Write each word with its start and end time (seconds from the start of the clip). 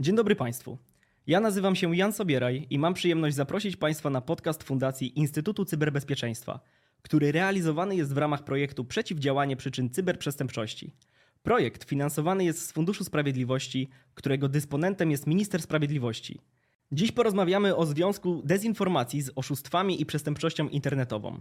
Dzień 0.00 0.16
dobry 0.16 0.36
Państwu. 0.36 0.78
Ja 1.26 1.40
nazywam 1.40 1.76
się 1.76 1.96
Jan 1.96 2.12
Sobieraj 2.12 2.66
i 2.70 2.78
mam 2.78 2.94
przyjemność 2.94 3.36
zaprosić 3.36 3.76
Państwa 3.76 4.10
na 4.10 4.20
podcast 4.20 4.62
Fundacji 4.62 5.18
Instytutu 5.18 5.64
Cyberbezpieczeństwa, 5.64 6.60
który 7.02 7.32
realizowany 7.32 7.96
jest 7.96 8.14
w 8.14 8.18
ramach 8.18 8.44
projektu 8.44 8.84
Przeciwdziałanie 8.84 9.56
przyczyn 9.56 9.90
cyberprzestępczości. 9.90 10.92
Projekt 11.42 11.84
finansowany 11.84 12.44
jest 12.44 12.68
z 12.68 12.72
Funduszu 12.72 13.04
Sprawiedliwości, 13.04 13.88
którego 14.14 14.48
dysponentem 14.48 15.10
jest 15.10 15.26
Minister 15.26 15.62
Sprawiedliwości. 15.62 16.40
Dziś 16.92 17.12
porozmawiamy 17.12 17.76
o 17.76 17.86
związku 17.86 18.42
dezinformacji 18.44 19.22
z 19.22 19.32
oszustwami 19.36 20.00
i 20.02 20.06
przestępczością 20.06 20.68
internetową. 20.68 21.40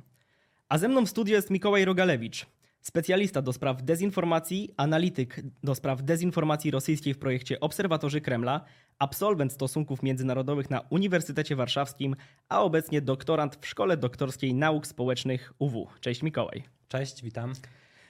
A 0.69 0.77
ze 0.77 0.87
mną 0.87 1.05
w 1.05 1.09
studiu 1.09 1.33
jest 1.33 1.49
Mikołaj 1.49 1.85
Rogalewicz, 1.85 2.45
specjalista 2.81 3.41
do 3.41 3.53
spraw 3.53 3.83
dezinformacji, 3.83 4.73
analityk 4.77 5.41
do 5.63 5.75
spraw 5.75 6.03
dezinformacji 6.03 6.71
rosyjskiej 6.71 7.13
w 7.13 7.19
projekcie 7.19 7.59
Obserwatorzy 7.59 8.21
Kremla, 8.21 8.65
absolwent 8.99 9.53
stosunków 9.53 10.03
międzynarodowych 10.03 10.69
na 10.69 10.81
Uniwersytecie 10.89 11.55
Warszawskim, 11.55 12.15
a 12.49 12.61
obecnie 12.61 13.01
doktorant 13.01 13.57
w 13.61 13.67
Szkole 13.67 13.97
Doktorskiej 13.97 14.53
Nauk 14.53 14.87
Społecznych 14.87 15.53
UW. 15.59 15.87
Cześć 15.99 16.23
Mikołaj. 16.23 16.63
Cześć, 16.87 17.23
witam. 17.23 17.53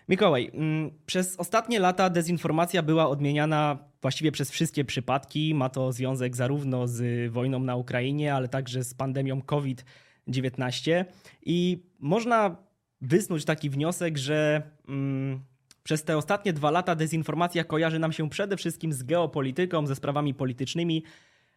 Mikołaj, 0.10 0.52
mm, 0.54 0.92
przez 1.06 1.36
ostatnie 1.40 1.80
lata 1.80 2.10
dezinformacja 2.10 2.84
była 2.84 3.10
odmieniana 3.10 3.78
właściwie 4.02 4.32
przez 4.32 4.52
wszystkie 4.52 4.86
przypadki. 4.86 5.56
Ma 5.56 5.70
to 5.70 5.92
związek 5.92 6.36
zarówno 6.36 6.88
z 6.88 7.32
wojną 7.32 7.60
na 7.60 7.76
Ukrainie, 7.76 8.34
ale 8.34 8.48
także 8.48 8.84
z 8.84 8.94
pandemią 8.94 9.42
COVID-19. 9.42 11.06
I 11.46 11.84
można 12.00 12.69
wysnuć 13.02 13.46
taki 13.46 13.70
wniosek, 13.70 14.18
że 14.18 14.62
mm, 14.88 15.40
przez 15.84 16.04
te 16.04 16.18
ostatnie 16.18 16.54
dwa 16.54 16.72
lata 16.72 16.96
dezinformacja 16.96 17.64
kojarzy 17.64 18.00
nam 18.00 18.14
się 18.14 18.30
przede 18.30 18.58
wszystkim 18.58 18.94
z 18.94 19.04
geopolityką, 19.04 19.88
ze 19.88 19.96
sprawami 19.96 20.34
politycznymi, 20.34 21.04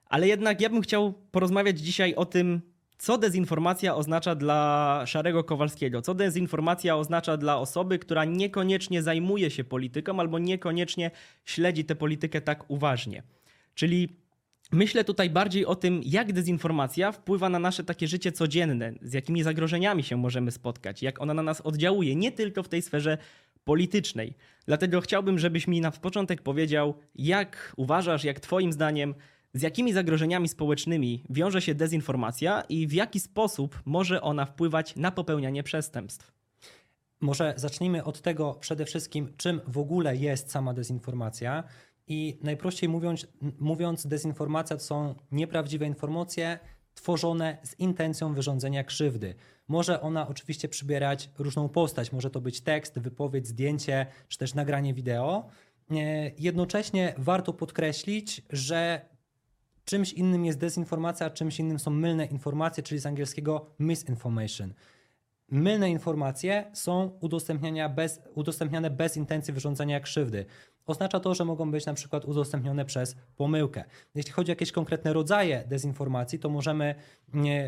ale 0.06 0.28
jednak 0.28 0.60
ja 0.60 0.70
bym 0.70 0.80
chciał 0.80 1.12
porozmawiać 1.12 1.80
dzisiaj 1.80 2.14
o 2.14 2.24
tym, 2.24 2.60
co 2.98 3.18
dezinformacja 3.18 3.94
oznacza 3.94 4.34
dla 4.34 5.02
Szarego 5.06 5.44
Kowalskiego? 5.44 6.02
Co 6.02 6.14
dezinformacja 6.14 6.96
oznacza 6.96 7.36
dla 7.36 7.58
osoby, 7.58 7.98
która 7.98 8.24
niekoniecznie 8.24 9.02
zajmuje 9.02 9.50
się 9.50 9.64
polityką 9.64 10.20
albo 10.20 10.38
niekoniecznie 10.38 11.10
śledzi 11.44 11.84
tę 11.84 11.94
politykę 11.94 12.40
tak 12.40 12.70
uważnie? 12.70 13.22
Czyli 13.74 14.08
myślę 14.72 15.04
tutaj 15.04 15.30
bardziej 15.30 15.66
o 15.66 15.74
tym, 15.74 16.00
jak 16.04 16.32
dezinformacja 16.32 17.12
wpływa 17.12 17.48
na 17.48 17.58
nasze 17.58 17.84
takie 17.84 18.08
życie 18.08 18.32
codzienne, 18.32 18.92
z 19.02 19.12
jakimi 19.12 19.42
zagrożeniami 19.42 20.02
się 20.02 20.16
możemy 20.16 20.50
spotkać, 20.50 21.02
jak 21.02 21.20
ona 21.20 21.34
na 21.34 21.42
nas 21.42 21.60
oddziałuje, 21.60 22.16
nie 22.16 22.32
tylko 22.32 22.62
w 22.62 22.68
tej 22.68 22.82
sferze 22.82 23.18
politycznej. 23.64 24.34
Dlatego 24.66 25.00
chciałbym, 25.00 25.38
żebyś 25.38 25.68
mi 25.68 25.80
na 25.80 25.90
początek 25.90 26.42
powiedział, 26.42 26.94
jak 27.14 27.72
uważasz, 27.76 28.24
jak 28.24 28.40
Twoim 28.40 28.72
zdaniem 28.72 29.14
z 29.54 29.62
jakimi 29.62 29.92
zagrożeniami 29.92 30.48
społecznymi 30.48 31.24
wiąże 31.30 31.62
się 31.62 31.74
dezinformacja 31.74 32.62
i 32.68 32.86
w 32.86 32.92
jaki 32.92 33.20
sposób 33.20 33.82
może 33.84 34.22
ona 34.22 34.46
wpływać 34.46 34.96
na 34.96 35.10
popełnianie 35.10 35.62
przestępstw? 35.62 36.32
Może 37.20 37.54
zacznijmy 37.56 38.04
od 38.04 38.20
tego 38.20 38.54
przede 38.60 38.84
wszystkim, 38.84 39.32
czym 39.36 39.60
w 39.66 39.78
ogóle 39.78 40.16
jest 40.16 40.50
sama 40.50 40.74
dezinformacja. 40.74 41.64
I 42.12 42.38
najprościej 42.42 42.88
mówiąc, 42.88 43.26
mówiąc, 43.58 44.06
dezinformacja 44.06 44.76
to 44.76 44.82
są 44.82 45.14
nieprawdziwe 45.32 45.86
informacje 45.86 46.58
tworzone 46.94 47.58
z 47.62 47.78
intencją 47.78 48.34
wyrządzenia 48.34 48.84
krzywdy. 48.84 49.34
Może 49.68 50.00
ona 50.00 50.28
oczywiście 50.28 50.68
przybierać 50.68 51.30
różną 51.38 51.68
postać, 51.68 52.12
może 52.12 52.30
to 52.30 52.40
być 52.40 52.60
tekst, 52.60 52.98
wypowiedź, 52.98 53.46
zdjęcie, 53.46 54.06
czy 54.28 54.38
też 54.38 54.54
nagranie 54.54 54.94
wideo. 54.94 55.48
Jednocześnie 56.38 57.14
warto 57.18 57.52
podkreślić, 57.52 58.42
że 58.50 59.12
Czymś 59.84 60.12
innym 60.12 60.44
jest 60.44 60.58
dezinformacja, 60.58 61.26
a 61.26 61.30
czymś 61.30 61.60
innym 61.60 61.78
są 61.78 61.90
mylne 61.90 62.26
informacje, 62.26 62.82
czyli 62.82 63.00
z 63.00 63.06
angielskiego 63.06 63.66
misinformation. 63.78 64.74
Mylne 65.50 65.90
informacje 65.90 66.70
są 66.72 67.18
udostępniania 67.20 67.88
bez, 67.88 68.20
udostępniane 68.34 68.90
bez 68.90 69.16
intencji 69.16 69.54
wyrządzania 69.54 70.00
krzywdy. 70.00 70.44
Oznacza 70.86 71.20
to, 71.20 71.34
że 71.34 71.44
mogą 71.44 71.70
być 71.70 71.86
na 71.86 71.94
przykład 71.94 72.24
udostępnione 72.24 72.84
przez 72.84 73.16
pomyłkę. 73.36 73.84
Jeśli 74.14 74.32
chodzi 74.32 74.50
o 74.50 74.52
jakieś 74.52 74.72
konkretne 74.72 75.12
rodzaje 75.12 75.64
dezinformacji, 75.66 76.38
to 76.38 76.48
możemy 76.48 76.94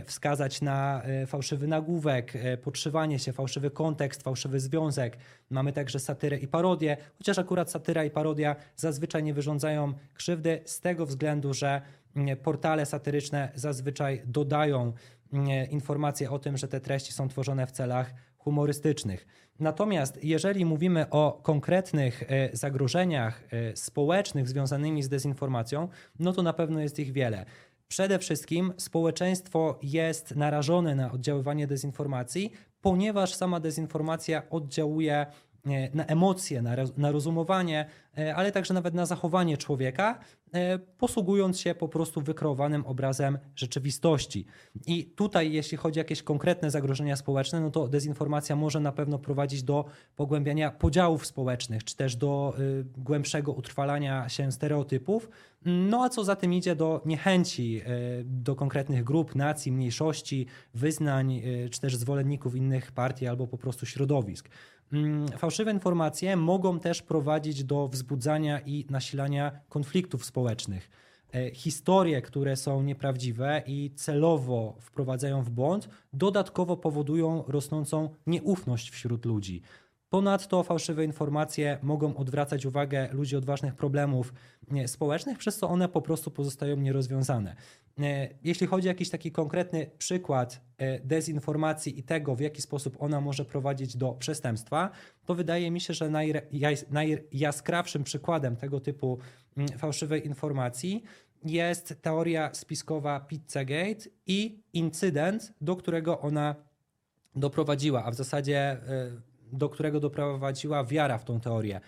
wskazać 0.07 0.63
na 0.63 1.03
e, 1.03 1.27
fałszywy 1.27 1.67
nagłówek, 1.67 2.37
e, 2.37 2.57
podszywanie 2.57 3.19
się, 3.19 3.33
fałszywy 3.33 3.71
kontekst, 3.71 4.23
fałszywy 4.23 4.61
związek. 4.61 5.17
Mamy 5.51 5.73
także 5.73 5.99
satyrę 5.99 6.39
i 6.39 6.49
parodię, 6.49 6.97
chociaż 7.19 7.39
akurat 7.39 7.71
satyra 7.71 8.05
i 8.05 8.11
parodia 8.11 8.57
zazwyczaj 8.77 9.23
nie 9.23 9.35
wyrządzają 9.35 9.93
krzywdy 10.15 10.61
z 10.65 10.81
tego 10.81 11.07
względu, 11.07 11.55
że 11.55 11.83
portale 12.43 12.87
satyryczne 12.87 13.53
zazwyczaj 13.55 14.23
dodają 14.27 14.93
informacje 15.71 16.31
o 16.31 16.39
tym, 16.39 16.57
że 16.57 16.69
te 16.69 16.81
treści 16.81 17.13
są 17.13 17.29
tworzone 17.29 17.67
w 17.67 17.73
celach 17.73 18.15
humorystycznych. 18.39 19.27
Natomiast 19.61 20.25
jeżeli 20.25 20.65
mówimy 20.65 21.11
o 21.11 21.41
konkretnych 21.43 22.23
e, 22.23 22.51
zagrożeniach 22.53 23.43
e, 23.53 23.77
społecznych 23.77 24.49
związanymi 24.49 25.03
z 25.03 25.09
dezinformacją, 25.09 25.89
no 26.19 26.33
to 26.33 26.43
na 26.43 26.53
pewno 26.53 26.81
jest 26.81 26.99
ich 26.99 27.13
wiele. 27.13 27.47
Przede 27.89 28.19
wszystkim 28.19 28.73
społeczeństwo 28.77 29.79
jest 29.83 30.37
narażone 30.37 30.95
na 30.95 31.13
oddziaływanie 31.13 31.67
dezinformacji, 31.67 32.53
ponieważ 32.81 33.35
sama 33.35 33.61
dezinformacja 33.61 34.43
oddziałuje 34.51 35.27
na 35.95 36.07
emocje, 36.07 36.63
na, 36.63 36.77
na 36.97 37.13
rozumowanie, 37.13 37.87
e, 38.19 38.35
ale 38.35 38.53
także 38.53 38.75
nawet 38.75 38.95
na 38.95 39.07
zachowanie 39.07 39.57
człowieka, 39.57 40.19
e, 40.55 40.79
posługując 40.79 41.61
się 41.61 41.75
po 41.75 41.89
prostu 41.89 42.21
wykreowanym 42.21 42.87
obrazem 42.87 43.39
rzeczywistości. 43.57 44.47
I 44.87 45.05
tutaj, 45.05 45.53
jeśli 45.53 45.77
chodzi 45.77 46.01
o 46.01 46.03
jakieś 46.03 46.23
konkretne 46.23 46.71
zagrożenia 46.71 47.17
społeczne, 47.17 47.61
no 47.61 47.71
to 47.71 47.89
dezinformacja 47.89 48.57
może 48.57 48.81
na 48.81 48.93
pewno 48.93 49.19
prowadzić 49.19 49.63
do 49.63 49.85
pogłębiania 50.17 50.71
podziałów 50.71 51.27
społecznych, 51.27 51.85
czy 51.85 51.97
też 51.97 52.17
do 52.17 52.55
y, 52.59 52.85
głębszego 52.99 53.53
utrwalania 53.53 54.29
się 54.29 54.53
stereotypów, 54.53 55.29
no 55.65 56.03
a 56.05 56.09
co 56.09 56.25
za 56.25 56.37
tym 56.37 56.53
idzie 56.53 56.77
do 56.77 57.03
niechęci 57.05 57.81
y, 58.21 58.25
do 58.25 58.57
konkretnych 58.57 59.05
grup, 59.05 59.35
nacji, 59.35 59.73
mniejszości, 59.73 60.47
wyznań, 60.75 61.33
y, 61.33 61.69
czy 61.71 61.81
też 61.81 61.97
zwolenników 61.97 62.57
innych 62.57 62.93
partii 62.93 63.27
albo 63.27 63.47
po 63.47 63.59
prostu 63.59 63.87
środowisk. 63.87 64.49
Mm, 64.93 65.29
fałszywe 65.29 65.71
informacje 65.71 66.37
mogą 66.37 66.81
też 66.81 67.03
prowadzić 67.03 67.65
do 67.65 67.89
wzbudzania 67.89 68.61
i 68.61 68.87
nasilania 68.91 69.61
konfliktów 69.69 70.25
społecznych. 70.25 70.91
E, 71.35 71.55
historie, 71.55 72.23
które 72.23 72.57
są 72.57 72.83
nieprawdziwe 72.83 73.63
i 73.67 73.91
celowo 73.95 74.77
wprowadzają 74.81 75.43
w 75.43 75.51
błąd, 75.51 75.89
dodatkowo 76.13 76.77
powodują 76.77 77.45
rosnącą 77.49 78.09
nieufność 78.27 78.91
wśród 78.91 79.25
ludzi. 79.25 79.63
Ponadto 80.15 80.63
fałszywe 80.63 81.05
informacje 81.05 81.79
mogą 81.83 82.17
odwracać 82.17 82.67
uwagę 82.67 83.09
ludzi 83.13 83.37
od 83.37 83.45
ważnych 83.45 83.75
problemów 83.75 84.35
społecznych, 84.87 85.39
przez 85.39 85.57
co 85.57 85.69
one 85.69 85.89
po 85.89 86.03
prostu 86.03 86.31
pozostają 86.31 86.77
nierozwiązane. 86.77 87.57
E, 88.01 88.29
jeśli 88.45 88.67
chodzi 88.67 88.89
o 88.89 88.91
jakiś 88.91 89.11
taki 89.11 89.33
konkretny 89.33 89.91
przykład 89.99 90.61
e, 90.79 91.01
dezinformacji 91.01 91.99
i 91.99 92.03
tego, 92.03 92.35
w 92.35 92.41
jaki 92.41 92.63
sposób 92.63 92.97
ona 92.99 93.21
może 93.21 93.45
prowadzić 93.45 93.97
do 93.97 94.13
przestępstwa, 94.13 94.91
to 95.27 95.35
wydaje 95.35 95.71
mi 95.71 95.81
się, 95.81 95.95
że 95.95 96.11
najjaskrawszym 96.91 98.05
przykładem 98.05 98.57
tego 98.57 98.81
typu 98.81 99.19
mm, 99.57 99.69
fałszywej 99.69 100.27
informacji 100.27 101.03
jest 101.45 101.95
teoria 102.03 102.55
spiskowa 102.55 103.21
Pizzagate 103.21 104.09
i 104.27 104.63
incydent, 104.73 105.53
do 105.61 105.77
którego 105.77 106.21
ona 106.21 106.55
doprowadziła, 107.37 108.05
a 108.05 108.11
w 108.11 108.15
zasadzie 108.15 108.59
e, 108.59 109.34
do 109.53 109.69
którego 109.69 110.01
doprowadziła 110.01 110.85
wiara 110.85 111.19
w 111.19 111.25
tą 111.25 111.41
teorię. 111.41 111.81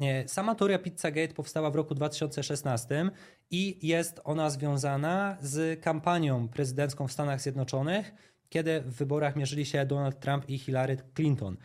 E, 0.00 0.28
sama 0.28 0.54
teoria 0.54 0.78
Pizzagate 0.78 1.34
powstała 1.34 1.70
w 1.70 1.74
roku 1.74 1.94
2016 1.94 3.10
i 3.50 3.86
jest 3.88 4.20
ona 4.24 4.50
związana 4.50 5.36
z 5.40 5.80
kampanią 5.80 6.48
prezydencką 6.48 7.08
w 7.08 7.12
Stanach 7.12 7.40
Zjednoczonych, 7.40 8.12
kiedy 8.48 8.80
w 8.80 8.94
wyborach 8.94 9.36
mierzyli 9.36 9.66
się 9.66 9.86
Donald 9.86 10.20
Trump 10.20 10.48
i 10.48 10.58
Hillary 10.58 10.96
Clinton. 11.14 11.56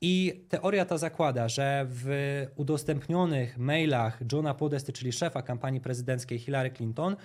I 0.00 0.44
teoria 0.48 0.84
ta 0.84 0.98
zakłada, 0.98 1.48
że 1.48 1.86
w 1.88 2.08
udostępnionych 2.56 3.58
mailach 3.58 4.20
Johna 4.32 4.54
Podesty, 4.54 4.92
czyli 4.92 5.12
szefa 5.12 5.42
kampanii 5.42 5.80
prezydenckiej 5.80 6.38
Hillary 6.38 6.70
Clinton, 6.70 7.16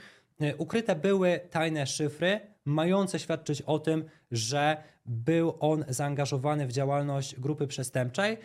ukryte 0.58 0.96
były 0.96 1.40
tajne 1.50 1.88
szyfry 1.88 2.40
mające 2.66 3.20
świadczyć 3.20 3.62
o 3.62 3.80
tym, 3.80 4.06
że 4.32 4.78
był 5.06 5.54
on 5.60 5.86
zaangażowany 5.88 6.68
w 6.68 6.72
działalność 6.72 7.40
grupy 7.40 7.68
przestępczej, 7.68 8.38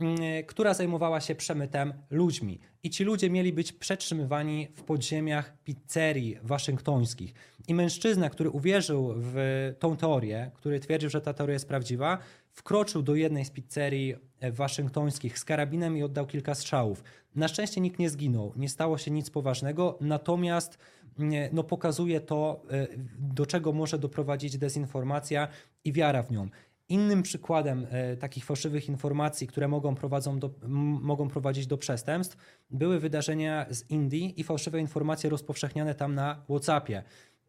mm, 0.00 0.16
która 0.46 0.74
zajmowała 0.74 1.20
się 1.20 1.34
przemytem 1.34 1.92
ludźmi. 2.10 2.60
I 2.82 2.90
ci 2.90 3.04
ludzie 3.04 3.30
mieli 3.30 3.52
być 3.52 3.72
przetrzymywani 3.72 4.68
w 4.74 4.82
podziemiach 4.82 5.52
pizzerii 5.64 6.38
waszyngtońskich. 6.42 7.34
I 7.68 7.74
mężczyzna, 7.74 8.30
który 8.30 8.50
uwierzył 8.50 9.14
w 9.16 9.36
tą 9.78 9.96
teorię, 9.96 10.50
który 10.54 10.80
twierdził, 10.80 11.10
że 11.10 11.20
ta 11.20 11.34
teoria 11.34 11.52
jest 11.52 11.68
prawdziwa, 11.68 12.18
wkroczył 12.52 13.02
do 13.02 13.14
jednej 13.14 13.44
z 13.44 13.50
pizzerii 13.50 14.14
e, 14.40 14.52
waszyngtońskich 14.52 15.38
z 15.38 15.44
karabinem 15.44 15.96
i 15.96 16.02
oddał 16.02 16.26
kilka 16.26 16.54
strzałów. 16.54 17.04
Na 17.34 17.48
szczęście 17.48 17.80
nikt 17.80 17.98
nie 17.98 18.10
zginął, 18.10 18.52
nie 18.56 18.68
stało 18.68 18.98
się 18.98 19.10
nic 19.10 19.30
poważnego, 19.30 19.98
natomiast 20.00 20.78
nie, 21.18 21.50
no, 21.52 21.64
pokazuje 21.64 22.20
to, 22.20 22.62
e, 22.70 22.86
do 23.18 23.46
czego 23.46 23.72
może 23.72 23.98
doprowadzić 23.98 24.58
dezinformacja 24.58 25.48
i 25.84 25.92
wiara 25.92 26.22
w 26.22 26.30
nią. 26.30 26.48
Innym 26.88 27.22
przykładem 27.22 27.86
e, 27.90 28.16
takich 28.16 28.44
fałszywych 28.44 28.88
informacji, 28.88 29.46
które 29.46 29.68
mogą, 29.68 29.94
prowadzą 29.94 30.38
do, 30.38 30.50
mogą 31.02 31.28
prowadzić 31.28 31.66
do 31.66 31.78
przestępstw, 31.78 32.36
były 32.70 33.00
wydarzenia 33.00 33.66
z 33.70 33.90
Indii 33.90 34.40
i 34.40 34.44
fałszywe 34.44 34.80
informacje 34.80 35.30
rozpowszechniane 35.30 35.94
tam 35.94 36.14
na 36.14 36.42
WhatsAppie. 36.48 37.02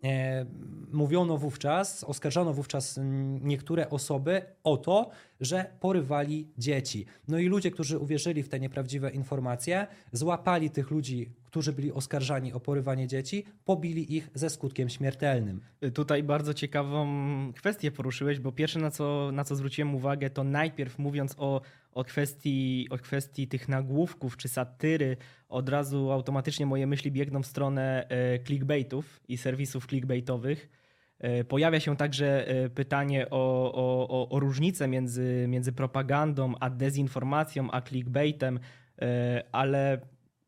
E, 0.03 0.45
mówiono 0.91 1.37
wówczas, 1.37 2.03
oskarżano 2.03 2.53
wówczas 2.53 2.99
niektóre 3.41 3.89
osoby 3.89 4.41
o 4.63 4.77
to, 4.77 5.09
że 5.45 5.65
porywali 5.79 6.47
dzieci. 6.57 7.05
No 7.27 7.39
i 7.39 7.47
ludzie, 7.47 7.71
którzy 7.71 7.99
uwierzyli 7.99 8.43
w 8.43 8.49
te 8.49 8.59
nieprawdziwe 8.59 9.11
informacje, 9.11 9.87
złapali 10.11 10.69
tych 10.69 10.91
ludzi, 10.91 11.29
którzy 11.45 11.73
byli 11.73 11.91
oskarżani 11.91 12.53
o 12.53 12.59
porywanie 12.59 13.07
dzieci, 13.07 13.45
pobili 13.65 14.15
ich 14.15 14.29
ze 14.33 14.49
skutkiem 14.49 14.89
śmiertelnym. 14.89 15.61
Tutaj 15.93 16.23
bardzo 16.23 16.53
ciekawą 16.53 17.07
kwestię 17.53 17.91
poruszyłeś, 17.91 18.39
bo 18.39 18.51
pierwsze 18.51 18.79
na 18.79 18.91
co, 18.91 19.29
na 19.33 19.43
co 19.43 19.55
zwróciłem 19.55 19.95
uwagę, 19.95 20.29
to 20.29 20.43
najpierw 20.43 20.99
mówiąc 20.99 21.35
o, 21.37 21.61
o, 21.91 22.03
kwestii, 22.03 22.87
o 22.89 22.97
kwestii 22.97 23.47
tych 23.47 23.69
nagłówków 23.69 24.37
czy 24.37 24.47
satyry, 24.47 25.17
od 25.49 25.69
razu 25.69 26.11
automatycznie 26.11 26.65
moje 26.65 26.87
myśli 26.87 27.11
biegną 27.11 27.43
w 27.43 27.47
stronę 27.47 28.07
e, 28.09 28.39
clickbaitów 28.39 29.19
i 29.27 29.37
serwisów 29.37 29.87
clickbaitowych. 29.87 30.82
E, 31.23 31.43
Pojawia 31.43 31.79
się 31.79 31.97
także 31.97 32.47
e, 32.47 32.69
pytanie 32.69 33.29
o, 33.29 33.73
o, 34.09 34.29
o, 34.29 34.39
różnicę 34.39 34.87
między, 34.87 35.45
między 35.47 35.71
propagandą 35.71 36.53
a 36.59 36.69
dezinformacją, 36.69 37.71
a 37.71 37.81
clickbaitem, 37.81 38.59
e, 39.01 39.43
ale 39.51 39.99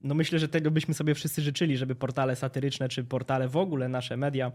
no 0.01 0.16
myślę, 0.16 0.39
że 0.39 0.48
tego 0.48 0.72
byśmy 0.72 0.94
sobie 0.94 1.16
wszyscy 1.16 1.42
życzyli, 1.42 1.77
żeby 1.77 1.95
portale 1.95 2.36
satyryczne 2.36 2.89
czy 2.89 3.04
portale 3.04 3.48
w 3.48 3.57
ogóle 3.57 3.89
nasze 3.89 4.18
media 4.18 4.51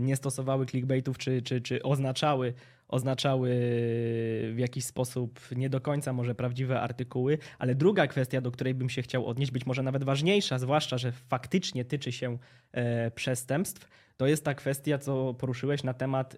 nie 0.00 0.16
stosowały 0.16 0.66
clickbaitów 0.66 1.18
czy, 1.18 1.42
czy, 1.42 1.60
czy 1.60 1.82
oznaczały, 1.82 2.54
oznaczały 2.88 3.50
w 4.54 4.56
jakiś 4.58 4.84
sposób 4.84 5.40
nie 5.56 5.70
do 5.70 5.80
końca 5.80 6.12
może 6.12 6.34
prawdziwe 6.34 6.80
artykuły. 6.80 7.38
Ale 7.58 7.74
druga 7.74 8.06
kwestia, 8.06 8.40
do 8.40 8.50
której 8.50 8.74
bym 8.74 8.88
się 8.88 9.02
chciał 9.02 9.26
odnieść, 9.26 9.52
być 9.52 9.66
może 9.66 9.82
nawet 9.82 10.04
ważniejsza, 10.04 10.58
zwłaszcza, 10.58 10.98
że 10.98 11.12
faktycznie 11.12 11.84
tyczy 11.84 12.12
się 12.12 12.38
przestępstw, 13.14 13.88
to 14.18 14.26
jest 14.26 14.44
ta 14.44 14.54
kwestia, 14.54 14.98
co 14.98 15.34
poruszyłeś 15.34 15.82
na 15.84 15.94
temat 15.94 16.34
e, 16.34 16.36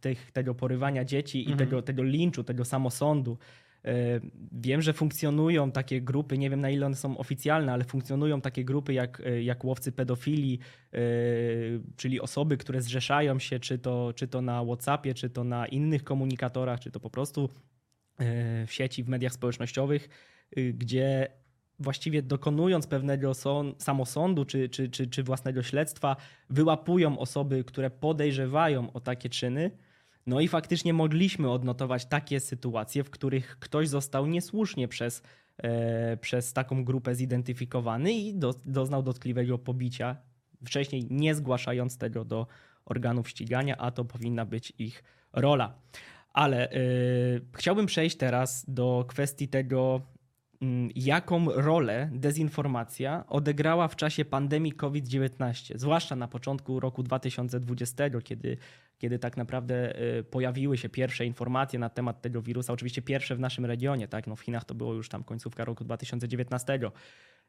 tych, 0.00 0.32
tego 0.32 0.54
porywania 0.54 1.04
dzieci 1.04 1.38
i 1.38 1.52
Mhm. 1.52 1.58
tego, 1.58 1.82
tego 1.82 2.02
linczu, 2.02 2.44
tego 2.44 2.64
samosądu. 2.64 3.38
E, 3.84 4.20
Wiem, 4.52 4.82
że 4.82 4.92
funkcjonują 4.92 5.70
takie 5.72 6.00
grupy, 6.00 6.38
nie 6.38 6.50
wiem 6.50 6.60
na 6.60 6.70
ile 6.70 6.86
one 6.86 6.96
są 6.96 7.18
oficjalne, 7.18 7.72
ale 7.72 7.84
funkcjonują 7.84 8.40
takie 8.40 8.64
grupy 8.64 8.92
jak, 8.92 9.22
e, 9.26 9.42
jak 9.42 9.64
łowcy 9.64 9.92
pedofilii, 9.92 10.58
e, 10.92 10.98
czyli 11.96 12.20
osoby, 12.20 12.56
które 12.56 12.82
zrzeszają 12.82 13.38
się 13.38 13.60
czy 13.60 13.78
to, 13.78 14.12
czy 14.16 14.28
to 14.28 14.42
na 14.42 14.64
WhatsAppie, 14.64 15.14
czy 15.14 15.30
to 15.30 15.44
na 15.44 15.66
innych 15.66 16.04
komunikatorach, 16.04 16.80
czy 16.80 16.90
to 16.90 17.00
po 17.00 17.10
prostu 17.10 17.48
w 18.66 18.72
sieci, 18.72 19.04
w 19.04 19.08
mediach 19.08 19.32
społecznościowych, 19.32 20.08
y, 20.58 20.72
gdzie 20.72 21.28
właściwie 21.78 22.22
dokonując 22.22 22.86
pewnego 22.86 23.34
są- 23.34 23.74
samosądu 23.78 24.44
czy, 24.44 24.68
czy, 24.68 24.88
czy, 24.88 25.06
czy 25.06 25.22
własnego 25.22 25.62
śledztwa, 25.62 26.16
wyłapują 26.50 27.18
osoby, 27.18 27.64
które 27.64 27.90
podejrzewają 27.90 28.92
o 28.92 29.00
takie 29.00 29.28
czyny. 29.28 29.70
No 30.26 30.40
i 30.40 30.48
faktycznie 30.48 30.92
mogliśmy 30.92 31.50
odnotować 31.50 32.06
takie 32.06 32.40
sytuacje, 32.40 33.04
w 33.04 33.10
których 33.10 33.58
ktoś 33.58 33.88
został 33.88 34.26
niesłusznie 34.26 34.88
przez, 34.88 35.22
e, 35.58 36.16
przez 36.16 36.52
taką 36.52 36.84
grupę 36.84 37.14
zidentyfikowany 37.14 38.12
i 38.12 38.34
do, 38.34 38.54
doznał 38.64 39.02
dotkliwego 39.02 39.58
pobicia, 39.58 40.16
wcześniej 40.64 41.06
nie 41.10 41.34
zgłaszając 41.34 41.98
tego 41.98 42.24
do 42.24 42.46
organów 42.84 43.28
ścigania, 43.28 43.76
a 43.76 43.90
to 43.90 44.04
powinna 44.04 44.44
być 44.44 44.72
ich 44.78 45.04
rola. 45.32 45.74
Ale 46.32 46.70
e, 46.70 46.78
chciałbym 47.54 47.86
przejść 47.86 48.16
teraz 48.16 48.64
do 48.68 49.04
kwestii 49.08 49.48
tego, 49.48 50.02
jaką 50.94 51.46
rolę 51.52 52.10
dezinformacja 52.12 53.24
odegrała 53.28 53.88
w 53.88 53.96
czasie 53.96 54.24
pandemii 54.24 54.72
COVID-19, 54.72 55.78
zwłaszcza 55.78 56.16
na 56.16 56.28
początku 56.28 56.80
roku 56.80 57.02
2020, 57.02 58.04
kiedy, 58.24 58.56
kiedy 58.98 59.18
tak 59.18 59.36
naprawdę 59.36 60.00
y, 60.18 60.24
pojawiły 60.24 60.78
się 60.78 60.88
pierwsze 60.88 61.26
informacje 61.26 61.78
na 61.78 61.88
temat 61.88 62.22
tego 62.22 62.42
wirusa, 62.42 62.72
oczywiście 62.72 63.02
pierwsze 63.02 63.36
w 63.36 63.40
naszym 63.40 63.64
regionie, 63.64 64.08
tak? 64.08 64.26
No 64.26 64.36
w 64.36 64.40
Chinach 64.40 64.64
to 64.64 64.74
było 64.74 64.94
już 64.94 65.08
tam 65.08 65.24
końcówka 65.24 65.64
roku 65.64 65.84
2019. 65.84 66.78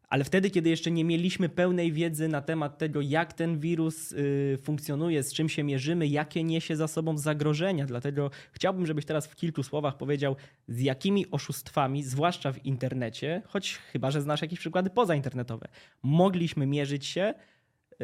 Ale 0.07 0.24
wtedy, 0.24 0.50
kiedy 0.50 0.69
jeszcze 0.69 0.92
nie 0.92 1.06
mieliśmy 1.06 1.50
pełnej 1.50 1.92
wiedzy 1.92 2.27
na 2.27 2.42
temat 2.42 2.77
tego, 2.77 3.01
jak 3.01 3.33
ten 3.33 3.59
wirus 3.59 4.12
y, 4.12 4.57
funkcjonuje, 4.62 5.24
z 5.24 5.33
czym 5.33 5.50
się 5.50 5.63
mierzymy, 5.63 6.07
jakie 6.07 6.44
niesie 6.44 6.75
za 6.75 6.88
sobą 6.88 7.18
zagrożenia. 7.18 7.86
Dlatego 7.86 8.31
chciałbym, 8.51 8.86
żebyś 8.86 9.06
teraz 9.06 9.27
w 9.27 9.36
kilku 9.36 9.63
słowach 9.63 9.98
powiedział, 9.98 10.36
z 10.68 10.80
jakimi 10.80 11.31
oszustwami, 11.31 12.04
zwłaszcza 12.04 12.51
w 12.51 12.65
internecie, 12.65 13.42
choć 13.48 13.75
chyba, 13.92 14.12
że 14.12 14.21
znasz 14.21 14.42
jakieś 14.42 14.59
przykłady 14.59 14.89
pozainternetowe, 14.89 15.68
mogliśmy 16.04 16.65
mierzyć 16.65 17.06
się 17.06 17.33
y, 17.33 17.95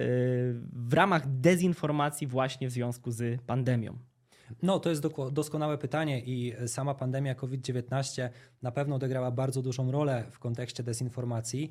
w 0.74 0.94
ramach 0.94 1.40
dezinformacji 1.40 2.28
właśnie 2.28 2.68
w 2.68 2.72
związku 2.72 3.12
z 3.12 3.42
pandemią. 3.42 3.98
No, 4.62 4.80
to 4.80 4.90
jest 4.90 5.02
doskonałe 5.32 5.78
pytanie 5.78 6.20
i 6.20 6.54
sama 6.68 6.94
pandemia 6.96 7.36
COVID-19 7.36 8.30
na 8.62 8.72
pewno 8.72 8.96
odegrała 8.96 9.32
bardzo 9.32 9.62
dużą 9.62 9.92
rolę 9.92 10.24
w 10.32 10.40
kontekście 10.40 10.84
dezinformacji. 10.84 11.70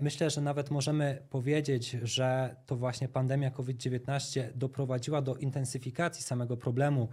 Myślę, 0.00 0.30
że 0.30 0.40
nawet 0.40 0.70
możemy 0.70 1.22
powiedzieć, 1.30 1.96
że 2.02 2.56
to 2.66 2.76
właśnie 2.76 3.08
pandemia 3.08 3.50
COVID-19 3.50 4.42
doprowadziła 4.54 5.22
do 5.22 5.36
intensyfikacji 5.36 6.22
samego 6.24 6.56
problemu 6.56 7.08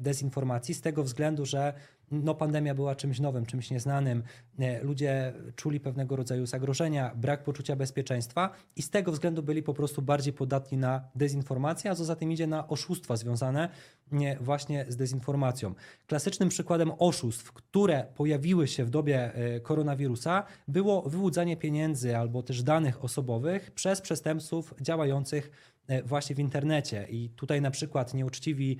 dezinformacji 0.00 0.74
z 0.74 0.80
tego 0.80 1.04
względu, 1.04 1.46
że 1.46 1.74
no, 2.10 2.34
pandemia 2.34 2.74
była 2.74 2.94
czymś 2.94 3.20
nowym, 3.20 3.46
czymś 3.46 3.70
nieznanym. 3.70 4.22
Nie, 4.58 4.82
Ludzie 4.82 5.32
czuli 5.56 5.80
pewnego 5.80 6.16
rodzaju 6.16 6.46
zagrożenia, 6.46 7.12
brak 7.16 7.44
poczucia 7.44 7.76
bezpieczeństwa 7.76 8.50
i 8.76 8.82
z 8.82 8.90
tego 8.90 9.12
względu 9.12 9.42
byli 9.42 9.62
po 9.62 9.74
prostu 9.74 10.02
bardziej 10.02 10.32
podatni 10.32 10.78
na 10.78 11.08
dezinformację, 11.14 11.90
a 11.90 11.94
co 11.94 12.04
za 12.04 12.16
tym 12.16 12.32
idzie 12.32 12.46
na 12.46 12.68
oszustwa 12.68 13.16
związane 13.16 13.68
nie, 14.12 14.36
właśnie 14.40 14.86
z 14.88 14.96
dezinformacją. 14.96 15.74
Klasycznym 16.06 16.48
przykładem 16.48 16.92
oszustw, 16.98 17.52
które 17.52 18.06
pojawiły 18.16 18.68
się 18.68 18.84
w 18.84 18.90
dobie 18.90 19.34
e, 19.34 19.60
koronawirusa, 19.60 20.44
było 20.68 21.02
wyłudzanie 21.02 21.56
pieniędzy 21.56 22.16
albo 22.16 22.42
też 22.42 22.62
danych 22.62 23.04
osobowych 23.04 23.70
przez 23.70 24.00
przestępców 24.00 24.74
działających 24.80 25.50
e, 25.86 26.02
właśnie 26.02 26.36
w 26.36 26.38
internecie. 26.38 27.06
I 27.10 27.30
tutaj 27.30 27.60
na 27.60 27.70
przykład 27.70 28.14
nieuczciwi 28.14 28.78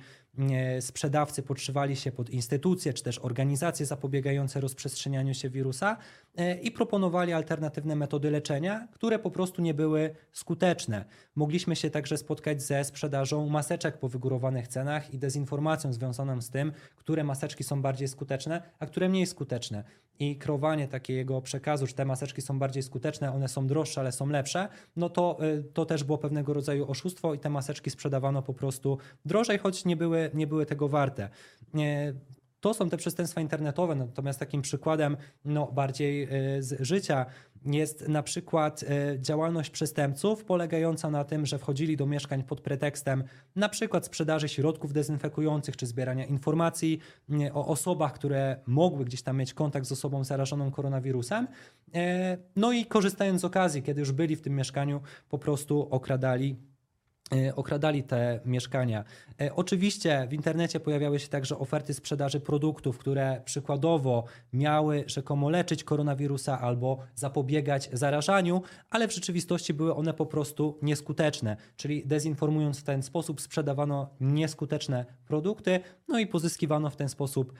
sprzedawcy 0.79 1.43
podszywali 1.43 1.95
się 1.95 2.11
pod 2.11 2.29
instytucje 2.29 2.93
czy 2.93 3.03
też 3.03 3.19
organizacje 3.19 3.85
zapobiegające 3.85 4.61
rozprzestrzenianiu 4.61 5.33
się 5.33 5.49
wirusa 5.49 5.97
e, 6.37 6.59
i 6.59 6.71
proponowali 6.71 7.33
alternatywne 7.33 7.95
metody 7.95 8.31
leczenia, 8.31 8.87
które 8.91 9.19
po 9.19 9.31
prostu 9.31 9.61
nie 9.61 9.73
były 9.73 10.15
skuteczne. 10.31 11.05
Mogliśmy 11.35 11.75
się 11.75 11.89
także 11.89 12.17
spotkać 12.17 12.61
ze 12.61 12.83
sprzedażą 12.83 13.49
maseczek 13.49 13.97
po 13.97 14.09
wygórowanych 14.09 14.67
cenach 14.67 15.13
i 15.13 15.19
dezinformacją 15.19 15.93
związaną 15.93 16.41
z 16.41 16.49
tym, 16.49 16.71
które 16.95 17.23
maseczki 17.23 17.63
są 17.63 17.81
bardziej 17.81 18.07
skuteczne, 18.07 18.61
a 18.79 18.85
które 18.85 19.09
mniej 19.09 19.25
skuteczne. 19.25 19.83
I 20.19 20.35
kreowanie 20.35 20.87
takiego 20.87 21.41
przekazu, 21.41 21.87
że 21.87 21.93
te 21.93 22.05
maseczki 22.05 22.41
są 22.41 22.59
bardziej 22.59 22.83
skuteczne, 22.83 23.33
one 23.33 23.47
są 23.47 23.67
droższe, 23.67 24.01
ale 24.01 24.11
są 24.11 24.27
lepsze, 24.27 24.67
no 24.95 25.09
to, 25.09 25.37
y, 25.43 25.63
to 25.63 25.85
też 25.85 26.03
było 26.03 26.17
pewnego 26.17 26.53
rodzaju 26.53 26.91
oszustwo 26.91 27.33
i 27.33 27.39
te 27.39 27.49
maseczki 27.49 27.89
sprzedawano 27.89 28.41
po 28.41 28.53
prostu 28.53 28.97
drożej, 29.25 29.57
choć 29.57 29.85
nie 29.85 29.95
były, 29.95 30.28
nie 30.33 30.47
były 30.47 30.65
tego 30.65 30.87
warte. 30.87 31.29
Nie, 31.73 32.13
to 32.59 32.73
są 32.73 32.89
te 32.89 32.97
przestępstwa 32.97 33.41
internetowe, 33.41 33.95
natomiast 33.95 34.39
takim 34.39 34.61
przykładem 34.61 35.17
no, 35.45 35.71
bardziej 35.71 36.23
y, 36.57 36.63
z 36.63 36.81
życia 36.81 37.25
jest 37.65 38.07
na 38.07 38.23
przykład 38.23 38.83
y, 38.83 38.87
działalność 39.21 39.69
przestępców 39.69 40.43
polegająca 40.43 41.09
na 41.09 41.23
tym, 41.23 41.45
że 41.45 41.57
wchodzili 41.57 41.97
do 41.97 42.05
mieszkań 42.05 42.43
pod 42.43 42.61
pretekstem 42.61 43.23
na 43.55 43.69
przykład 43.69 44.05
sprzedaży 44.05 44.49
środków 44.49 44.93
dezynfekujących 44.93 45.77
czy 45.77 45.85
zbierania 45.85 46.25
informacji 46.25 46.99
o 47.53 47.67
osobach, 47.67 48.13
które 48.13 48.59
mogły 48.65 49.05
gdzieś 49.05 49.21
tam 49.21 49.37
mieć 49.37 49.53
kontakt 49.53 49.85
z 49.85 49.91
osobą 49.91 50.23
zarażoną 50.23 50.71
koronawirusem. 50.71 51.47
No 52.55 52.71
i 52.71 52.85
korzystając 52.85 53.41
z 53.41 53.45
okazji, 53.45 53.83
kiedy 53.83 53.99
już 53.99 54.11
byli 54.11 54.35
w 54.35 54.41
tym 54.41 54.55
mieszkaniu, 54.55 55.01
po 55.29 55.37
prostu 55.37 55.87
okradali 55.91 56.55
E, 56.55 56.68
okradali 57.55 58.03
te 58.03 58.39
mieszkania. 58.45 59.03
E, 59.41 59.55
oczywiście 59.55 60.27
w 60.29 60.33
internecie 60.33 60.79
pojawiały 60.79 61.19
się 61.19 61.27
także 61.27 61.57
oferty 61.57 61.93
sprzedaży 61.93 62.39
produktów, 62.39 62.97
które 62.97 63.41
przykładowo 63.45 64.23
miały 64.53 65.03
rzekomo 65.07 65.49
leczyć 65.49 65.83
koronawirusa 65.83 66.59
albo 66.59 66.97
zapobiegać 67.15 67.89
zarażaniu, 67.93 68.61
ale 68.89 69.07
w 69.07 69.13
rzeczywistości 69.13 69.73
były 69.73 69.95
one 69.95 70.13
po 70.13 70.25
prostu 70.25 70.77
nieskuteczne. 70.81 71.57
Czyli 71.77 72.03
dezinformując 72.05 72.79
w 72.79 72.83
ten 72.83 73.03
sposób 73.03 73.41
sprzedawano 73.41 74.09
nieskuteczne 74.21 75.05
produkty, 75.27 75.79
no 76.07 76.19
i 76.19 76.27
pozyskiwano 76.27 76.89
w 76.89 76.95
ten 76.95 77.09
sposób 77.09 77.53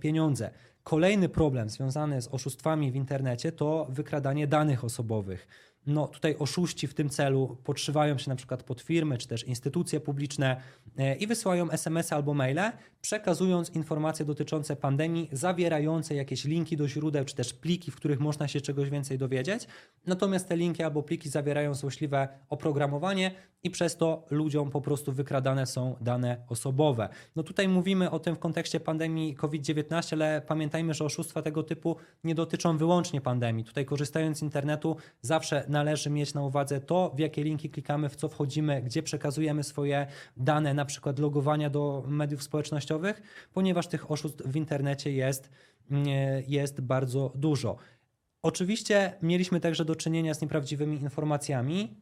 pieniądze. 0.00 0.50
Kolejny 0.84 1.28
problem 1.28 1.70
związany 1.70 2.22
z 2.22 2.28
oszustwami 2.28 2.92
w 2.92 2.96
internecie 2.96 3.52
to 3.52 3.86
wykradanie 3.90 4.46
danych 4.46 4.84
osobowych 4.84 5.46
no 5.86 6.08
tutaj 6.08 6.36
oszuści 6.38 6.86
w 6.86 6.94
tym 6.94 7.08
celu 7.08 7.56
podszywają 7.64 8.18
się 8.18 8.30
na 8.30 8.36
przykład 8.36 8.62
pod 8.62 8.80
firmy 8.80 9.18
czy 9.18 9.28
też 9.28 9.44
instytucje 9.44 10.00
publiczne 10.00 10.60
e, 10.98 11.16
i 11.16 11.26
wysyłają 11.26 11.70
SMS-y 11.70 12.14
albo 12.14 12.34
maile, 12.34 12.72
przekazując 13.00 13.70
informacje 13.70 14.24
dotyczące 14.24 14.76
pandemii, 14.76 15.28
zawierające 15.32 16.14
jakieś 16.14 16.44
linki 16.44 16.76
do 16.76 16.88
źródeł 16.88 17.24
czy 17.24 17.34
też 17.34 17.54
pliki, 17.54 17.90
w 17.90 17.96
których 17.96 18.20
można 18.20 18.48
się 18.48 18.60
czegoś 18.60 18.90
więcej 18.90 19.18
dowiedzieć. 19.18 19.66
Natomiast 20.06 20.48
te 20.48 20.56
linki 20.56 20.82
albo 20.82 21.02
pliki 21.02 21.28
zawierają 21.28 21.74
złośliwe 21.74 22.28
oprogramowanie 22.48 23.34
i 23.62 23.70
przez 23.70 23.96
to 23.96 24.26
ludziom 24.30 24.70
po 24.70 24.80
prostu 24.80 25.12
wykradane 25.12 25.66
są 25.66 25.96
dane 26.00 26.36
osobowe. 26.48 27.08
No 27.36 27.42
tutaj 27.42 27.68
mówimy 27.68 28.10
o 28.10 28.18
tym 28.18 28.36
w 28.36 28.38
kontekście 28.38 28.80
pandemii 28.80 29.34
COVID-19, 29.34 30.14
ale 30.14 30.42
pamiętajmy, 30.46 30.94
że 30.94 31.04
oszustwa 31.04 31.42
tego 31.42 31.62
typu 31.62 31.96
nie 32.24 32.34
dotyczą 32.34 32.78
wyłącznie 32.78 33.20
pandemii. 33.20 33.64
Tutaj 33.64 33.84
korzystając 33.84 34.38
z 34.38 34.42
internetu 34.42 34.96
zawsze 35.22 35.64
należy 35.74 36.10
mieć 36.10 36.34
na 36.34 36.42
uwadze 36.42 36.80
to, 36.80 37.12
w 37.16 37.18
jakie 37.18 37.44
linki 37.44 37.70
klikamy, 37.70 38.08
w 38.08 38.16
co 38.16 38.28
wchodzimy, 38.28 38.82
gdzie 38.82 39.02
przekazujemy 39.02 39.62
swoje 39.64 40.06
dane, 40.36 40.74
na 40.74 40.84
przykład 40.84 41.18
logowania 41.18 41.70
do 41.70 42.04
mediów 42.06 42.42
społecznościowych, 42.42 43.22
ponieważ 43.54 43.86
tych 43.88 44.10
oszustw 44.10 44.42
w 44.46 44.56
internecie 44.56 45.12
jest, 45.12 45.50
jest 46.46 46.80
bardzo 46.80 47.32
dużo. 47.34 47.76
Oczywiście 48.44 49.12
mieliśmy 49.22 49.60
także 49.60 49.84
do 49.84 49.96
czynienia 49.96 50.34
z 50.34 50.40
nieprawdziwymi 50.40 51.02
informacjami 51.02 51.94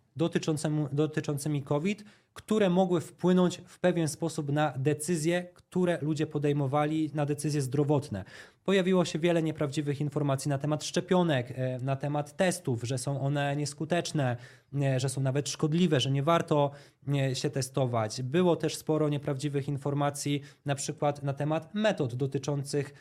dotyczącymi, 0.93 1.63
COVID, 1.63 2.05
które 2.35 2.71
mogły 2.71 3.01
wpłynąć 3.01 3.63
w 3.67 3.79
pewien 3.79 4.09
sposób 4.09 4.53
na 4.53 4.73
decyzje, 4.77 5.47
które 5.55 5.99
ludzie 6.01 6.27
podejmowali, 6.27 7.11
na 7.15 7.27
decyzje 7.27 7.63
zdrowotne. 7.63 8.25
Pojawiło 8.65 9.05
się 9.05 9.19
wiele 9.19 9.43
nieprawdziwych 9.43 10.01
informacji 10.01 10.49
na 10.49 10.59
temat 10.59 10.85
szczepionek, 10.85 11.53
e, 11.57 11.79
na 11.79 11.97
temat 11.97 12.37
testów, 12.37 12.83
że 12.83 12.99
są 12.99 13.21
one 13.21 13.57
nieskuteczne, 13.57 14.37
e, 14.83 15.01
że 15.01 15.09
są 15.09 15.21
nawet 15.21 15.49
szkodliwe, 15.49 16.01
że 16.01 16.11
nie 16.11 16.23
warto 16.23 16.71
e, 17.15 17.35
się 17.35 17.51
testować. 17.51 18.23
Było 18.23 18.57
też 18.57 18.77
sporo 18.77 19.09
nieprawdziwych 19.09 19.69
informacji, 19.69 20.43
na 20.65 20.75
przykład 20.75 21.23
na 21.23 21.33
temat 21.33 21.75
metod 21.75 22.15
dotyczących 22.15 22.95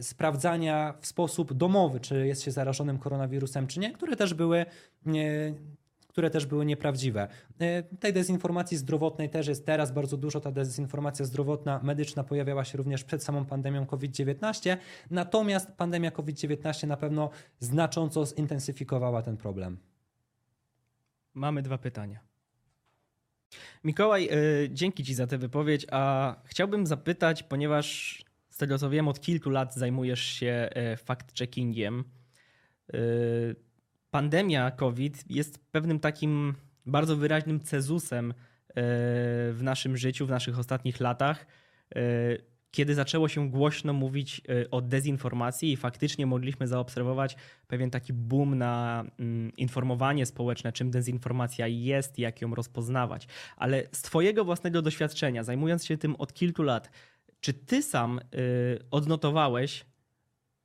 sprawdzania 0.00 0.94
w 1.00 1.06
sposób 1.06 1.54
domowy, 1.54 2.00
czy 2.00 2.26
jest 2.26 2.42
się 2.42 2.50
zarażonym 2.50 2.98
koronawirusem, 2.98 3.66
czy 3.66 3.80
nie, 3.80 3.92
które 3.92 4.16
też 4.16 4.34
były 4.34 4.66
które 6.18 6.30
też 6.30 6.46
były 6.46 6.66
nieprawdziwe. 6.66 7.28
E, 7.60 7.82
tej 7.82 8.12
dezinformacji 8.12 8.76
zdrowotnej 8.76 9.30
też 9.30 9.46
jest 9.46 9.66
teraz 9.66 9.92
bardzo 9.92 10.16
dużo. 10.16 10.40
Ta 10.40 10.52
dezinformacja 10.52 11.24
zdrowotna, 11.24 11.80
medyczna 11.82 12.24
pojawiała 12.24 12.64
się 12.64 12.78
również 12.78 13.04
przed 13.04 13.24
samą 13.24 13.44
pandemią 13.44 13.86
COVID-19. 13.86 14.76
Natomiast 15.10 15.72
pandemia 15.72 16.10
COVID-19 16.10 16.86
na 16.86 16.96
pewno 16.96 17.30
znacząco 17.58 18.26
zintensyfikowała 18.26 19.22
ten 19.22 19.36
problem. 19.36 19.78
Mamy 21.34 21.62
dwa 21.62 21.78
pytania. 21.78 22.20
Mikołaj, 23.84 24.24
yy, 24.24 24.68
dzięki 24.70 25.04
Ci 25.04 25.14
za 25.14 25.26
tę 25.26 25.38
wypowiedź, 25.38 25.86
a 25.90 26.34
chciałbym 26.44 26.86
zapytać, 26.86 27.42
ponieważ 27.42 28.18
z 28.58 28.60
tego 28.60 28.78
co 28.78 28.90
wiem, 28.90 29.08
od 29.08 29.20
kilku 29.20 29.50
lat 29.50 29.74
zajmujesz 29.74 30.20
się 30.20 30.68
e, 30.72 30.96
fact-checkingiem. 30.96 32.02
Yy, 32.92 33.56
pandemia 34.10 34.70
COVID 34.70 35.24
jest 35.30 35.58
pewnym 35.72 36.00
takim 36.00 36.54
bardzo 36.86 37.16
wyraźnym 37.16 37.60
cezusem 37.60 38.30
e, 38.30 38.34
w 39.52 39.58
naszym 39.62 39.96
życiu, 39.96 40.26
w 40.26 40.30
naszych 40.30 40.58
ostatnich 40.58 41.00
latach, 41.00 41.46
e, 41.94 42.00
kiedy 42.70 42.94
zaczęło 42.94 43.28
się 43.28 43.50
głośno 43.50 43.92
mówić 43.92 44.40
e, 44.48 44.70
o 44.70 44.80
dezinformacji 44.80 45.72
i 45.72 45.76
faktycznie 45.76 46.26
mogliśmy 46.26 46.68
zaobserwować 46.68 47.36
pewien 47.66 47.90
taki 47.90 48.12
boom 48.12 48.58
na 48.58 49.04
mm, 49.18 49.56
informowanie 49.56 50.26
społeczne, 50.26 50.72
czym 50.72 50.90
dezinformacja 50.90 51.66
jest 51.66 52.18
jak 52.18 52.42
ją 52.42 52.54
rozpoznawać. 52.54 53.26
Ale 53.56 53.82
z 53.92 54.02
Twojego 54.02 54.44
własnego 54.44 54.82
doświadczenia, 54.82 55.44
zajmując 55.44 55.84
się 55.84 55.98
tym 55.98 56.16
od 56.16 56.34
kilku 56.34 56.62
lat, 56.62 56.90
czy 57.40 57.52
Ty 57.52 57.82
sam 57.82 58.20
odnotowałeś 58.90 59.84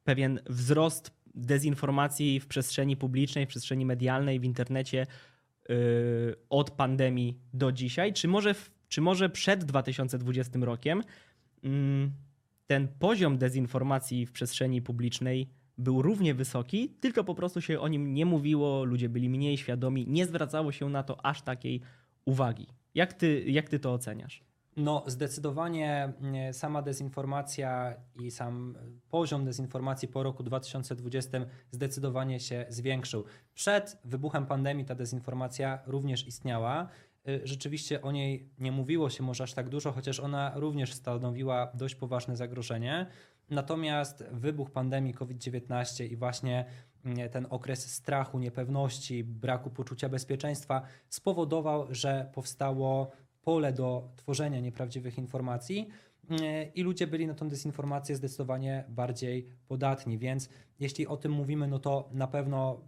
pewien 0.04 0.40
wzrost 0.50 1.12
dezinformacji 1.36 2.40
w 2.40 2.48
przestrzeni 2.48 2.98
publicznej, 2.98 3.46
w 3.46 3.50
przestrzeni 3.50 3.86
medialnej, 3.86 4.40
w 4.40 4.44
internecie 4.44 5.08
yy, 5.70 5.76
od 6.50 6.72
pandemii 6.72 7.40
do 7.54 7.72
dzisiaj? 7.72 8.14
Czy 8.14 8.28
może, 8.28 8.56
czy 8.88 9.02
może 9.02 9.30
przed 9.30 9.64
2020 9.64 10.60
rokiem 10.62 11.04
yy, 11.64 11.70
ten 12.68 12.88
poziom 12.88 13.38
dezinformacji 13.38 14.26
w 14.26 14.32
przestrzeni 14.32 14.82
publicznej 14.82 15.50
był 15.78 16.02
równie 16.02 16.34
wysoki, 16.34 16.90
tylko 16.90 17.24
po 17.24 17.36
prostu 17.36 17.62
się 17.62 17.80
o 17.80 17.88
nim 17.88 18.14
nie 18.14 18.26
mówiło, 18.26 18.84
ludzie 18.84 19.10
byli 19.10 19.30
mniej 19.30 19.58
świadomi, 19.58 20.06
nie 20.08 20.26
zwracało 20.26 20.72
się 20.72 20.90
na 20.90 21.04
to 21.04 21.26
aż 21.26 21.42
takiej 21.42 21.82
uwagi. 22.26 22.68
Jak 22.96 23.14
ty, 23.14 23.44
jak 23.48 23.70
ty 23.70 23.80
to 23.80 23.94
oceniasz? 23.94 24.44
No, 24.78 25.04
zdecydowanie 25.08 26.14
mm, 26.22 26.54
sama 26.54 26.82
dezinformacja 26.82 27.96
i 28.16 28.32
sam 28.32 28.78
poziom 29.10 29.46
dezinformacji 29.46 30.08
po 30.08 30.24
roku 30.24 30.44
2020 30.44 31.46
zdecydowanie 31.72 32.40
się 32.40 32.66
zwiększył. 32.70 33.24
Przed 33.54 33.98
wybuchem 34.06 34.46
pandemii 34.46 34.86
ta 34.86 34.96
dezinformacja 34.96 35.80
również 35.86 36.28
istniała. 36.28 36.88
Y, 37.28 37.42
rzeczywiście 37.44 38.02
o 38.02 38.12
niej 38.12 38.50
nie 38.60 38.72
mówiło 38.72 39.10
się 39.10 39.24
może 39.24 39.44
aż 39.44 39.54
tak 39.54 39.70
dużo, 39.70 39.92
chociaż 39.92 40.20
ona 40.20 40.52
również 40.56 40.94
stanowiła 40.94 41.72
dość 41.74 41.96
poważne 41.96 42.38
zagrożenie. 42.38 43.08
Natomiast 43.50 44.24
wybuch 44.32 44.72
pandemii 44.72 45.14
COVID-19 45.14 46.06
i 46.06 46.16
właśnie 46.16 46.66
mm, 47.06 47.30
ten 47.30 47.48
okres 47.50 47.94
strachu, 47.94 48.40
niepewności, 48.40 49.24
braku 49.24 49.70
poczucia 49.70 50.10
bezpieczeństwa 50.10 50.82
spowodował, 51.10 51.88
że 51.90 52.30
powstało 52.34 53.12
pole 53.44 53.74
do 53.74 54.10
tworzenia 54.16 54.60
nieprawdziwych 54.60 55.18
informacji 55.18 55.90
e, 56.30 56.64
i 56.64 56.84
ludzie 56.84 57.08
byli 57.08 57.28
na 57.28 57.34
tą 57.34 57.50
dezinformację 57.50 58.16
zdecydowanie 58.16 58.84
bardziej 58.90 59.48
podatni. 59.68 60.18
Więc 60.18 60.50
jeśli 60.80 61.08
o 61.08 61.18
tym 61.18 61.32
mówimy, 61.32 61.68
no 61.68 61.80
to 61.80 62.10
na 62.14 62.28
pewno 62.28 62.82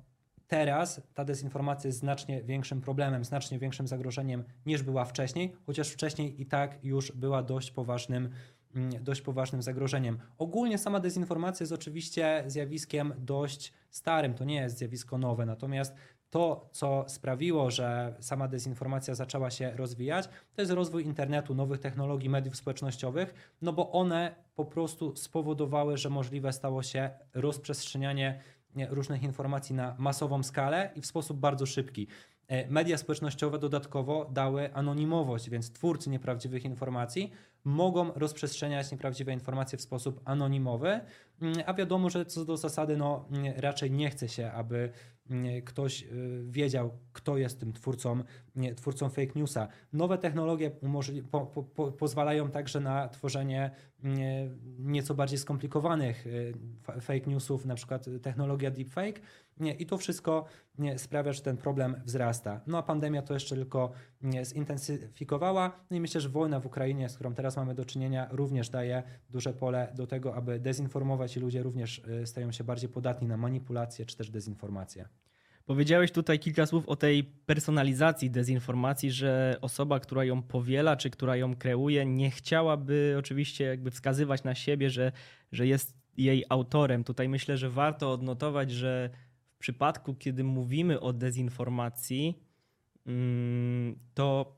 teraz 0.47 1.01
ta 1.13 1.25
dezinformacja 1.25 1.87
jest 1.87 1.99
znacznie 1.99 2.43
większym 2.43 2.81
problemem, 2.81 3.25
znacznie 3.25 3.59
większym 3.59 3.87
zagrożeniem 3.87 4.43
niż 4.65 4.83
była 4.83 5.05
wcześniej, 5.05 5.53
chociaż 5.65 5.89
wcześniej 5.89 6.41
i 6.41 6.45
tak 6.45 6.79
już 6.83 7.11
była 7.11 7.43
dość 7.43 7.71
poważnym 7.71 8.29
mm, 8.75 9.03
dość 9.03 9.21
poważnym 9.21 9.61
zagrożeniem. 9.61 10.17
Ogólnie 10.37 10.77
sama 10.77 10.99
dezinformacja 10.99 11.63
jest 11.63 11.73
oczywiście 11.73 12.43
zjawiskiem 12.47 13.13
dość 13.17 13.73
starym, 13.89 14.33
to 14.33 14.43
nie 14.43 14.55
jest 14.55 14.77
zjawisko 14.77 15.17
nowe, 15.17 15.45
natomiast 15.45 15.95
to, 16.35 16.69
co 16.71 17.05
sprawiło, 17.07 17.71
że 17.71 18.15
sama 18.19 18.47
dezinformacja 18.47 19.15
zaczęła 19.15 19.51
się 19.51 19.71
rozwijać, 19.75 20.29
to 20.55 20.61
jest 20.61 20.71
rozwój 20.71 21.05
internetu, 21.05 21.55
nowych 21.55 21.79
technologii, 21.79 22.29
mediów 22.29 22.55
społecznościowych, 22.55 23.33
no 23.61 23.73
bo 23.73 23.91
one 23.91 24.35
po 24.55 24.65
prostu 24.65 25.15
spowodowały, 25.15 25.97
że 25.97 26.09
możliwe 26.09 26.53
stało 26.53 26.83
się 26.83 27.09
rozprzestrzenianie 27.33 28.41
różnych 28.89 29.23
informacji 29.23 29.75
na 29.75 29.95
masową 29.97 30.43
skalę 30.43 30.91
i 30.95 31.01
w 31.01 31.05
sposób 31.05 31.39
bardzo 31.39 31.65
szybki. 31.65 32.07
E, 32.47 32.69
media 32.69 32.97
społecznościowe 32.97 33.59
dodatkowo 33.59 34.29
dały 34.33 34.73
anonimowość, 34.73 35.49
więc 35.49 35.71
twórcy 35.71 36.09
nieprawdziwych 36.09 36.65
informacji 36.65 37.31
mogą 37.63 38.13
rozprzestrzeniać 38.13 38.91
nieprawdziwe 38.91 39.33
informacje 39.33 39.77
w 39.77 39.81
sposób 39.81 40.21
anonimowy, 40.25 40.99
mm, 41.41 41.57
a 41.65 41.73
wiadomo, 41.73 42.09
że 42.09 42.25
co 42.25 42.45
do 42.45 42.57
zasady 42.57 42.97
no, 42.97 43.25
raczej 43.57 43.91
nie 43.91 44.09
chce 44.09 44.29
się, 44.29 44.51
aby 44.51 44.89
ktoś 45.65 46.03
y, 46.03 46.43
wiedział, 46.49 46.91
kto 47.13 47.37
jest 47.37 47.59
tym 47.59 47.73
twórcą, 47.73 48.23
twórcą 48.75 49.09
fake 49.09 49.31
newsa. 49.35 49.67
Nowe 49.93 50.17
technologie 50.17 50.71
po, 51.31 51.45
po, 51.45 51.91
pozwalają 51.91 52.51
także 52.51 52.79
na 52.79 53.07
tworzenie 53.07 53.71
nieco 54.79 55.15
bardziej 55.15 55.39
skomplikowanych 55.39 56.27
y, 56.27 56.53
fake 57.01 57.27
newsów, 57.27 57.65
na 57.65 57.75
przykład 57.75 58.05
technologia 58.21 58.71
deepfake 58.71 59.21
i 59.59 59.85
to 59.85 59.97
wszystko 59.97 60.45
sprawia, 60.97 61.33
że 61.33 61.41
ten 61.41 61.57
problem 61.57 62.01
wzrasta. 62.05 62.61
No 62.67 62.77
a 62.77 62.83
pandemia 62.83 63.21
to 63.21 63.33
jeszcze 63.33 63.55
tylko 63.55 63.91
zintensyfikowała 64.43 65.85
no 65.89 65.97
i 65.97 65.99
myślę, 65.99 66.21
że 66.21 66.29
wojna 66.29 66.59
w 66.59 66.65
Ukrainie, 66.65 67.09
z 67.09 67.15
którą 67.15 67.33
teraz 67.33 67.57
mamy 67.57 67.75
do 67.75 67.85
czynienia, 67.85 68.27
również 68.31 68.69
daje 68.69 69.03
duże 69.29 69.53
pole 69.53 69.93
do 69.95 70.07
tego, 70.07 70.35
aby 70.35 70.59
dezinformować 70.59 71.37
i 71.37 71.39
ludzie 71.39 71.63
również 71.63 72.01
y, 72.23 72.27
stają 72.27 72.51
się 72.51 72.63
bardziej 72.63 72.89
podatni 72.89 73.27
na 73.27 73.37
manipulacje 73.37 74.05
czy 74.05 74.17
też 74.17 74.29
dezinformacje. 74.29 75.07
Powiedziałeś 75.65 76.11
tutaj 76.11 76.39
kilka 76.39 76.65
słów 76.65 76.89
o 76.89 76.95
tej 76.95 77.23
personalizacji 77.23 78.31
dezinformacji, 78.31 79.11
że 79.11 79.57
osoba, 79.61 79.99
która 79.99 80.25
ją 80.25 80.43
powiela, 80.43 80.95
czy 80.95 81.09
która 81.09 81.35
ją 81.35 81.55
kreuje, 81.55 82.05
nie 82.05 82.31
chciałaby 82.31 83.15
oczywiście 83.19 83.63
jakby 83.63 83.91
wskazywać 83.91 84.43
na 84.43 84.55
siebie, 84.55 84.89
że, 84.89 85.11
że 85.51 85.67
jest 85.67 85.97
jej 86.17 86.43
autorem. 86.49 87.03
Tutaj 87.03 87.29
myślę, 87.29 87.57
że 87.57 87.69
warto 87.69 88.11
odnotować, 88.11 88.71
że 88.71 89.09
w 89.55 89.57
przypadku, 89.57 90.15
kiedy 90.15 90.43
mówimy 90.43 90.99
o 90.99 91.13
dezinformacji, 91.13 92.39
mm, 93.05 93.99
to 94.13 94.55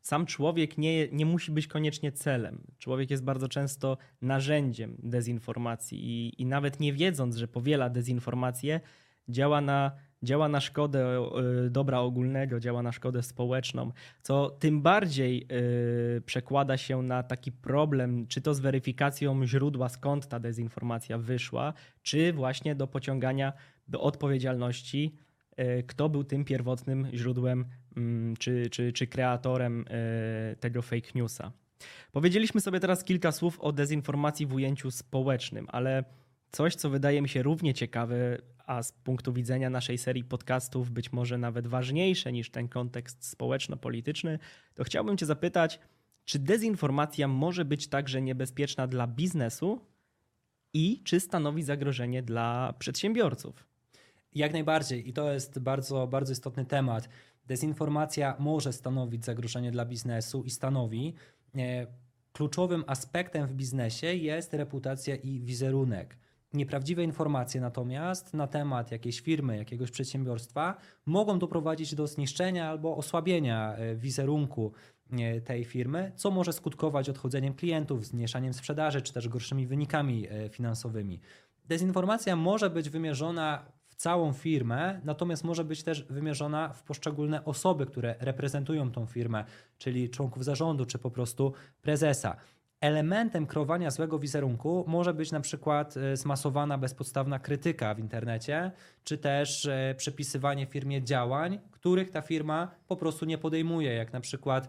sam 0.00 0.26
człowiek 0.26 0.78
nie, 0.78 1.08
nie 1.08 1.26
musi 1.26 1.52
być 1.52 1.66
koniecznie 1.66 2.12
celem. 2.12 2.66
Człowiek 2.78 3.10
jest 3.10 3.24
bardzo 3.24 3.48
często 3.48 3.98
narzędziem 4.22 4.96
dezinformacji 5.02 5.98
i, 6.04 6.42
i 6.42 6.46
nawet 6.46 6.80
nie 6.80 6.92
wiedząc, 6.92 7.36
że 7.36 7.48
powiela 7.48 7.90
dezinformację, 7.90 8.80
działa 9.28 9.60
na, 9.60 9.92
działa 10.22 10.48
na 10.48 10.60
szkodę 10.60 11.28
y, 11.66 11.70
dobra 11.70 12.00
ogólnego, 12.00 12.60
działa 12.60 12.82
na 12.82 12.92
szkodę 12.92 13.22
społeczną, 13.22 13.92
co 14.22 14.50
tym 14.50 14.82
bardziej 14.82 15.46
y, 16.16 16.20
przekłada 16.20 16.76
się 16.76 17.02
na 17.02 17.22
taki 17.22 17.52
problem, 17.52 18.26
czy 18.26 18.40
to 18.40 18.54
z 18.54 18.60
weryfikacją 18.60 19.46
źródła, 19.46 19.88
skąd 19.88 20.28
ta 20.28 20.40
dezinformacja 20.40 21.18
wyszła, 21.18 21.72
czy 22.02 22.32
właśnie 22.32 22.74
do 22.74 22.86
pociągania 22.86 23.52
do 23.88 24.00
odpowiedzialności, 24.00 25.14
y, 25.58 25.84
kto 25.86 26.08
był 26.08 26.24
tym 26.24 26.44
pierwotnym 26.44 27.08
źródłem 27.14 27.64
mm, 27.96 28.36
czy, 28.36 28.70
czy, 28.70 28.92
czy 28.92 29.06
kreatorem 29.06 29.84
tego 30.60 30.82
fake 30.82 31.10
newsa. 31.14 31.52
Powiedzieliśmy 32.12 32.60
sobie 32.60 32.80
teraz 32.80 33.04
kilka 33.04 33.32
słów 33.32 33.60
o 33.60 33.72
dezinformacji 33.72 34.46
w 34.46 34.54
ujęciu 34.54 34.90
społecznym, 34.90 35.66
ale 35.68 36.04
coś, 36.50 36.74
co 36.74 36.90
wydaje 36.90 37.22
mi 37.22 37.28
się 37.28 37.42
równie 37.42 37.74
ciekawe, 37.74 38.38
a 38.66 38.82
z 38.82 38.92
punktu 38.92 39.32
widzenia 39.32 39.70
naszej 39.70 39.98
serii 39.98 40.24
podcastów 40.24 40.90
być 40.90 41.12
może 41.12 41.38
nawet 41.38 41.66
ważniejsze 41.66 42.32
niż 42.32 42.50
ten 42.50 42.68
kontekst 42.68 43.26
społeczno-polityczny, 43.26 44.38
to 44.74 44.84
chciałbym 44.84 45.16
Cię 45.16 45.26
zapytać, 45.26 45.80
czy 46.24 46.38
dezinformacja 46.38 47.28
może 47.28 47.64
być 47.64 47.88
także 47.88 48.22
niebezpieczna 48.22 48.86
dla 48.86 49.06
biznesu 49.06 49.80
i 50.74 51.02
czy 51.04 51.20
stanowi 51.20 51.62
zagrożenie 51.62 52.22
dla 52.22 52.74
przedsiębiorców? 52.78 53.73
Jak 54.34 54.52
najbardziej 54.52 55.08
i 55.08 55.12
to 55.12 55.32
jest 55.32 55.58
bardzo, 55.58 56.06
bardzo 56.06 56.32
istotny 56.32 56.64
temat. 56.64 57.08
Dezinformacja 57.46 58.36
może 58.38 58.72
stanowić 58.72 59.24
zagrożenie 59.24 59.70
dla 59.70 59.84
biznesu 59.84 60.42
i 60.44 60.50
stanowi. 60.50 61.14
E, 61.56 61.86
kluczowym 62.32 62.84
aspektem 62.86 63.46
w 63.46 63.52
biznesie 63.52 64.06
jest 64.06 64.54
reputacja 64.54 65.16
i 65.16 65.40
wizerunek. 65.40 66.18
Nieprawdziwe 66.52 67.04
informacje 67.04 67.60
natomiast 67.60 68.34
na 68.34 68.46
temat 68.46 68.90
jakiejś 68.90 69.20
firmy, 69.20 69.56
jakiegoś 69.56 69.90
przedsiębiorstwa 69.90 70.76
mogą 71.06 71.38
doprowadzić 71.38 71.94
do 71.94 72.06
zniszczenia 72.06 72.68
albo 72.68 72.96
osłabienia 72.96 73.74
e, 73.76 73.96
wizerunku 73.96 74.72
e, 75.12 75.40
tej 75.40 75.64
firmy, 75.64 76.12
co 76.16 76.30
może 76.30 76.52
skutkować 76.52 77.08
odchodzeniem 77.08 77.54
klientów, 77.54 78.06
zmniejszaniem 78.06 78.54
sprzedaży 78.54 79.02
czy 79.02 79.12
też 79.12 79.28
gorszymi 79.28 79.66
wynikami 79.66 80.28
finansowymi. 80.50 81.20
Dezinformacja 81.64 82.36
może 82.36 82.70
być 82.70 82.90
wymierzona 82.90 83.74
w 83.94 83.96
całą 83.96 84.32
firmę, 84.32 85.00
natomiast 85.04 85.44
może 85.44 85.64
być 85.64 85.82
też 85.82 86.04
wymierzona 86.04 86.72
w 86.72 86.82
poszczególne 86.82 87.44
osoby, 87.44 87.86
które 87.86 88.14
reprezentują 88.20 88.90
tą 88.90 89.06
firmę, 89.06 89.44
czyli 89.78 90.10
członków 90.10 90.44
zarządu 90.44 90.86
czy 90.86 90.98
po 90.98 91.10
prostu 91.10 91.52
prezesa. 91.82 92.36
Elementem 92.80 93.46
kreowania 93.46 93.90
złego 93.90 94.18
wizerunku 94.18 94.84
może 94.88 95.14
być 95.14 95.32
na 95.32 95.40
przykład 95.40 95.96
e, 95.96 96.16
zmasowana 96.16 96.78
bezpodstawna 96.78 97.38
krytyka 97.38 97.94
w 97.94 97.98
internecie, 97.98 98.70
czy 99.04 99.18
też 99.18 99.66
e, 99.66 99.94
przypisywanie 99.96 100.66
firmie 100.66 101.02
działań, 101.02 101.58
których 101.70 102.10
ta 102.10 102.22
firma 102.22 102.70
po 102.88 102.96
prostu 102.96 103.24
nie 103.24 103.38
podejmuje, 103.38 103.94
jak 103.94 104.12
na 104.12 104.20
przykład 104.20 104.68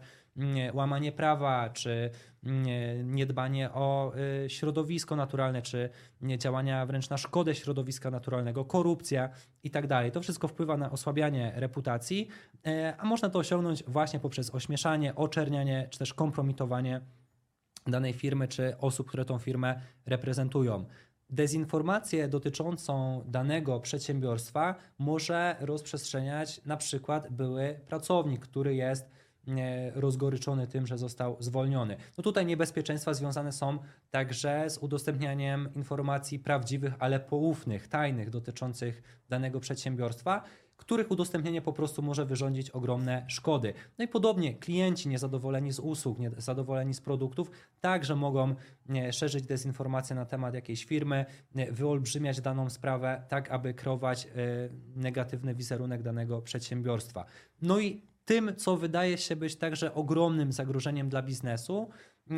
łamanie 0.73 1.11
prawa, 1.11 1.69
czy 1.69 2.09
mm, 2.43 3.15
niedbanie 3.15 3.71
o 3.71 4.13
e, 4.45 4.49
środowisko 4.49 5.15
naturalne, 5.15 5.61
czy 5.61 5.89
działania 6.37 6.85
wręcz 6.85 7.09
na 7.09 7.17
szkodę 7.17 7.55
środowiska 7.55 8.11
naturalnego, 8.11 8.65
korupcja 8.65 9.29
i 9.63 9.71
tak 9.71 9.87
dalej. 9.87 10.11
To 10.11 10.21
wszystko 10.21 10.47
wpływa 10.47 10.77
na 10.77 10.91
osłabianie 10.91 11.53
reputacji, 11.55 12.27
a 12.97 13.05
można 13.05 13.29
to 13.29 13.39
osiągnąć 13.39 13.83
właśnie 13.87 14.19
poprzez 14.19 14.55
ośmieszanie, 14.55 15.15
oczernianie, 15.15 15.87
czy 15.89 15.99
też 15.99 16.13
kompromitowanie 16.13 17.01
danej 17.87 18.13
firmy 18.13 18.47
czy 18.47 18.77
osób, 18.77 19.07
które 19.07 19.25
tą 19.25 19.39
firmę 19.39 19.81
reprezentują. 20.05 20.85
Dezinformację 21.29 22.27
dotyczącą 22.27 23.23
danego 23.25 23.79
przedsiębiorstwa 23.79 24.75
może 24.97 25.55
rozprzestrzeniać 25.59 26.61
na 26.65 26.77
przykład 26.77 27.31
były 27.31 27.79
pracownik, 27.87 28.41
który 28.41 28.75
jest 28.75 29.03
e, 29.03 29.07
rozgoryczony 29.95 30.67
tym, 30.67 30.87
że 30.87 30.97
został 30.97 31.37
zwolniony. 31.39 31.97
No 32.17 32.23
tutaj 32.23 32.45
niebezpieczeństwa 32.45 33.13
związane 33.13 33.51
są 33.51 33.79
także 34.11 34.69
z 34.69 34.77
udostępnianiem 34.77 35.69
informacji 35.75 36.39
prawdziwych, 36.39 36.93
ale 36.99 37.19
poufnych, 37.19 37.87
tajnych 37.87 38.29
dotyczących 38.29 39.03
danego 39.29 39.59
przedsiębiorstwa 39.59 40.43
których 40.77 41.11
udostępnienie 41.11 41.61
po 41.61 41.73
prostu 41.73 42.01
może 42.01 42.25
wyrządzić 42.25 42.69
ogromne 42.69 43.25
szkody. 43.27 43.73
No 43.97 44.05
i 44.05 44.07
podobnie 44.07 44.53
klienci 44.53 45.09
niezadowoleni 45.09 45.71
z 45.71 45.79
usług, 45.79 46.19
niezadowoleni 46.19 46.93
z 46.93 47.01
produktów, 47.01 47.51
także 47.81 48.15
mogą 48.15 48.55
szerzyć 49.11 49.45
dezinformację 49.45 50.15
na 50.15 50.25
temat 50.25 50.53
jakiejś 50.53 50.85
firmy, 50.85 51.25
wyolbrzymiać 51.71 52.41
daną 52.41 52.69
sprawę, 52.69 53.23
tak 53.29 53.51
aby 53.51 53.73
kreować 53.73 54.25
e, 54.25 54.29
negatywny 54.95 55.55
wizerunek 55.55 56.03
danego 56.03 56.41
przedsiębiorstwa. 56.41 57.25
No 57.61 57.79
i 57.79 58.01
tym, 58.25 58.55
co 58.55 58.77
wydaje 58.77 59.17
się 59.17 59.35
być 59.35 59.55
także 59.55 59.93
ogromnym 59.93 60.51
zagrożeniem 60.51 61.09
dla 61.09 61.21
biznesu, 61.21 61.89
e, 62.31 62.35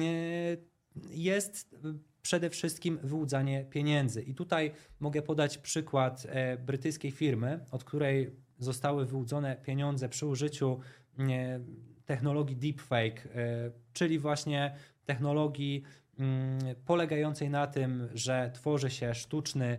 jest 1.09 1.75
przede 2.21 2.49
wszystkim 2.49 2.99
wyłudzanie 3.03 3.65
pieniędzy. 3.65 4.21
I 4.21 4.33
tutaj 4.35 4.71
mogę 4.99 5.21
podać 5.21 5.57
przykład 5.57 6.27
e, 6.29 6.57
brytyjskiej 6.57 7.11
firmy, 7.11 7.59
od 7.71 7.83
której 7.83 8.31
zostały 8.59 9.05
wyłudzone 9.05 9.55
pieniądze 9.55 10.09
przy 10.09 10.25
użyciu 10.25 10.79
e, 11.19 11.59
technologii 12.05 12.55
deepfake, 12.55 13.25
e, 13.25 13.71
czyli 13.93 14.19
właśnie 14.19 14.75
technologii 15.05 15.83
mm, 16.19 16.59
polegającej 16.85 17.49
na 17.49 17.67
tym, 17.67 18.09
że 18.13 18.51
tworzy 18.53 18.89
się 18.89 19.13
sztuczny 19.13 19.77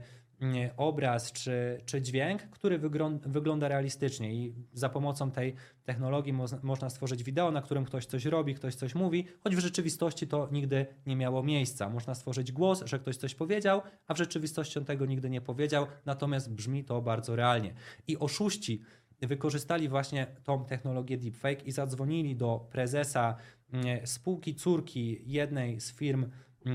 obraz 0.77 1.33
czy, 1.33 1.81
czy 1.85 2.03
dźwięk, 2.03 2.43
który 2.43 2.79
wygląda 3.27 3.69
realistycznie 3.69 4.35
i 4.35 4.55
za 4.73 4.89
pomocą 4.89 5.31
tej 5.31 5.55
technologii 5.85 6.33
mo 6.33 6.45
można 6.63 6.91
stworzyć 6.91 7.25
wideo, 7.25 7.51
na 7.51 7.63
którym 7.63 7.85
ktoś 7.85 8.07
coś 8.07 8.25
robi, 8.25 8.55
ktoś 8.55 8.75
coś 8.75 8.95
mówi, 8.95 9.27
choć 9.45 9.57
w 9.57 9.59
rzeczywistości 9.59 10.27
to 10.27 10.49
nigdy 10.53 10.87
nie 11.07 11.17
miało 11.17 11.43
miejsca. 11.43 11.89
Można 11.89 12.15
stworzyć 12.15 12.53
głos, 12.53 12.83
że 12.87 12.99
ktoś 12.99 13.17
coś 13.17 13.35
powiedział, 13.35 13.83
a 14.07 14.15
w 14.15 14.19
rzeczywistości 14.19 14.79
on 14.79 14.85
tego 14.85 15.07
nigdy 15.07 15.31
nie 15.31 15.41
powiedział, 15.41 15.87
natomiast 16.07 16.55
brzmi 16.55 16.85
to 16.85 17.03
bardzo 17.03 17.37
realnie. 17.37 17.75
I 18.09 18.19
oszuści 18.19 18.83
wykorzystali 19.21 19.89
właśnie 19.89 20.27
tą 20.45 20.65
technologię 20.65 21.19
deepfake 21.19 21.63
i 21.67 21.73
zadzwonili 21.73 22.37
do 22.37 22.69
prezesa 22.71 23.37
spółki 24.05 24.55
córki 24.55 25.23
jednej 25.27 25.81
z 25.81 25.93
firm 25.93 26.31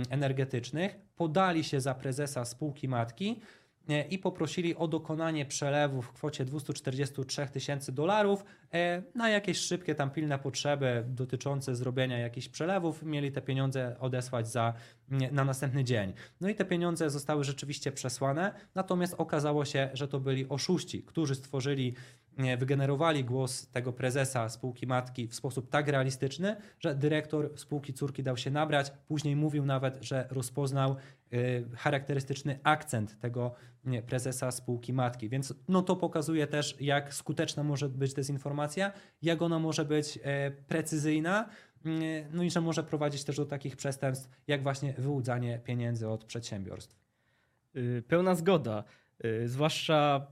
energetycznych, 0.10 1.00
podali 1.16 1.64
się 1.64 1.82
za 1.82 1.96
prezesa 1.96 2.46
spółki 2.46 2.88
matki 2.88 3.42
e, 3.90 4.08
i 4.08 4.20
poprosili 4.20 4.76
o 4.76 4.88
dokonanie 4.88 5.46
przelewu 5.46 6.02
w 6.02 6.14
kwocie 6.14 6.46
243 6.46 7.48
tysięcy 7.48 7.92
dolarów 7.92 8.44
e, 8.74 9.04
na 9.16 9.30
jakieś 9.30 9.58
szybkie 9.58 9.96
tam 9.96 10.12
pilne 10.12 10.40
potrzeby 10.40 11.04
dotyczące 11.08 11.76
zrobienia 11.76 12.18
jakichś 12.18 12.50
przelewów. 12.50 13.04
Mieli 13.04 13.32
te 13.32 13.42
pieniądze 13.42 13.96
odesłać 14.00 14.48
za, 14.48 14.74
na 15.32 15.44
następny 15.46 15.84
dzień. 15.84 16.14
No 16.42 16.50
i 16.50 16.56
te 16.56 16.66
pieniądze 16.66 17.10
zostały 17.10 17.44
rzeczywiście 17.44 17.92
przesłane, 17.92 18.54
natomiast 18.76 19.16
okazało 19.18 19.66
się, 19.66 19.90
że 19.94 20.08
to 20.08 20.20
byli 20.20 20.50
oszuści, 20.50 21.04
którzy 21.04 21.36
stworzyli 21.36 21.94
wygenerowali 22.58 23.24
głos 23.24 23.68
tego 23.68 23.94
prezesa 23.94 24.50
spółki 24.50 24.88
matki 24.88 25.28
w 25.28 25.36
sposób 25.36 25.70
tak 25.70 25.88
realistyczny, 25.88 26.56
że 26.80 26.96
dyrektor 26.96 27.52
spółki 27.56 27.94
córki 27.94 28.24
dał 28.24 28.38
się 28.38 28.52
nabrać. 28.52 28.92
Później 29.08 29.36
mówił 29.36 29.66
nawet, 29.66 29.98
że 30.02 30.28
rozpoznał 30.30 30.96
y, 31.34 31.66
charakterystyczny 31.76 32.60
akcent 32.64 33.20
tego 33.20 33.56
prezesa 34.08 34.52
spółki 34.52 34.94
matki. 34.94 35.30
Więc 35.30 35.54
no 35.68 35.82
to 35.82 35.96
pokazuje 35.96 36.48
też, 36.48 36.76
jak 36.80 37.14
skuteczna 37.14 37.64
może 37.64 37.90
być 37.90 38.14
dezinformacja, 38.14 38.92
jak 39.22 39.42
ona 39.42 39.60
może 39.60 39.86
być 39.86 40.20
e, 40.24 40.52
precyzyjna, 40.52 41.50
y, 41.86 42.28
no 42.32 42.44
i 42.44 42.52
że 42.52 42.62
może 42.62 42.84
prowadzić 42.84 43.24
też 43.24 43.38
do 43.38 43.46
takich 43.46 43.76
przestępstw, 43.76 44.30
jak 44.48 44.64
właśnie 44.64 44.94
wyłudzanie 44.94 45.60
pieniędzy 45.60 46.10
od 46.10 46.26
przedsiębiorstw. 46.26 46.96
Y, 47.76 48.04
pełna 48.08 48.36
zgoda. 48.36 48.84
Zwłaszcza 49.46 50.28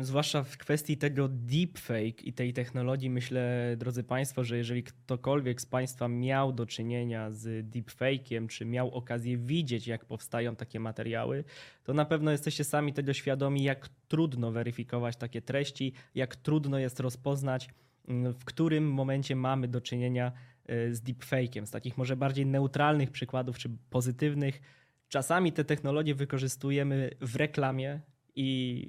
zwłaszcza 0.00 0.42
w 0.42 0.56
kwestii 0.58 0.96
tego 0.96 1.28
deepfake 1.28 2.22
i 2.22 2.32
tej 2.32 2.52
technologii, 2.52 3.10
myślę, 3.10 3.74
drodzy 3.78 4.04
Państwo, 4.04 4.44
że 4.44 4.56
jeżeli 4.56 4.82
ktokolwiek 4.82 5.60
z 5.60 5.66
Państwa 5.66 6.08
miał 6.08 6.52
do 6.52 6.66
czynienia 6.66 7.30
z 7.30 7.70
deepfakiem, 7.70 8.48
czy 8.48 8.64
miał 8.64 8.94
okazję 8.94 9.38
widzieć, 9.38 9.86
jak 9.86 10.04
powstają 10.04 10.56
takie 10.56 10.80
materiały, 10.80 11.44
to 11.84 11.94
na 11.94 12.04
pewno 12.04 12.30
jesteście 12.30 12.64
sami 12.64 12.92
tego 12.92 13.12
świadomi, 13.12 13.62
jak 13.62 13.88
trudno 14.08 14.52
weryfikować 14.52 15.16
takie 15.16 15.42
treści, 15.42 15.92
jak 16.14 16.36
trudno 16.36 16.78
jest 16.78 17.00
rozpoznać, 17.00 17.68
mm, 18.08 18.32
w 18.34 18.44
którym 18.44 18.92
momencie 18.92 19.36
mamy 19.36 19.68
do 19.68 19.80
czynienia 19.80 20.32
y, 20.70 20.94
z 20.94 21.00
deepfakiem. 21.00 21.66
Z 21.66 21.70
takich 21.70 21.98
może 21.98 22.16
bardziej 22.16 22.46
neutralnych 22.46 23.10
przykładów, 23.10 23.58
czy 23.58 23.70
pozytywnych. 23.90 24.60
Czasami 25.08 25.52
te 25.52 25.64
technologie 25.64 26.14
wykorzystujemy 26.14 27.10
w 27.20 27.36
reklamie 27.36 28.00
i 28.36 28.86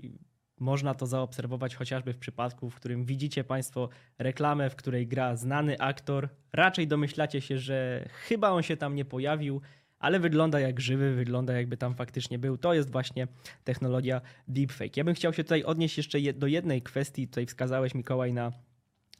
można 0.64 0.94
to 0.94 1.08
zaobserwować 1.08 1.76
chociażby 1.76 2.14
w 2.14 2.18
przypadku, 2.18 2.70
w 2.70 2.76
którym 2.76 3.06
widzicie 3.06 3.44
Państwo 3.44 3.90
reklamę, 4.20 4.70
w 4.70 4.76
której 4.76 5.08
gra 5.08 5.36
znany 5.36 5.80
aktor. 5.80 6.30
Raczej 6.54 6.88
domyślacie 6.88 7.42
się, 7.42 7.58
że 7.58 8.06
chyba 8.28 8.50
on 8.50 8.64
się 8.64 8.78
tam 8.78 8.96
nie 8.96 9.06
pojawił, 9.06 9.62
ale 10.00 10.20
wygląda 10.20 10.60
jak 10.60 10.80
żywy, 10.80 11.16
wygląda 11.16 11.54
jakby 11.54 11.78
tam 11.78 11.96
faktycznie 11.96 12.40
był. 12.40 12.58
To 12.58 12.74
jest 12.74 12.92
właśnie 12.92 13.28
technologia 13.64 14.22
deepfake. 14.48 14.98
Ja 14.98 15.04
bym 15.04 15.16
chciał 15.16 15.34
się 15.34 15.44
tutaj 15.44 15.64
odnieść 15.64 15.98
jeszcze 15.98 16.34
do 16.34 16.48
jednej 16.48 16.82
kwestii. 16.82 17.28
Tutaj 17.28 17.46
wskazałeś, 17.46 17.96
Mikołaj, 17.96 18.34
na, 18.34 18.52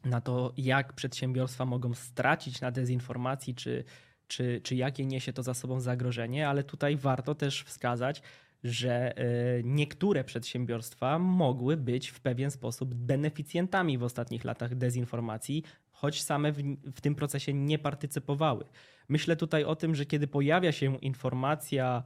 na 0.04 0.20
to, 0.20 0.52
jak 0.56 0.92
przedsiębiorstwa 0.92 1.64
mogą 1.64 1.94
stracić 1.94 2.60
na 2.60 2.70
dezinformacji, 2.70 3.54
czy, 3.54 3.84
czy, 4.26 4.60
czy 4.64 4.76
jakie 4.76 5.06
niesie 5.06 5.32
to 5.32 5.42
za 5.42 5.54
sobą 5.54 5.80
zagrożenie, 5.80 6.48
ale 6.48 6.64
tutaj 6.64 6.96
warto 6.96 7.34
też 7.34 7.62
wskazać, 7.62 8.22
że 8.64 9.18
e, 9.18 9.24
niektóre 9.64 10.24
przedsiębiorstwa 10.24 11.18
mogły 11.18 11.76
być 11.76 12.08
w 12.08 12.20
pewien 12.20 12.50
sposób 12.50 12.94
beneficjentami 12.94 13.98
w 13.98 14.02
ostatnich 14.02 14.44
latach 14.44 14.74
dezinformacji, 14.74 15.62
choć 15.90 16.22
same 16.22 16.52
w, 16.52 16.62
w, 16.94 17.00
tym 17.00 17.14
procesie 17.14 17.54
nie 17.54 17.78
partycypowały. 17.78 18.64
Myślę 19.08 19.36
tutaj 19.36 19.64
o 19.64 19.76
tym, 19.76 19.94
że 19.94 20.06
kiedy 20.06 20.26
pojawia 20.26 20.72
się 20.72 20.96
informacja 20.96 22.02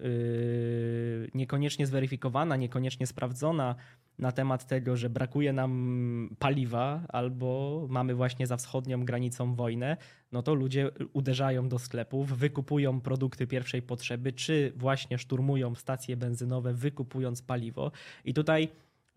yy, 0.00 1.30
niekoniecznie 1.34 1.86
zweryfikowana, 1.86 2.56
niekoniecznie 2.56 3.06
sprawdzona, 3.06 3.74
na 4.18 4.32
temat 4.32 4.66
tego, 4.66 4.96
że 4.96 5.10
brakuje 5.10 5.52
nam 5.52 6.36
paliwa 6.38 7.02
albo 7.08 7.86
mamy 7.90 8.14
właśnie 8.14 8.46
za 8.46 8.56
wschodnią 8.56 9.04
granicą 9.04 9.54
wojnę, 9.54 9.96
no 10.32 10.42
to 10.42 10.54
ludzie 10.54 10.90
uderzają 11.12 11.68
do 11.68 11.78
sklepów, 11.78 12.38
wykupują 12.38 13.00
produkty 13.00 13.46
pierwszej 13.46 13.82
potrzeby, 13.82 14.32
czy 14.32 14.72
właśnie 14.76 15.18
szturmują 15.18 15.74
stacje 15.74 16.16
benzynowe, 16.16 16.74
wykupując 16.74 17.42
paliwo. 17.42 17.90
I 18.24 18.34
tutaj 18.34 18.68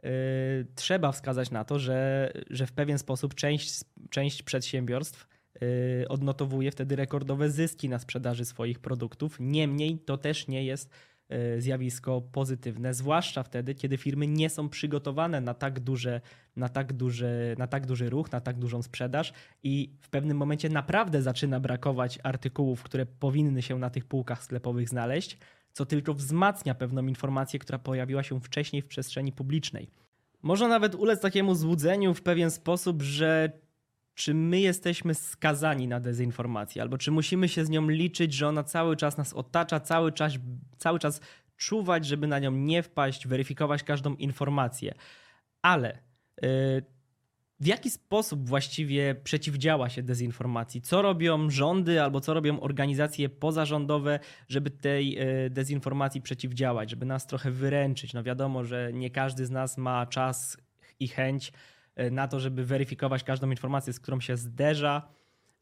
yy, 0.04 0.10
trzeba 0.76 1.12
wskazać 1.12 1.52
na 1.52 1.64
to, 1.64 1.80
że, 1.80 2.32
że 2.50 2.68
w 2.68 2.72
pewien 2.72 2.98
sposób 2.98 3.36
część, 3.36 3.84
część 4.10 4.44
przedsiębiorstw 4.44 5.28
yy, 5.62 6.08
odnotowuje 6.10 6.72
wtedy 6.72 6.96
rekordowe 6.96 7.50
zyski 7.50 7.90
na 7.90 8.00
sprzedaży 8.00 8.46
swoich 8.46 8.80
produktów. 8.80 9.38
Niemniej 9.40 10.00
to 10.00 10.18
też 10.18 10.48
nie 10.48 10.64
jest 10.64 10.90
zjawisko 11.58 12.22
pozytywne, 12.22 12.94
zwłaszcza 12.94 13.44
wtedy, 13.44 13.76
kiedy 13.76 13.98
firmy 13.98 14.28
nie 14.28 14.50
są 14.50 14.70
przygotowane 14.70 15.42
na 15.42 15.54
tak, 15.54 15.80
duże, 15.80 16.22
na, 16.56 16.70
tak 16.70 16.94
duży, 16.94 17.56
na 17.58 17.68
tak 17.68 17.86
duży 17.86 18.10
ruch, 18.10 18.32
na 18.32 18.42
tak 18.42 18.60
dużą 18.60 18.82
sprzedaż 18.82 19.34
i 19.64 19.94
w 20.02 20.10
pewnym 20.10 20.38
momencie 20.38 20.70
naprawdę 20.70 21.22
zaczyna 21.22 21.60
brakować 21.60 22.20
artykułów, 22.24 22.84
które 22.84 23.06
powinny 23.06 23.62
się 23.62 23.80
na 23.80 23.90
tych 23.90 24.06
półkach 24.06 24.44
sklepowych 24.44 24.90
znaleźć, 24.90 25.38
co 25.74 25.86
tylko 25.86 26.14
wzmacnia 26.14 26.76
pewną 26.76 27.08
informację, 27.08 27.60
która 27.60 27.80
pojawiła 27.80 28.24
się 28.24 28.42
wcześniej 28.42 28.82
w 28.82 28.88
przestrzeni 28.88 29.32
publicznej. 29.32 29.90
Można 30.42 30.68
nawet 30.68 30.96
ulec 30.96 31.22
takiemu 31.22 31.56
złudzeniu 31.56 32.14
w 32.14 32.22
pewien 32.22 32.52
sposób, 32.52 33.02
że 33.02 33.52
czy 34.22 34.34
my 34.34 34.60
jesteśmy 34.60 35.16
skazani 35.16 35.88
na 35.88 36.00
dezinformację, 36.00 36.82
albo 36.82 36.98
czy 36.98 37.12
musimy 37.12 37.50
się 37.50 37.66
z 37.66 37.70
nią 37.70 37.90
liczyć, 37.90 38.34
że 38.34 38.48
ona 38.48 38.64
cały 38.64 38.96
czas 38.96 39.18
nas 39.18 39.34
otacza, 39.34 39.80
cały 39.80 40.12
czas, 40.12 40.34
cały 40.78 41.00
czas 41.00 41.22
czuwać, 41.58 42.06
żeby 42.06 42.28
na 42.28 42.40
nią 42.40 42.52
nie 42.52 42.84
wpaść, 42.84 43.28
weryfikować 43.28 43.84
każdą 43.84 44.16
informację. 44.16 44.94
Ale 45.62 46.00
yy, 46.42 46.50
w 47.60 47.66
jaki 47.66 47.90
sposób 47.90 48.50
właściwie 48.50 49.16
przeciwdziała 49.16 49.90
się 49.90 50.04
dezinformacji? 50.04 50.82
Co 50.82 51.02
robią 51.02 51.50
rządy 51.50 52.02
albo 52.02 52.22
co 52.22 52.34
robią 52.34 52.60
organizacje 52.60 53.30
pozarządowe, 53.30 54.20
żeby 54.48 54.70
tej 54.70 55.12
yy, 55.12 55.50
dezinformacji 55.50 56.22
przeciwdziałać, 56.22 56.90
żeby 56.90 57.06
nas 57.06 57.28
trochę 57.28 57.52
wyręczyć? 57.52 58.14
No 58.14 58.24
wiadomo, 58.24 58.64
że 58.64 58.92
nie 58.94 59.10
każdy 59.10 59.46
z 59.46 59.52
nas 59.52 59.78
ma 59.78 60.06
czas 60.06 60.58
i 61.00 61.08
chęć 61.08 61.52
na 62.12 62.28
to, 62.28 62.40
żeby 62.40 62.66
weryfikować 62.66 63.24
każdą 63.24 63.50
informację, 63.50 63.94
z 63.94 64.00
którą 64.00 64.20
się 64.20 64.38
zderza. 64.38 65.08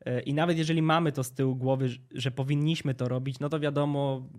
E, 0.06 0.22
I 0.22 0.34
nawet 0.34 0.58
jeżeli 0.58 0.82
mamy 0.82 1.12
to 1.12 1.24
z 1.24 1.32
tyłu 1.32 1.56
głowy, 1.56 1.89
że 2.13 2.32
powinniśmy 2.32 2.94
to 2.94 3.08
robić, 3.08 3.39
no 3.39 3.50
to 3.50 3.60
wiadomo, 3.60 4.30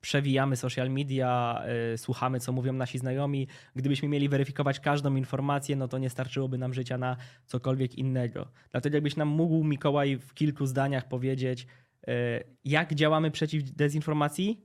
przewijamy 0.00 0.56
social 0.56 0.90
media, 0.90 1.62
e, 1.92 1.98
słuchamy, 1.98 2.40
co 2.40 2.52
mówią 2.52 2.72
nasi 2.72 2.98
znajomi. 2.98 3.48
Gdybyśmy 3.76 4.08
mieli 4.08 4.28
weryfikować 4.28 4.80
każdą 4.80 5.16
informację, 5.16 5.76
no 5.76 5.88
to 5.88 5.98
nie 5.98 6.10
starczyłoby 6.10 6.58
nam 6.58 6.74
życia 6.74 6.98
na 6.98 7.16
cokolwiek 7.46 7.94
innego. 7.94 8.48
Dlatego 8.70 8.96
jakbyś 8.96 9.16
nam 9.16 9.28
mógł, 9.28 9.64
Mikołaj, 9.64 10.16
w 10.16 10.34
kilku 10.34 10.66
zdaniach 10.66 11.08
powiedzieć, 11.08 11.66
jak 12.64 12.94
działamy 12.94 13.30
przeciw 13.30 13.70
dezinformacji 13.70 14.64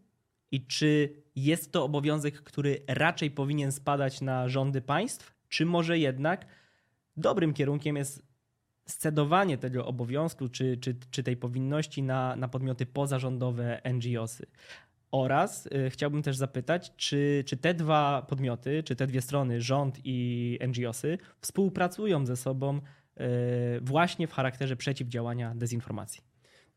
i 0.51 0.67
czy 0.67 1.13
jest 1.35 1.71
to 1.71 1.83
obowiązek, 1.83 2.41
który 2.43 2.83
raczej 2.87 3.31
powinien 3.31 3.71
spadać 3.71 4.21
na 4.21 4.49
rządy 4.49 4.81
państw, 4.81 5.35
czy 5.49 5.65
może 5.65 5.99
jednak 5.99 6.45
dobrym 7.17 7.53
kierunkiem 7.53 7.95
jest 7.95 8.35
scedowanie 8.87 9.57
tego 9.57 9.85
obowiązku 9.85 10.49
czy, 10.49 10.77
czy, 10.77 10.95
czy 11.11 11.23
tej 11.23 11.37
powinności 11.37 12.03
na, 12.03 12.35
na 12.35 12.47
podmioty 12.47 12.85
pozarządowe, 12.85 13.81
NGOsy. 13.93 14.45
Oraz 15.11 15.65
y, 15.65 15.89
chciałbym 15.89 16.23
też 16.23 16.37
zapytać, 16.37 16.91
czy, 16.95 17.43
czy 17.47 17.57
te 17.57 17.73
dwa 17.73 18.25
podmioty, 18.29 18.83
czy 18.83 18.95
te 18.95 19.07
dwie 19.07 19.21
strony, 19.21 19.61
rząd 19.61 19.99
i 20.03 20.59
NGOsy, 20.67 21.17
współpracują 21.41 22.25
ze 22.25 22.35
sobą 22.35 22.77
y, 22.77 22.81
właśnie 23.81 24.27
w 24.27 24.33
charakterze 24.33 24.75
przeciwdziałania 24.75 25.55
dezinformacji? 25.55 26.21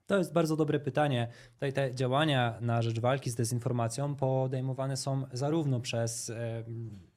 To 0.06 0.18
jest 0.18 0.32
bardzo 0.32 0.56
dobre 0.56 0.80
pytanie. 0.80 1.28
Tutaj 1.54 1.72
te 1.72 1.94
działania 1.94 2.58
na 2.60 2.82
rzecz 2.82 3.00
walki 3.00 3.30
z 3.30 3.34
dezinformacją 3.34 4.14
podejmowane 4.14 4.96
są 4.96 5.24
zarówno 5.32 5.80
przez 5.80 6.32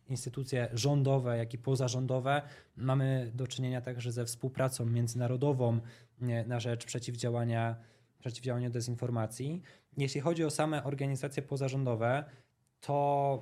instytucje 0.09 0.69
rządowe, 0.73 1.37
jak 1.37 1.53
i 1.53 1.57
pozarządowe. 1.57 2.41
Mamy 2.77 3.31
do 3.33 3.47
czynienia 3.47 3.81
także 3.81 4.11
ze 4.11 4.25
współpracą 4.25 4.85
międzynarodową 4.85 5.79
na 6.47 6.59
rzecz 6.59 6.85
przeciwdziałania, 6.85 7.75
przeciwdziałania 8.19 8.69
dezinformacji. 8.69 9.61
Jeśli 9.97 10.21
chodzi 10.21 10.43
o 10.43 10.49
same 10.49 10.83
organizacje 10.83 11.43
pozarządowe, 11.43 12.23
to 12.81 13.41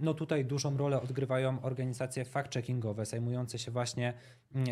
no 0.00 0.14
tutaj 0.14 0.44
dużą 0.44 0.76
rolę 0.76 1.02
odgrywają 1.02 1.62
organizacje 1.62 2.24
fact-checkingowe, 2.24 3.04
zajmujące 3.04 3.58
się 3.58 3.70
właśnie 3.70 4.14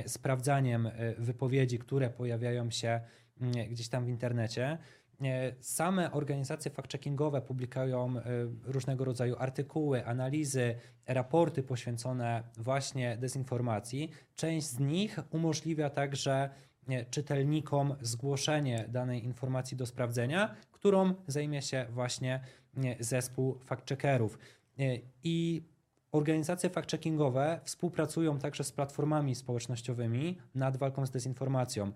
sprawdzaniem 0.06 0.86
y, 0.86 1.14
wypowiedzi, 1.18 1.78
które 1.78 2.10
pojawiają 2.10 2.70
się 2.70 3.00
gdzieś 3.70 3.88
tam 3.88 4.04
w 4.04 4.08
internecie. 4.08 4.78
E, 5.24 5.54
same 5.60 6.12
organizacje 6.12 6.70
fact-checkingowe 6.70 7.40
publikują 7.40 8.16
e, 8.18 8.22
różnego 8.64 9.04
rodzaju 9.04 9.36
artykuły, 9.38 10.06
analizy, 10.06 10.74
raporty 11.06 11.62
poświęcone 11.62 12.42
właśnie 12.56 13.16
dezinformacji. 13.16 14.10
Część 14.34 14.66
z 14.66 14.78
nich 14.78 15.18
umożliwia 15.30 15.90
także 15.90 16.50
e, 16.88 17.04
czytelnikom 17.04 17.94
zgłoszenie 18.00 18.84
danej 18.88 19.24
informacji 19.24 19.76
do 19.76 19.86
sprawdzenia, 19.86 20.54
którą 20.72 21.14
zajmie 21.26 21.62
się 21.62 21.86
właśnie 21.90 22.40
zespół 23.00 23.58
fact-checkerów. 23.66 24.38
I 25.24 25.62
Organizacje 26.12 26.70
fact-checkingowe 26.70 27.58
współpracują 27.64 28.38
także 28.38 28.64
z 28.64 28.72
platformami 28.72 29.34
społecznościowymi 29.34 30.38
nad 30.54 30.76
walką 30.76 31.06
z 31.06 31.10
dezinformacją. 31.10 31.92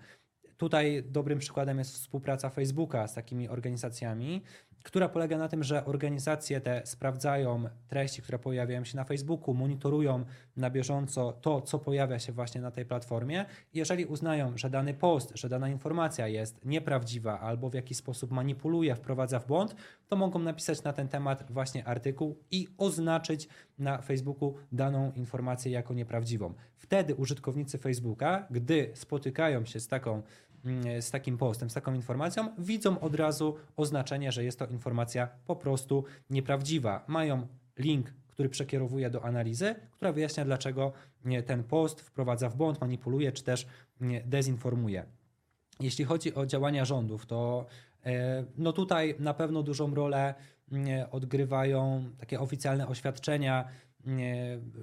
Tutaj 0.57 1.03
dobrym 1.07 1.39
przykładem 1.39 1.79
jest 1.79 1.95
współpraca 1.95 2.51
Facebooka 2.51 3.09
z 3.09 3.15
takimi 3.15 3.49
organizacjami, 3.49 4.43
która 4.83 5.09
polega 5.09 5.39
na 5.39 5.49
tym, 5.49 5.63
że 5.63 5.85
organizacje 5.85 6.61
te 6.61 6.83
sprawdzają 6.85 7.65
treści, 7.89 8.23
które 8.23 8.39
pojawiają 8.39 8.85
się 8.85 8.97
na 8.97 9.05
Facebooku, 9.05 9.55
monitorują 9.55 10.25
na 10.57 10.71
bieżąco 10.71 11.33
to, 11.33 11.61
co 11.61 11.79
pojawia 11.79 12.19
się 12.19 12.33
właśnie 12.33 12.61
na 12.61 12.71
tej 12.71 12.85
platformie. 12.85 13.45
Jeżeli 13.75 14.07
uznają, 14.07 14.59
że 14.59 14.71
dany 14.71 14.95
post, 14.95 15.33
że 15.35 15.49
dana 15.49 15.69
informacja 15.69 16.29
jest 16.29 16.65
nieprawdziwa 16.65 17.41
albo 17.41 17.71
w 17.71 17.75
jakiś 17.75 17.99
sposób 17.99 18.31
manipuluje, 18.31 18.95
wprowadza 18.95 19.41
w 19.41 19.47
błąd, 19.47 19.75
to 20.09 20.17
mogą 20.17 20.39
napisać 20.39 20.83
na 20.83 20.93
ten 20.93 21.09
temat 21.09 21.53
właśnie 21.53 21.85
artykuł 21.85 22.39
i 22.51 22.69
oznaczyć 22.79 23.49
na 23.79 24.03
Facebooku 24.03 24.55
daną 24.73 25.13
informację 25.13 25.73
jako 25.73 25.95
nieprawdziwą. 25.95 26.55
Wtedy 26.77 27.15
użytkownicy 27.15 27.79
Facebooka, 27.79 28.47
gdy 28.51 28.91
spotykają 28.95 29.65
się 29.65 29.81
z 29.81 29.89
taką 29.89 30.23
z 31.01 31.11
takim 31.11 31.39
postem, 31.39 31.71
z 31.71 31.75
taką 31.75 31.95
informacją, 31.95 32.49
widzą 32.59 33.01
od 33.01 33.15
razu 33.15 33.57
oznaczenie, 33.77 34.33
że 34.33 34.45
jest 34.45 34.59
to 34.59 34.67
informacja 34.67 35.29
po 35.47 35.57
prostu 35.57 36.05
nieprawdziwa. 36.31 37.05
Mają 37.07 37.47
link, 37.79 38.15
który 38.29 38.49
przekierowuje 38.49 39.11
do 39.11 39.25
analizy, 39.25 39.75
która 39.93 40.13
wyjaśnia, 40.13 40.45
dlaczego 40.45 40.93
ten 41.47 41.65
post 41.65 42.01
wprowadza 42.01 42.49
w 42.49 42.57
błąd, 42.57 42.81
manipuluje 42.81 43.33
czy 43.33 43.43
też 43.43 43.67
dezinformuje. 44.25 45.05
Jeśli 45.81 46.05
chodzi 46.05 46.35
o 46.35 46.47
działania 46.47 46.85
rządów, 46.85 47.27
to 47.27 47.67
e, 48.05 48.45
no 48.59 48.73
tutaj 48.73 49.15
na 49.19 49.35
pewno 49.35 49.63
dużą 49.63 49.95
rolę 49.95 50.35
odgrywają 51.11 52.05
takie 52.19 52.41
oficjalne 52.41 52.89
oświadczenia 52.89 53.69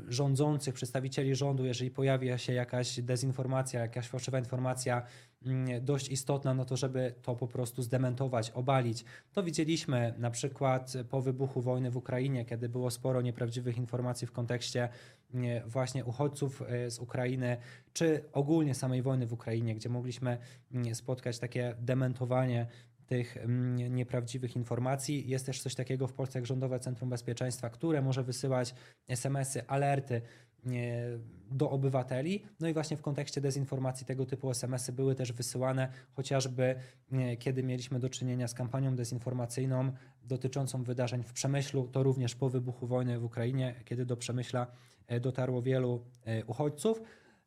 rządzących, 0.07 0.73
przedstawicieli 0.73 1.35
rządu, 1.35 1.65
jeżeli 1.65 1.91
pojawia 1.91 2.37
się 2.37 2.53
jakaś 2.53 3.01
dezinformacja, 3.01 3.79
jakaś 3.79 4.07
fałszywa 4.07 4.39
informacja 4.39 5.01
nie, 5.41 5.81
dość 5.81 6.09
istotna, 6.09 6.53
no 6.53 6.65
to 6.65 6.77
żeby 6.77 7.13
to 7.21 7.35
po 7.35 7.47
prostu 7.47 7.81
zdementować, 7.81 8.51
obalić. 8.51 9.05
To 9.33 9.43
widzieliśmy 9.43 10.13
na 10.17 10.31
przykład 10.31 10.93
po 11.09 11.21
wybuchu 11.21 11.61
wojny 11.61 11.91
w 11.91 11.97
Ukrainie, 11.97 12.45
kiedy 12.45 12.69
było 12.69 12.91
sporo 12.91 13.21
nieprawdziwych 13.21 13.77
informacji 13.77 14.27
w 14.27 14.31
kontekście 14.31 14.89
nie, 15.33 15.63
właśnie 15.65 16.05
uchodźców 16.05 16.61
e, 16.61 16.91
z 16.91 16.99
Ukrainy, 16.99 17.57
czy 17.93 18.23
ogólnie 18.33 18.75
samej 18.75 19.01
wojny 19.01 19.27
w 19.27 19.33
Ukrainie, 19.33 19.75
gdzie 19.75 19.89
mogliśmy 19.89 20.37
nie, 20.71 20.95
spotkać 20.95 21.39
takie 21.39 21.75
dementowanie 21.79 22.67
tych 23.09 23.37
mm, 23.37 23.95
nieprawdziwych 23.95 24.55
informacji. 24.55 25.29
Jest 25.29 25.45
też 25.45 25.61
coś 25.61 25.75
takiego 25.75 26.07
w 26.07 26.13
Polsce 26.13 26.39
jak 26.39 26.45
Rządowe 26.45 26.79
Centrum 26.79 27.09
Bezpieczeństwa, 27.09 27.69
które 27.69 28.01
może 28.01 28.23
wysyłać 28.23 28.75
SMS-y, 29.07 29.67
alerty 29.67 30.21
nie, 30.65 31.03
do 31.51 31.69
obywateli. 31.69 32.43
No 32.59 32.67
i 32.67 32.73
właśnie 32.73 32.97
w 32.97 33.01
kontekście 33.01 33.41
dezinformacji 33.41 34.05
tego 34.05 34.25
typu 34.25 34.51
SMS-y 34.51 34.91
były 34.91 35.15
też 35.15 35.33
wysyłane, 35.33 35.91
chociażby 36.13 36.75
nie, 37.11 37.37
kiedy 37.37 37.63
mieliśmy 37.63 37.99
do 37.99 38.09
czynienia 38.09 38.47
z 38.47 38.53
kampanią 38.53 38.95
dezinformacyjną 38.95 39.91
dotyczącą 40.23 40.83
wydarzeń 40.83 41.23
w 41.23 41.33
Przemyślu, 41.33 41.87
to 41.87 42.03
również 42.03 42.35
po 42.35 42.49
wybuchu 42.49 42.87
wojny 42.87 43.19
w 43.19 43.23
Ukrainie, 43.23 43.75
kiedy 43.85 44.05
do 44.05 44.17
Przemyśla 44.17 44.67
e, 45.07 45.19
dotarło 45.19 45.61
wielu 45.61 46.05
e, 46.25 46.45
uchodźców. 46.45 47.01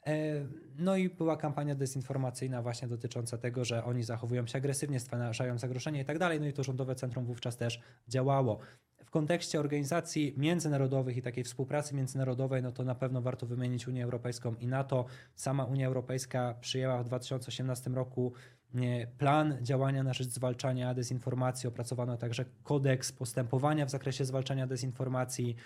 E, 0.07 0.47
no 0.79 0.97
i 0.97 1.09
była 1.09 1.37
kampania 1.37 1.75
dezinformacyjna 1.75 2.63
właśnie 2.63 2.89
dotycząca 2.89 3.39
tego, 3.39 3.65
że 3.65 3.85
oni 3.85 4.03
zachowują 4.03 4.47
się 4.47 4.59
agresywnie, 4.59 5.01
stwarzają 5.01 5.59
zagrożenie 5.59 6.01
i 6.01 6.05
tak 6.05 6.19
dalej. 6.19 6.41
No 6.41 6.47
i 6.47 6.53
to 6.53 6.63
Rządowe 6.63 6.95
Centrum 6.95 7.25
wówczas 7.25 7.57
też 7.57 7.81
działało. 8.09 8.59
W 9.05 9.11
kontekście 9.11 9.61
organizacji 9.61 10.35
międzynarodowych 10.37 11.17
i 11.17 11.23
takiej 11.23 11.45
współpracy 11.45 11.95
międzynarodowej, 11.95 12.63
no 12.63 12.73
to 12.73 12.85
na 12.85 12.95
pewno 12.95 13.23
warto 13.23 13.47
wymienić 13.47 13.89
Unię 13.89 14.05
Europejską 14.05 14.55
i 14.55 14.67
NATO. 14.67 15.05
Sama 15.35 15.65
Unia 15.65 15.87
Europejska 15.87 16.55
przyjęła 16.61 17.03
w 17.03 17.05
2018 17.05 17.91
roku 17.91 18.33
plan 19.19 19.57
działania 19.63 20.03
na 20.03 20.13
rzecz 20.13 20.29
zwalczania 20.29 20.95
dezinformacji, 20.95 21.69
opracowano 21.69 22.17
także 22.17 22.45
kodeks 22.63 23.13
postępowania 23.13 23.87
w 23.87 23.91
zakresie 23.91 24.25
zwalczania 24.25 24.67
dezinformacji, 24.67 25.57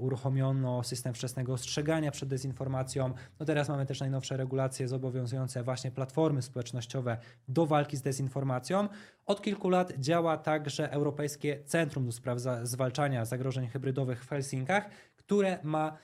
uruchomiono 0.00 0.82
system 0.82 1.14
wczesnego 1.14 1.52
ostrzegania 1.52 2.10
przed 2.10 2.28
dezinformacją. 2.28 3.12
No 3.40 3.46
teraz 3.46 3.68
mamy 3.68 3.86
też 3.86 4.00
najnowsze 4.00 4.36
regulacje 4.36 4.88
zobowiązujące 4.88 5.62
właśnie 5.62 5.90
platformy 5.90 6.42
społecznościowe 6.42 7.18
do 7.48 7.66
walki 7.66 7.96
z 7.96 8.02
dezinformacją. 8.02 8.88
Od 9.26 9.42
kilku 9.42 9.68
lat 9.68 9.92
działa 9.98 10.36
także 10.36 10.90
Europejskie 10.92 11.62
Centrum 11.64 12.06
do 12.06 12.12
Spraw 12.12 12.38
Zwalczania 12.62 13.24
Zagrożeń 13.24 13.66
Hybrydowych 13.66 14.24
w 14.24 14.28
Helsinkach, 14.28 14.90
które 15.16 15.58
ma 15.62 15.96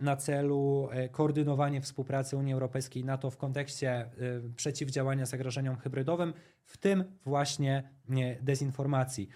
na 0.00 0.16
celu 0.16 0.88
e, 0.90 1.08
koordynowanie 1.08 1.80
współpracy 1.80 2.36
Unii 2.36 2.52
Europejskiej 2.52 3.02
i 3.02 3.04
NATO 3.04 3.30
w 3.30 3.36
kontekście 3.36 3.90
e, 3.90 4.10
przeciwdziałania 4.56 5.26
zagrożeniom 5.26 5.76
hybrydowym, 5.76 6.34
w 6.64 6.76
tym 6.76 7.04
właśnie 7.24 7.90
dezinformacji. 8.42 9.28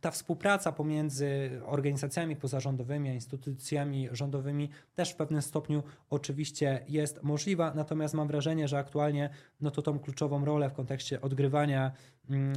Ta 0.00 0.10
współpraca 0.10 0.72
pomiędzy 0.72 1.50
organizacjami 1.66 2.36
pozarządowymi 2.36 3.08
a 3.08 3.12
instytucjami 3.12 4.08
rządowymi 4.12 4.68
też 4.94 5.10
w 5.10 5.16
pewnym 5.16 5.42
stopniu 5.42 5.82
oczywiście 6.10 6.84
jest 6.88 7.22
możliwa, 7.22 7.74
natomiast 7.74 8.14
mam 8.14 8.28
wrażenie, 8.28 8.68
że 8.68 8.78
aktualnie 8.78 9.30
no 9.60 9.70
to 9.70 9.82
tą 9.82 9.98
kluczową 9.98 10.44
rolę 10.44 10.70
w 10.70 10.72
kontekście 10.72 11.20
odgrywania, 11.20 11.92
mm, 12.30 12.54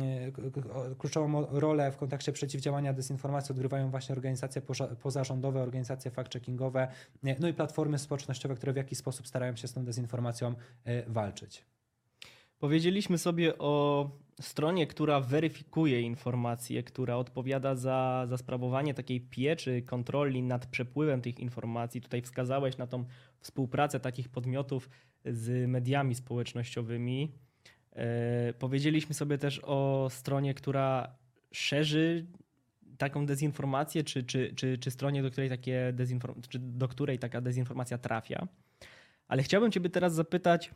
kluczową 0.98 1.46
rolę 1.50 1.92
w 1.92 1.98
kontekście 1.98 2.32
przeciwdziałania 2.32 2.94
dezinformacji 2.94 3.54
odgrywają 3.54 3.90
właśnie 3.90 4.16
organizacje 4.16 4.62
pozarządowe, 5.02 5.62
organizacje 5.62 6.12
fact-checkingowe, 6.12 6.88
no 7.40 7.48
i 7.48 7.54
platformy 7.54 8.00
społecznościowe, 8.00 8.56
które 8.56 8.74
w 8.74 8.78
jakiś 8.78 8.98
sposób 8.98 9.28
starają 9.28 9.56
się 9.56 9.68
z 9.68 9.74
tą 9.74 9.86
dezinformacją 9.86 10.56
e, 10.86 11.10
walczyć. 11.10 11.66
Powiedzieliśmy 12.60 13.18
sobie 13.18 13.58
o 13.58 14.10
stronie, 14.42 14.88
która 14.88 15.20
weryfikuje 15.20 16.02
informacje, 16.02 16.84
która 16.84 17.18
odpowiada 17.18 17.76
za, 17.76 18.26
za 18.30 18.38
sprawowanie 18.38 18.94
takiej 18.94 19.22
pieczy, 19.22 19.82
kontroli 19.82 20.44
nad 20.44 20.66
przepływem 20.66 21.22
tych 21.22 21.40
informacji. 21.40 22.02
Tutaj 22.02 22.22
wskazałeś 22.22 22.78
na 22.78 22.88
tą 22.88 23.06
współpracę 23.40 24.00
takich 24.00 24.30
podmiotów 24.30 24.90
z 25.26 25.70
mediami 25.70 26.16
społecznościowymi. 26.16 27.32
E, 27.96 28.54
powiedzieliśmy 28.54 29.16
sobie 29.16 29.38
też 29.38 29.62
o 29.64 30.08
stronie, 30.12 30.54
która 30.54 31.16
szerzy 31.52 32.26
taką 32.98 33.26
dezinformację, 33.26 34.04
czy, 34.04 34.24
czy, 34.24 34.54
czy, 34.56 34.78
czy 34.78 34.92
stronie, 34.92 35.24
do 35.24 35.32
której, 35.32 35.50
takie 35.50 35.94
dezinform- 35.96 36.48
czy 36.50 36.60
do 36.60 36.88
której 36.88 37.20
taka 37.20 37.42
dezinformacja 37.42 37.98
trafia. 37.98 38.48
Ale 39.28 39.44
chciałbym 39.44 39.72
Ciebie 39.72 39.90
teraz 39.90 40.14
zapytać, 40.14 40.72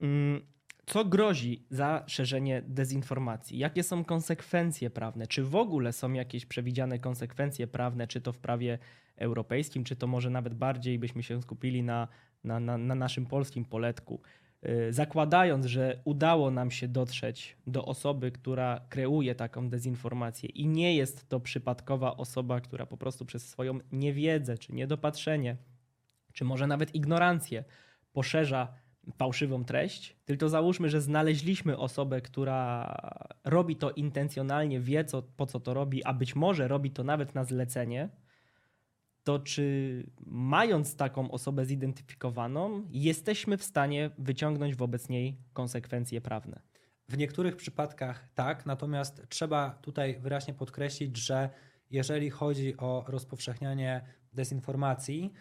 mm, 0.00 0.40
co 0.86 1.04
grozi 1.04 1.66
za 1.70 2.04
szerzenie 2.06 2.62
dezinformacji? 2.66 3.58
Jakie 3.58 3.82
są 3.82 4.04
konsekwencje 4.04 4.90
prawne? 4.90 5.26
Czy 5.26 5.44
w 5.44 5.56
ogóle 5.56 5.92
są 5.92 6.12
jakieś 6.12 6.46
przewidziane 6.46 6.98
konsekwencje 6.98 7.66
prawne, 7.66 8.06
czy 8.06 8.20
to 8.20 8.32
w 8.32 8.38
prawie 8.38 8.78
europejskim, 9.16 9.84
czy 9.84 9.96
to 9.96 10.06
może 10.06 10.30
nawet 10.30 10.54
bardziej 10.54 10.98
byśmy 10.98 11.22
się 11.22 11.42
skupili 11.42 11.82
na, 11.82 12.08
na, 12.44 12.60
na, 12.60 12.78
na 12.78 12.94
naszym 12.94 13.26
polskim 13.26 13.64
poletku? 13.64 14.20
Y, 14.68 14.92
zakładając, 14.92 15.66
że 15.66 16.00
udało 16.04 16.50
nam 16.50 16.70
się 16.70 16.88
dotrzeć 16.88 17.56
do 17.66 17.84
osoby, 17.84 18.32
która 18.32 18.80
kreuje 18.88 19.34
taką 19.34 19.68
dezinformację 19.68 20.48
i 20.48 20.66
nie 20.66 20.96
jest 20.96 21.28
to 21.28 21.40
przypadkowa 21.40 22.16
osoba, 22.16 22.60
która 22.60 22.86
po 22.86 22.96
prostu 22.96 23.24
przez 23.24 23.48
swoją 23.48 23.78
niewiedzę, 23.92 24.58
czy 24.58 24.72
niedopatrzenie, 24.72 25.56
czy 26.32 26.44
może 26.44 26.66
nawet 26.66 26.94
ignorancję 26.94 27.64
poszerza 28.12 28.85
fałszywą 29.14 29.64
treść, 29.64 30.16
tylko 30.24 30.48
załóżmy, 30.48 30.88
że 30.90 31.00
znaleźliśmy 31.00 31.78
osobę, 31.78 32.20
która 32.20 32.94
robi 33.44 33.76
to 33.76 33.90
intencjonalnie, 33.90 34.80
wie 34.80 35.04
co, 35.04 35.22
po 35.22 35.46
co 35.46 35.60
to 35.60 35.74
robi, 35.74 36.04
a 36.04 36.14
być 36.14 36.36
może 36.36 36.68
robi 36.68 36.90
to 36.90 37.04
nawet 37.04 37.34
na 37.34 37.44
zlecenie, 37.44 38.08
to 39.24 39.38
czy 39.38 40.06
mając 40.26 40.96
taką 40.96 41.30
osobę 41.30 41.64
zidentyfikowaną, 41.64 42.86
jesteśmy 42.90 43.56
w 43.56 43.64
stanie 43.64 44.10
wyciągnąć 44.18 44.76
wobec 44.76 45.08
niej 45.08 45.38
konsekwencje 45.52 46.20
prawne? 46.20 46.60
W 47.08 47.18
niektórych 47.18 47.56
przypadkach 47.56 48.28
tak, 48.34 48.66
natomiast 48.66 49.22
trzeba 49.28 49.70
tutaj 49.70 50.18
wyraźnie 50.20 50.54
podkreślić, 50.54 51.16
że 51.16 51.50
jeżeli 51.90 52.30
chodzi 52.30 52.76
o 52.76 53.04
rozpowszechnianie 53.08 54.00
dezinformacji, 54.32 55.32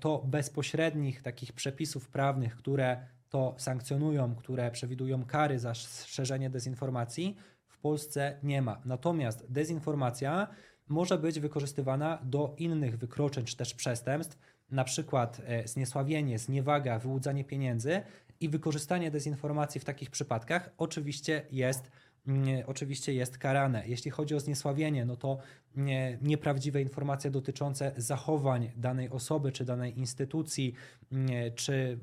to 0.00 0.22
bezpośrednich 0.26 1.22
takich 1.22 1.52
przepisów 1.52 2.08
prawnych, 2.08 2.56
które 2.56 3.06
to 3.28 3.54
sankcjonują, 3.58 4.34
które 4.34 4.70
przewidują 4.70 5.24
kary 5.24 5.58
za 5.58 5.74
szerzenie 5.74 6.50
dezinformacji, 6.50 7.36
w 7.66 7.78
Polsce 7.78 8.38
nie 8.42 8.62
ma. 8.62 8.80
Natomiast 8.84 9.52
dezinformacja 9.52 10.48
może 10.88 11.18
być 11.18 11.40
wykorzystywana 11.40 12.18
do 12.24 12.54
innych 12.58 12.98
wykroczeń 12.98 13.44
czy 13.44 13.56
też 13.56 13.74
przestępstw, 13.74 14.38
na 14.70 14.84
przykład 14.84 15.40
e, 15.44 15.68
zniesławienie, 15.68 16.38
zniewaga, 16.38 16.98
wyłudzanie 16.98 17.44
pieniędzy 17.44 18.02
i 18.40 18.48
wykorzystanie 18.48 19.10
dezinformacji 19.10 19.80
w 19.80 19.84
takich 19.84 20.10
przypadkach 20.10 20.70
oczywiście 20.78 21.46
jest 21.50 21.90
oczywiście 22.66 23.14
jest 23.14 23.38
karane. 23.38 23.82
Jeśli 23.86 24.10
chodzi 24.10 24.34
o 24.34 24.40
zniesławienie, 24.40 25.04
no 25.04 25.16
to 25.16 25.38
nie, 25.76 26.18
nieprawdziwe 26.22 26.82
informacje 26.82 27.30
dotyczące 27.30 27.92
zachowań 27.96 28.70
danej 28.76 29.10
osoby 29.10 29.52
czy 29.52 29.64
danej 29.64 29.98
instytucji, 29.98 30.74
nie, 31.12 31.50
czy 31.50 31.98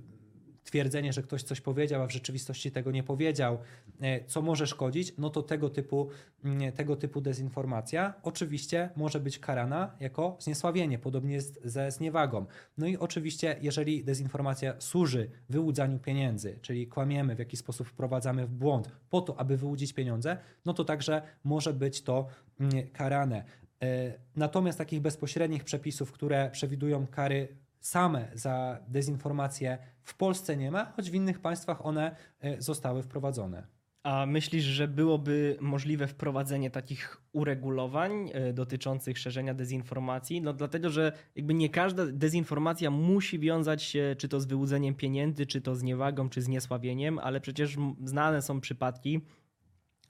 twierdzenie, 0.63 1.13
że 1.13 1.23
ktoś 1.23 1.43
coś 1.43 1.61
powiedział, 1.61 2.01
a 2.01 2.07
w 2.07 2.11
rzeczywistości 2.11 2.71
tego 2.71 2.91
nie 2.91 3.03
powiedział, 3.03 3.57
e, 4.01 4.25
co 4.25 4.41
może 4.41 4.67
szkodzić, 4.67 5.13
no 5.17 5.29
to 5.29 5.41
tego 5.41 5.69
typu, 5.69 6.09
mm, 6.43 6.71
tego 6.71 6.95
typu 6.95 7.21
dezinformacja 7.21 8.13
oczywiście 8.23 8.89
może 8.95 9.19
być 9.19 9.39
karana 9.39 9.95
jako 9.99 10.37
zniesławienie, 10.39 10.99
podobnie 10.99 11.33
jest 11.33 11.59
ze 11.63 11.91
zniewagą. 11.91 12.45
No 12.77 12.87
i 12.87 12.97
oczywiście, 12.97 13.55
jeżeli 13.61 14.03
dezinformacja 14.03 14.73
służy 14.79 15.29
wyłudzaniu 15.49 15.99
pieniędzy, 15.99 16.59
czyli 16.61 16.87
kłamiemy, 16.87 17.35
w 17.35 17.39
jakiś 17.39 17.59
sposób 17.59 17.87
wprowadzamy 17.87 18.47
w 18.47 18.51
błąd 18.51 18.89
po 19.09 19.21
to, 19.21 19.39
aby 19.39 19.57
wyłudzić 19.57 19.93
pieniądze, 19.93 20.37
no 20.65 20.73
to 20.73 20.83
także 20.83 21.21
może 21.43 21.73
być 21.73 22.01
to 22.01 22.27
mm, 22.59 22.87
karane. 22.89 23.43
E, 23.83 24.13
natomiast 24.35 24.77
takich 24.77 25.01
bezpośrednich 25.01 25.63
przepisów, 25.63 26.11
które 26.11 26.49
przewidują 26.51 27.07
kary 27.07 27.47
same 27.83 28.27
za 28.33 28.79
dezinformację 28.87 29.77
w 30.01 30.17
Polsce 30.17 30.57
nie 30.57 30.71
ma, 30.71 30.85
choć 30.85 31.11
w 31.11 31.13
innych 31.13 31.39
państwach 31.39 31.85
one 31.85 32.15
e, 32.39 32.61
zostały 32.61 33.03
wprowadzone. 33.03 33.67
A 34.03 34.25
myślisz, 34.25 34.63
że 34.63 34.87
byłoby 34.87 35.57
możliwe 35.61 36.07
wprowadzenie 36.07 36.71
takich 36.71 37.21
uregulowań 37.33 38.29
e, 38.33 38.53
dotyczących 38.53 39.17
szerzenia 39.17 39.53
dezinformacji? 39.53 40.41
No 40.41 40.53
dlatego, 40.53 40.89
że 40.89 41.11
jakby 41.35 41.53
nie 41.53 41.69
każda 41.69 42.05
dezinformacja 42.05 42.91
musi 42.91 43.39
wiązać 43.39 43.83
się 43.83 44.15
czy 44.17 44.29
to 44.29 44.39
z 44.39 44.45
wyłudzeniem 44.45 44.95
pieniędzy, 44.95 45.45
czy 45.45 45.61
to 45.61 45.75
z 45.75 45.83
niewagą, 45.83 46.29
czy 46.29 46.41
z 46.41 46.47
niesławieniem, 46.47 47.19
ale 47.19 47.41
przecież 47.41 47.77
znane 48.03 48.41
są 48.41 48.61
przypadki 48.61 49.21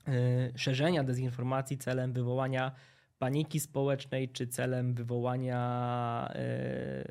e, 0.07 0.11
szerzenia 0.57 1.03
dezinformacji 1.03 1.77
celem 1.77 2.13
wywołania 2.13 2.71
paniki 3.23 3.59
społecznej, 3.59 4.29
czy 4.29 4.47
celem 4.47 4.93
wywołania 4.93 6.29
e, 6.35 7.03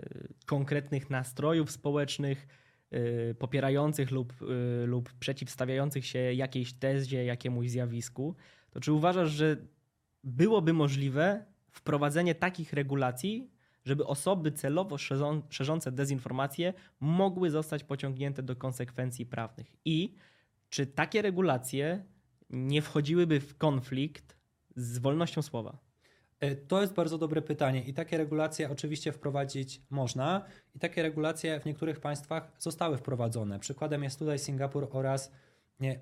konkretnych 0.47 1.11
nastrojów 1.11 1.71
społecznych 1.71 2.47
Y, 2.95 3.35
popierających 3.35 4.11
lub, 4.11 4.43
y, 4.43 4.87
lub 4.87 5.13
przeciwstawiających 5.13 6.07
się 6.07 6.19
jakiejś 6.19 6.73
tezie, 6.73 7.25
jakiemuś 7.25 7.69
zjawisku, 7.69 8.35
to 8.71 8.81
czy 8.81 8.93
uważasz, 8.93 9.31
że 9.31 9.57
byłoby 10.25 10.73
możliwe 10.73 11.45
wprowadzenie 11.71 12.35
takich 12.35 12.73
regulacji, 12.73 13.51
żeby 13.85 14.07
osoby 14.07 14.53
celowo 14.53 14.97
szerzące 15.51 15.93
dezinformacje 15.93 16.75
mogły 17.01 17.51
zostać 17.51 17.85
pociągnięte 17.85 18.43
do 18.43 18.57
konsekwencji 18.57 19.27
prawnych? 19.27 19.77
I 19.85 20.15
czy 20.69 20.87
takie 20.87 21.23
regulacje 21.23 22.05
nie 22.51 22.83
wchodziłyby 22.83 23.41
w 23.41 23.59
konflikt 23.59 24.37
z 24.77 24.99
wolnością 24.99 25.43
słowa? 25.43 25.79
E, 26.43 26.57
to 26.57 26.81
jest 26.81 26.93
bardzo 26.93 27.19
dobre 27.19 27.43
pytanie 27.43 27.83
i 27.83 27.95
takie 27.95 28.19
regulacje 28.19 28.71
oczywiście 28.71 29.13
wprowadzić 29.13 29.83
można 29.91 30.45
i 30.75 30.79
takie 30.79 31.03
regulacje 31.03 31.61
w 31.61 31.65
niektórych 31.65 32.01
państwach 32.01 32.53
zostały 32.59 32.97
wprowadzone. 32.99 33.59
Przykładem 33.59 34.03
jest 34.03 34.19
tutaj 34.19 34.39
Singapur 34.39 34.89
oraz 34.91 35.33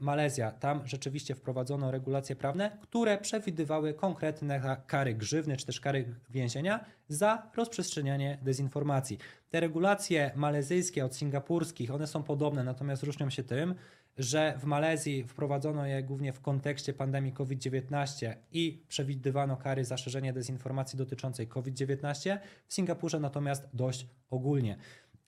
Malezja. 0.01 0.53
Tam 0.53 0.87
rzeczywiście 0.87 1.35
wprowadzono 1.35 1.91
regulacje 1.91 2.37
prawne, 2.37 2.79
które 2.83 3.19
przewidywały 3.19 3.95
konkretne 3.95 4.77
kary 4.87 5.15
grzywny 5.15 5.57
czy 5.57 5.67
też 5.67 5.81
kary 5.81 6.15
więzienia 6.31 6.85
za 7.09 7.51
rozprzestrzenianie 7.57 8.39
dezinformacji. 8.43 9.19
Te 9.51 9.61
regulacje 9.61 10.31
malezyjskie 10.37 11.05
od 11.05 11.17
singapurskich, 11.17 11.95
one 11.95 12.07
są 12.07 12.23
podobne, 12.23 12.65
natomiast 12.65 13.03
różnią 13.03 13.31
się 13.31 13.43
tym, 13.43 13.75
że 14.21 14.55
w 14.59 14.65
Malezji 14.65 15.25
wprowadzono 15.25 15.87
je 15.87 16.03
głównie 16.03 16.33
w 16.33 16.41
kontekście 16.41 16.93
pandemii 16.93 17.33
COVID-19 17.33 18.35
i 18.53 18.83
przewidywano 18.89 19.57
kary 19.57 19.85
za 19.85 19.97
szerzenie 19.97 20.33
dezinformacji 20.33 20.97
dotyczącej 20.97 21.49
COVID-19, 21.49 22.39
w 22.67 22.75
Singapurze 22.75 23.21
natomiast 23.21 23.69
dość 23.73 24.07
ogólnie. 24.31 24.77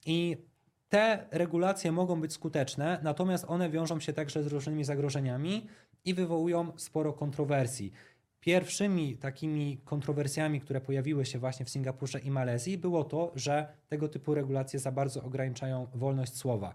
I 0.05 0.37
te 0.89 1.27
regulacje 1.31 1.91
mogą 1.91 2.21
być 2.21 2.33
skuteczne, 2.33 2.99
natomiast 3.03 3.45
one 3.47 3.69
wiążą 3.69 3.99
się 3.99 4.13
także 4.13 4.43
z 4.43 4.47
różnymi 4.47 4.83
zagrożeniami 4.83 5.67
i 6.05 6.13
wywołują 6.13 6.71
sporo 6.75 7.13
kontrowersji. 7.13 7.91
Pierwszymi 8.39 9.17
takimi 9.17 9.77
kontrowersjami, 9.85 10.61
które 10.61 10.81
pojawiły 10.81 11.25
się 11.25 11.39
właśnie 11.39 11.65
w 11.65 11.69
Singapurze 11.69 12.19
i 12.19 12.31
Malezji, 12.31 12.77
było 12.77 13.03
to, 13.03 13.31
że 13.35 13.67
tego 13.89 14.09
typu 14.09 14.33
regulacje 14.33 14.79
za 14.79 14.91
bardzo 14.91 15.23
ograniczają 15.23 15.87
wolność 15.93 16.35
słowa. 16.35 16.73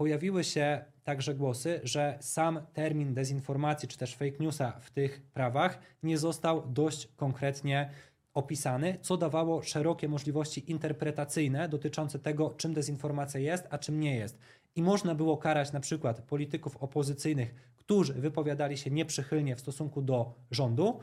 Pojawiły 0.00 0.44
się 0.44 0.84
także 1.04 1.34
głosy, 1.34 1.80
że 1.84 2.18
sam 2.20 2.60
termin 2.72 3.14
dezinformacji 3.14 3.88
czy 3.88 3.98
też 3.98 4.14
fake 4.14 4.36
newsa 4.40 4.72
w 4.80 4.90
tych 4.90 5.22
prawach 5.22 5.78
nie 6.02 6.18
został 6.18 6.66
dość 6.66 7.08
konkretnie 7.16 7.90
opisany, 8.34 8.98
co 9.00 9.16
dawało 9.16 9.62
szerokie 9.62 10.08
możliwości 10.08 10.70
interpretacyjne 10.70 11.68
dotyczące 11.68 12.18
tego, 12.18 12.54
czym 12.56 12.74
dezinformacja 12.74 13.40
jest, 13.40 13.66
a 13.70 13.78
czym 13.78 14.00
nie 14.00 14.16
jest. 14.16 14.38
I 14.76 14.82
można 14.82 15.14
było 15.14 15.36
karać 15.36 15.72
na 15.72 15.80
przykład 15.80 16.20
polityków 16.20 16.76
opozycyjnych, 16.76 17.54
którzy 17.76 18.14
wypowiadali 18.14 18.76
się 18.76 18.90
nieprzychylnie 18.90 19.56
w 19.56 19.60
stosunku 19.60 20.02
do 20.02 20.34
rządu, 20.50 21.00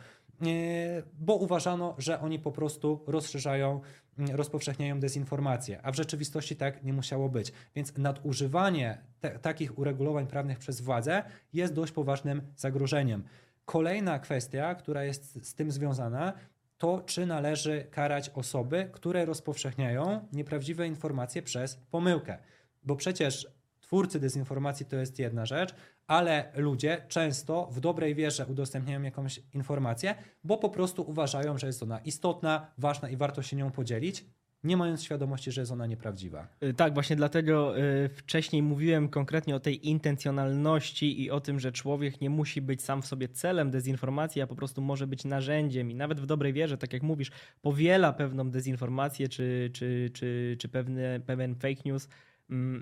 bo 1.19 1.35
uważano, 1.35 1.95
że 1.97 2.19
oni 2.19 2.39
po 2.39 2.51
prostu 2.51 3.03
rozszerzają, 3.07 3.81
mm, 4.19 4.35
rozpowszechniają 4.35 4.99
dezinformację, 4.99 5.79
a 5.83 5.91
w 5.91 5.95
rzeczywistości 5.95 6.55
tak 6.55 6.83
nie 6.83 6.93
musiało 6.93 7.29
być. 7.29 7.51
Więc 7.75 7.97
nadużywanie 7.97 9.01
te, 9.19 9.39
takich 9.39 9.79
uregulowań 9.79 10.27
prawnych 10.27 10.59
przez 10.59 10.81
władzę 10.81 11.23
jest 11.53 11.73
dość 11.73 11.91
poważnym 11.91 12.41
zagrożeniem. 12.55 13.23
Kolejna 13.65 14.19
kwestia, 14.19 14.75
która 14.75 15.03
jest 15.03 15.47
z 15.47 15.53
tym 15.53 15.71
związana, 15.71 16.33
to 16.77 17.01
czy 17.05 17.25
należy 17.25 17.87
karać 17.91 18.29
osoby, 18.29 18.89
które 18.91 19.25
rozpowszechniają 19.25 20.27
nieprawdziwe 20.33 20.87
informacje 20.87 21.41
przez 21.41 21.75
pomyłkę. 21.75 22.37
Bo 22.83 22.95
przecież 22.95 23.47
twórcy 23.79 24.19
dezinformacji 24.19 24.85
to 24.85 24.95
jest 24.95 25.19
jedna 25.19 25.45
rzecz, 25.45 25.75
ale 26.07 26.51
ludzie 26.55 27.05
często 27.07 27.69
w 27.71 27.79
dobrej 27.79 28.15
wierze 28.15 28.45
udostępniają 28.45 29.01
jakąś 29.01 29.41
informację, 29.53 30.15
bo 30.43 30.57
po 30.57 30.69
prostu 30.69 31.09
uważają, 31.09 31.57
że 31.57 31.67
jest 31.67 31.83
ona 31.83 31.99
istotna, 31.99 32.71
ważna 32.77 33.09
i 33.09 33.17
warto 33.17 33.41
się 33.41 33.55
nią 33.55 33.71
podzielić, 33.71 34.25
nie 34.63 34.77
mając 34.77 35.03
świadomości, 35.03 35.51
że 35.51 35.61
jest 35.61 35.71
ona 35.71 35.85
nieprawdziwa. 35.85 36.47
Y, 36.63 36.73
tak, 36.73 36.93
właśnie 36.93 37.15
dlatego 37.15 37.79
y, 37.79 38.09
wcześniej 38.09 38.63
mówiłem 38.63 39.09
konkretnie 39.09 39.55
o 39.55 39.59
tej 39.59 39.87
intencjonalności 39.89 41.21
i 41.23 41.31
o 41.31 41.41
tym, 41.41 41.59
że 41.59 41.71
człowiek 41.71 42.21
nie 42.21 42.29
musi 42.29 42.61
być 42.61 42.83
sam 42.83 43.01
w 43.01 43.07
sobie 43.07 43.27
celem 43.29 43.71
dezinformacji, 43.71 44.41
a 44.41 44.47
po 44.47 44.55
prostu 44.55 44.81
może 44.81 45.07
być 45.07 45.25
narzędziem 45.25 45.91
i 45.91 45.95
nawet 45.95 46.21
w 46.21 46.25
dobrej 46.25 46.53
wierze, 46.53 46.77
tak 46.77 46.93
jak 46.93 47.03
mówisz, 47.03 47.31
powiela 47.61 48.13
pewną 48.13 48.51
dezinformację 48.51 49.29
czy, 49.29 49.69
czy, 49.73 50.09
czy, 50.13 50.57
czy 50.59 50.69
pewne, 50.69 51.19
pewien 51.19 51.55
fake 51.55 51.81
news, 51.85 52.07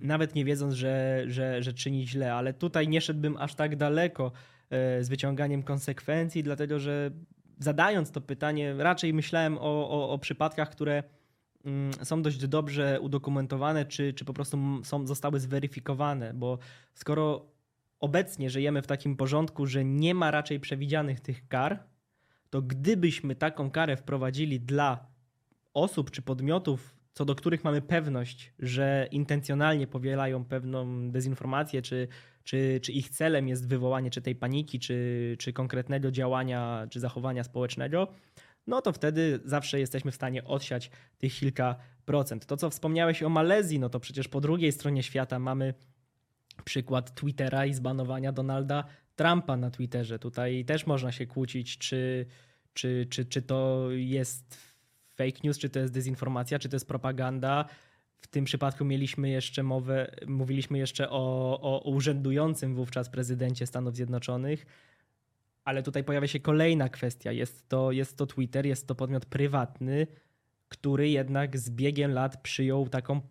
nawet 0.02 0.36
nie 0.36 0.46
wiedząc, 0.46 0.74
że, 0.74 1.24
że, 1.28 1.64
że 1.64 1.74
czyni 1.74 2.08
źle. 2.08 2.34
Ale 2.34 2.54
tutaj 2.54 2.88
nie 2.88 3.02
szedłbym 3.02 3.38
aż 3.38 3.56
tak 3.56 3.76
daleko 3.76 4.32
y, 5.00 5.04
z 5.04 5.10
wyciąganiem 5.10 5.64
konsekwencji, 5.64 6.44
dlatego 6.44 6.80
że 6.80 7.12
zadając 7.60 8.12
to 8.12 8.22
pytanie, 8.22 8.76
raczej 8.78 9.14
myślałem 9.14 9.58
o, 9.58 9.90
o, 9.90 10.10
o 10.10 10.20
przypadkach, 10.20 10.70
które 10.70 11.04
Mm, 11.66 11.94
są 12.04 12.22
dość 12.22 12.48
dobrze 12.48 13.00
udokumentowane, 13.02 13.86
czy, 13.86 14.14
czy 14.14 14.26
po 14.26 14.34
prostu 14.34 14.58
są, 14.84 15.08
zostały 15.08 15.40
zweryfikowane, 15.40 16.34
bo 16.34 16.58
skoro 16.94 17.46
obecnie 18.00 18.50
żyjemy 18.50 18.82
w 18.82 18.88
takim 18.88 19.18
porządku, 19.18 19.66
że 19.66 19.86
nie 19.86 20.14
ma 20.14 20.32
raczej 20.32 20.60
przewidzianych 20.60 21.20
tych 21.20 21.48
kar, 21.48 21.84
to 22.50 22.62
gdybyśmy 22.62 23.36
taką 23.36 23.72
karę 23.72 23.98
wprowadzili 23.98 24.60
dla 24.60 25.08
osób 25.74 26.12
czy 26.12 26.22
podmiotów, 26.22 26.95
co 27.16 27.26
do 27.26 27.36
których 27.36 27.64
mamy 27.64 27.82
pewność, 27.82 28.54
że 28.60 29.08
intencjonalnie 29.12 29.88
powielają 29.88 30.46
pewną 30.46 31.12
dezinformację, 31.12 31.82
czy, 31.82 32.08
czy, 32.44 32.80
czy 32.84 32.92
ich 32.92 33.10
celem 33.10 33.48
jest 33.48 33.68
wywołanie 33.68 34.12
czy 34.12 34.22
tej 34.22 34.36
paniki, 34.36 34.80
czy, 34.80 35.36
czy 35.40 35.54
konkretnego 35.54 36.12
działania, 36.12 36.88
czy 36.90 37.00
zachowania 37.00 37.44
społecznego, 37.44 38.08
no 38.68 38.82
to 38.82 38.94
wtedy 38.94 39.40
zawsze 39.46 39.80
jesteśmy 39.80 40.12
w 40.12 40.16
stanie 40.16 40.44
odsiać 40.44 40.92
tych 41.18 41.34
kilka 41.34 41.76
procent. 42.06 42.46
To, 42.46 42.58
co 42.58 42.70
wspomniałeś 42.70 43.24
o 43.24 43.30
Malezji, 43.30 43.80
no 43.80 43.90
to 43.90 44.00
przecież 44.00 44.28
po 44.28 44.42
drugiej 44.42 44.72
stronie 44.72 45.04
świata 45.04 45.40
mamy 45.40 45.74
przykład 46.64 47.16
Twittera 47.16 47.66
i 47.66 47.74
zbanowania 47.74 48.32
Donalda 48.32 48.84
Trumpa 49.16 49.58
na 49.58 49.72
Twitterze. 49.72 50.20
Tutaj 50.20 50.66
też 50.66 50.86
można 50.86 51.12
się 51.12 51.28
kłócić, 51.28 51.78
czy, 51.78 52.26
czy, 52.74 53.08
czy, 53.10 53.26
czy 53.26 53.42
to 53.42 53.88
jest 53.92 54.75
fake 55.16 55.40
news, 55.44 55.58
czy 55.58 55.70
to 55.70 55.80
jest 55.80 55.94
dezinformacja, 55.94 56.60
czy 56.60 56.70
to 56.70 56.76
jest 56.76 56.88
propaganda. 56.88 57.66
W 58.18 58.28
tym 58.28 58.46
przypadku 58.46 58.86
mieliśmy 58.86 59.30
jeszcze 59.30 59.64
mowę, 59.64 60.12
mówiliśmy 60.28 60.78
jeszcze 60.78 61.10
o, 61.10 61.60
o 61.62 61.82
urzędującym 61.90 62.76
wówczas 62.76 63.10
prezydencie 63.10 63.68
Stanów 63.68 63.96
Zjednoczonych, 63.96 64.66
ale 65.64 65.84
tutaj 65.84 66.04
pojawia 66.04 66.28
się 66.28 66.40
kolejna 66.40 66.90
kwestia. 66.90 67.32
Jest 67.32 67.70
to, 67.70 67.92
jest 67.92 68.18
to 68.18 68.26
Twitter, 68.26 68.66
jest 68.66 68.88
to 68.88 68.96
podmiot 68.96 69.26
prywatny, 69.26 70.08
który 70.68 71.10
jednak 71.10 71.58
z 71.58 71.70
biegiem 71.70 72.12
lat 72.12 72.42
przyjął 72.42 72.90
taką, 72.90 73.22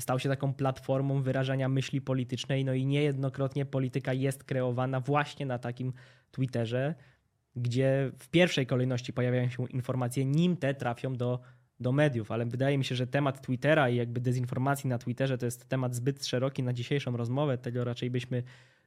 stał 0.00 0.18
się 0.18 0.28
taką 0.28 0.54
platformą 0.54 1.22
wyrażania 1.22 1.68
myśli 1.68 2.00
politycznej, 2.00 2.64
no 2.64 2.74
i 2.74 2.86
niejednokrotnie 2.86 3.66
polityka 3.66 4.12
jest 4.12 4.44
kreowana 4.44 5.00
właśnie 5.00 5.46
na 5.46 5.58
takim 5.58 5.92
Twitterze, 6.30 6.94
gdzie 7.56 8.12
w 8.18 8.28
pierwszej 8.28 8.66
kolejności 8.66 9.12
pojawiają 9.12 9.50
się 9.50 9.66
informacje, 9.68 10.24
nim 10.24 10.56
te 10.56 10.74
trafią 10.74 11.16
do, 11.16 11.40
do 11.80 11.92
mediów, 11.92 12.30
ale 12.30 12.46
wydaje 12.46 12.78
mi 12.78 12.84
się, 12.84 12.94
że 12.94 13.06
temat 13.06 13.46
Twittera 13.46 13.88
i 13.90 13.96
jakby 13.96 14.20
dezinformacji 14.20 14.88
na 14.88 14.98
Twitterze 14.98 15.38
to 15.38 15.44
jest 15.44 15.68
temat 15.68 15.94
zbyt 15.94 16.26
szeroki 16.26 16.62
na 16.62 16.72
dzisiejszą 16.72 17.16
rozmowę, 17.16 17.58
tego 17.58 17.84
raczej 17.84 18.10
byśmy 18.10 18.42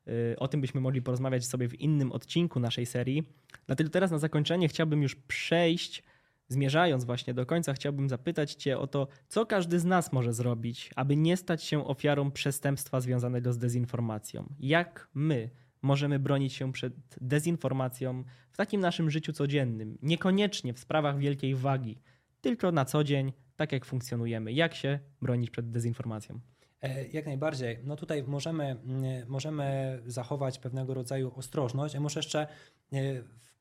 Y, 0.07 0.39
o 0.39 0.47
tym 0.47 0.61
byśmy 0.61 0.81
mogli 0.81 1.01
porozmawiać 1.01 1.45
sobie 1.45 1.67
w 1.67 1.81
innym 1.81 2.11
odcinku 2.11 2.59
naszej 2.59 2.85
serii. 2.85 3.23
Dlatego 3.65 3.89
teraz 3.89 4.11
na 4.11 4.17
zakończenie 4.17 4.67
chciałbym 4.67 5.01
już 5.01 5.15
przejść, 5.15 6.03
zmierzając 6.47 7.05
właśnie 7.05 7.33
do 7.33 7.45
końca, 7.45 7.73
chciałbym 7.73 8.09
zapytać 8.09 8.53
Cię 8.53 8.77
o 8.77 8.87
to, 8.87 9.07
co 9.27 9.45
każdy 9.45 9.79
z 9.79 9.85
nas 9.85 10.13
może 10.13 10.33
zrobić, 10.33 10.91
aby 10.95 11.15
nie 11.15 11.37
stać 11.37 11.63
się 11.63 11.87
ofiarą 11.87 12.31
przestępstwa 12.31 13.01
związanego 13.01 13.53
z 13.53 13.57
dezinformacją. 13.57 14.49
Jak 14.59 15.07
my 15.13 15.49
możemy 15.85 16.19
bronić 16.19 16.53
się 16.53 16.71
przed 16.71 16.93
dezinformacją 17.21 18.23
w 18.51 18.57
takim 18.57 18.81
naszym 18.81 19.09
życiu 19.09 19.33
codziennym, 19.33 19.97
niekoniecznie 20.01 20.73
w 20.73 20.79
sprawach 20.79 21.17
wielkiej 21.17 21.55
wagi, 21.55 22.01
tylko 22.41 22.71
na 22.71 22.85
co 22.85 23.03
dzień, 23.03 23.33
tak 23.55 23.71
jak 23.71 23.85
funkcjonujemy. 23.85 24.53
Jak 24.53 24.75
się 24.75 24.99
bronić 25.21 25.49
przed 25.49 25.71
dezinformacją? 25.71 26.39
E, 26.81 27.07
Jak 27.07 27.25
najbardziej. 27.25 27.79
No 27.83 27.95
tutaj 27.95 28.23
możemy, 28.23 28.63
mm, 28.65 29.27
możemy 29.27 29.99
zachować 30.05 30.59
pewnego 30.59 30.93
rodzaju 30.93 31.31
ostrożność. 31.35 31.93
Ja 31.93 31.99
może 31.99 32.19
jeszcze 32.19 32.41
e, 32.41 32.47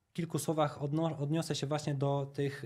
w 0.06 0.12
kilku 0.12 0.38
słowach 0.38 0.82
odniosę 1.18 1.54
się 1.54 1.66
właśnie 1.66 1.94
do, 1.94 2.30
tych, 2.34 2.64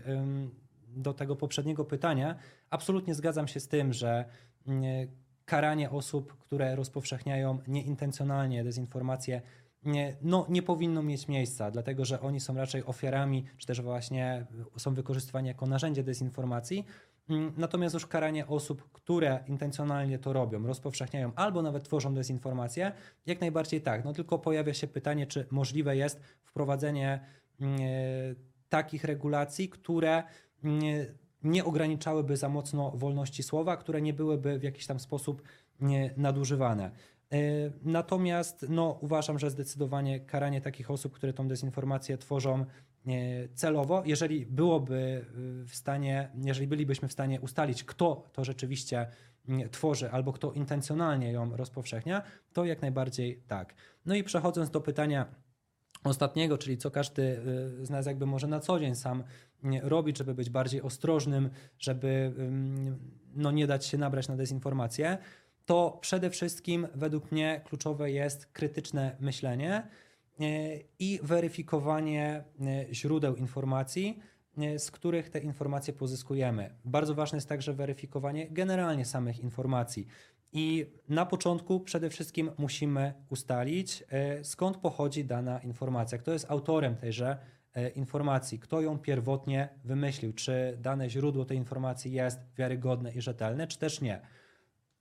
do 0.89 1.15
tego 1.15 1.37
poprzedniego 1.37 1.85
pytania. 1.85 2.37
Absolutnie 2.71 3.15
zgadzam 3.15 3.49
się 3.49 3.61
z 3.61 3.69
tym, 3.69 3.93
że 3.93 4.25
mm, 4.67 5.09
karanie 5.49 5.91
osób, 5.91 6.37
które 6.39 6.77
rozpowszechniają 6.77 7.59
nieintencjonalnie 7.69 8.65
dezinformację, 8.65 9.43
nie, 9.85 10.17
no, 10.23 10.47
nie 10.49 10.63
powinno 10.63 11.03
mieć 11.03 11.29
miejsca, 11.29 11.71
dlatego 11.71 12.05
że 12.05 12.21
oni 12.21 12.41
są 12.41 12.55
raczej 12.55 12.85
ofiarami, 12.85 13.45
czy 13.59 13.67
też 13.67 13.81
właśnie 13.81 14.47
są 14.77 14.95
wykorzystywani 14.95 15.49
jako 15.49 15.67
narzędzie 15.67 16.03
dezinformacji. 16.03 16.85
Mm, 17.29 17.53
Natomiast 17.57 17.95
już 17.95 18.07
karanie 18.07 18.47
osób, 18.47 18.91
które 18.93 19.45
intencjonalnie 19.47 20.19
to 20.19 20.33
robią, 20.33 20.67
rozpowszechniają 20.67 21.33
albo 21.35 21.63
nawet 21.63 21.85
tworzą 21.85 22.15
dezinformację, 22.15 22.93
jak 23.27 23.41
najbardziej 23.41 23.81
tak. 23.81 24.05
No 24.05 24.13
tylko 24.13 24.39
pojawia 24.39 24.75
się 24.75 24.87
pytanie, 24.87 25.27
czy 25.27 25.47
możliwe 25.51 25.97
jest 25.97 26.21
wprowadzenie 26.45 27.21
mm, 27.61 27.79
takich 28.69 29.05
regulacji, 29.05 29.69
które 29.69 30.23
mm, 30.65 30.83
nie 31.43 31.65
ograniczałyby 31.65 32.37
za 32.37 32.49
mocno 32.49 32.91
wolności 32.91 33.43
słowa, 33.43 33.77
które 33.77 34.03
nie 34.03 34.13
byłyby 34.13 34.59
w 34.59 34.63
jakiś 34.63 34.87
tam 34.87 35.01
sposób 35.01 35.43
nadużywane. 36.17 36.91
E, 37.33 37.37
Natomiast 37.83 38.67
no, 38.69 38.99
uważam, 39.01 39.39
że 39.39 39.51
zdecydowanie 39.51 40.21
karanie 40.21 40.61
takich 40.61 40.91
osób, 40.91 41.13
które 41.13 41.33
tą 41.33 41.49
dezinformację 41.49 42.19
tworzą 42.19 42.65
e, 43.07 43.49
celowo, 43.55 44.03
jeżeli 44.07 44.47
byłoby 44.47 45.25
y, 45.63 45.65
w 45.65 45.75
stanie, 45.75 46.31
jeżeli 46.45 46.67
bylibyśmy 46.67 47.09
w 47.09 47.13
stanie 47.13 47.41
ustalić, 47.41 47.85
kto 47.85 48.25
to 48.33 48.45
rzeczywiście 48.45 49.07
tworzy 49.71 50.11
albo 50.11 50.33
kto 50.33 50.53
intencjonalnie 50.53 51.33
ją 51.33 51.57
rozpowszechnia, 51.57 52.23
to 52.53 52.65
jak 52.65 52.83
najbardziej 52.83 53.43
tak. 53.47 53.75
No 54.07 54.15
i 54.15 54.25
przechodząc 54.25 54.71
do 54.71 54.81
pytania 54.81 55.27
ostatniego, 56.05 56.59
czyli 56.59 56.79
co 56.79 56.91
każdy 56.91 57.23
y, 57.23 57.87
z 57.87 57.91
nas 57.91 58.07
jakby 58.07 58.27
może 58.27 58.47
na 58.47 58.61
co 58.61 58.81
dzień 58.81 58.95
sam 58.95 59.25
nie, 59.63 59.81
robić, 59.81 60.19
żeby 60.19 60.35
być 60.35 60.51
bardziej 60.51 60.83
ostrożnym, 60.83 61.51
żeby 61.79 62.33
ym, 62.39 62.99
no, 63.35 63.51
nie 63.51 63.67
dać 63.67 63.87
się 63.87 63.99
nabrać 63.99 64.29
na 64.29 64.37
dezinformację, 64.37 65.19
to 65.67 65.99
przede 66.01 66.31
wszystkim 66.31 66.89
według 66.95 67.33
mnie 67.33 67.61
kluczowe 67.65 68.11
jest 68.11 68.47
krytyczne 68.47 69.17
myślenie 69.21 69.89
y, 70.41 70.85
i 70.99 71.21
weryfikowanie 71.23 72.45
y, 72.91 72.95
źródeł 72.95 73.37
informacji, 73.37 74.19
y, 74.59 74.79
z 74.79 74.91
których 74.91 75.31
te 75.31 75.39
informacje 75.39 75.95
pozyskujemy. 75.95 76.75
Bardzo 76.85 77.15
ważne 77.15 77.37
jest 77.37 77.49
także 77.49 77.73
weryfikowanie 77.73 78.51
generalnie 78.51 79.05
samych 79.05 79.41
informacji. 79.41 80.07
I 80.53 80.87
na 81.09 81.27
początku 81.27 81.81
przede 81.81 82.11
wszystkim 82.11 82.51
musimy 82.59 83.15
ustalić, 83.31 84.05
e, 84.11 84.45
skąd 84.45 84.77
pochodzi 84.77 85.25
dana 85.25 85.59
informacja, 85.59 86.19
kto 86.19 86.33
jest 86.33 86.51
autorem 86.51 86.97
tejże 86.97 87.39
e, 87.75 87.89
informacji, 87.89 88.59
kto 88.59 88.81
ją 88.81 88.99
pierwotnie 88.99 89.69
wymyślił, 89.85 90.33
czy 90.33 90.79
dane 90.81 91.11
źródło 91.11 91.45
tej 91.45 91.57
informacji 91.57 92.13
jest 92.13 92.41
wiarygodne 92.57 93.13
i 93.13 93.21
rzetelne, 93.21 93.67
czy 93.67 93.79
też 93.79 94.01
nie. 94.01 94.21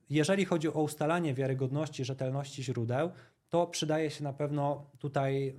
Jeżeli 0.09 0.45
chodzi 0.45 0.67
o 0.67 0.81
ustalanie 0.81 1.33
wiarygodności, 1.33 2.05
rzetelności 2.05 2.63
źródeł, 2.63 3.11
to 3.49 3.67
przydaje 3.67 4.09
się 4.09 4.23
na 4.23 4.33
pewno 4.33 4.91
tutaj 4.99 5.47
e, 5.47 5.53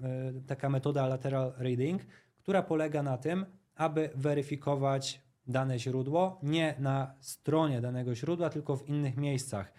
taka 0.46 0.68
metoda 0.68 1.06
lateral 1.06 1.52
reading, 1.58 2.02
która 2.38 2.62
polega 2.62 3.02
na 3.02 3.18
tym, 3.18 3.46
aby 3.74 4.10
weryfikować 4.14 5.27
dane 5.48 5.78
źródło 5.78 6.38
nie 6.42 6.74
na 6.78 7.14
stronie 7.20 7.80
danego 7.80 8.14
źródła, 8.14 8.50
tylko 8.50 8.76
w 8.76 8.88
innych 8.88 9.16
miejscach. 9.16 9.72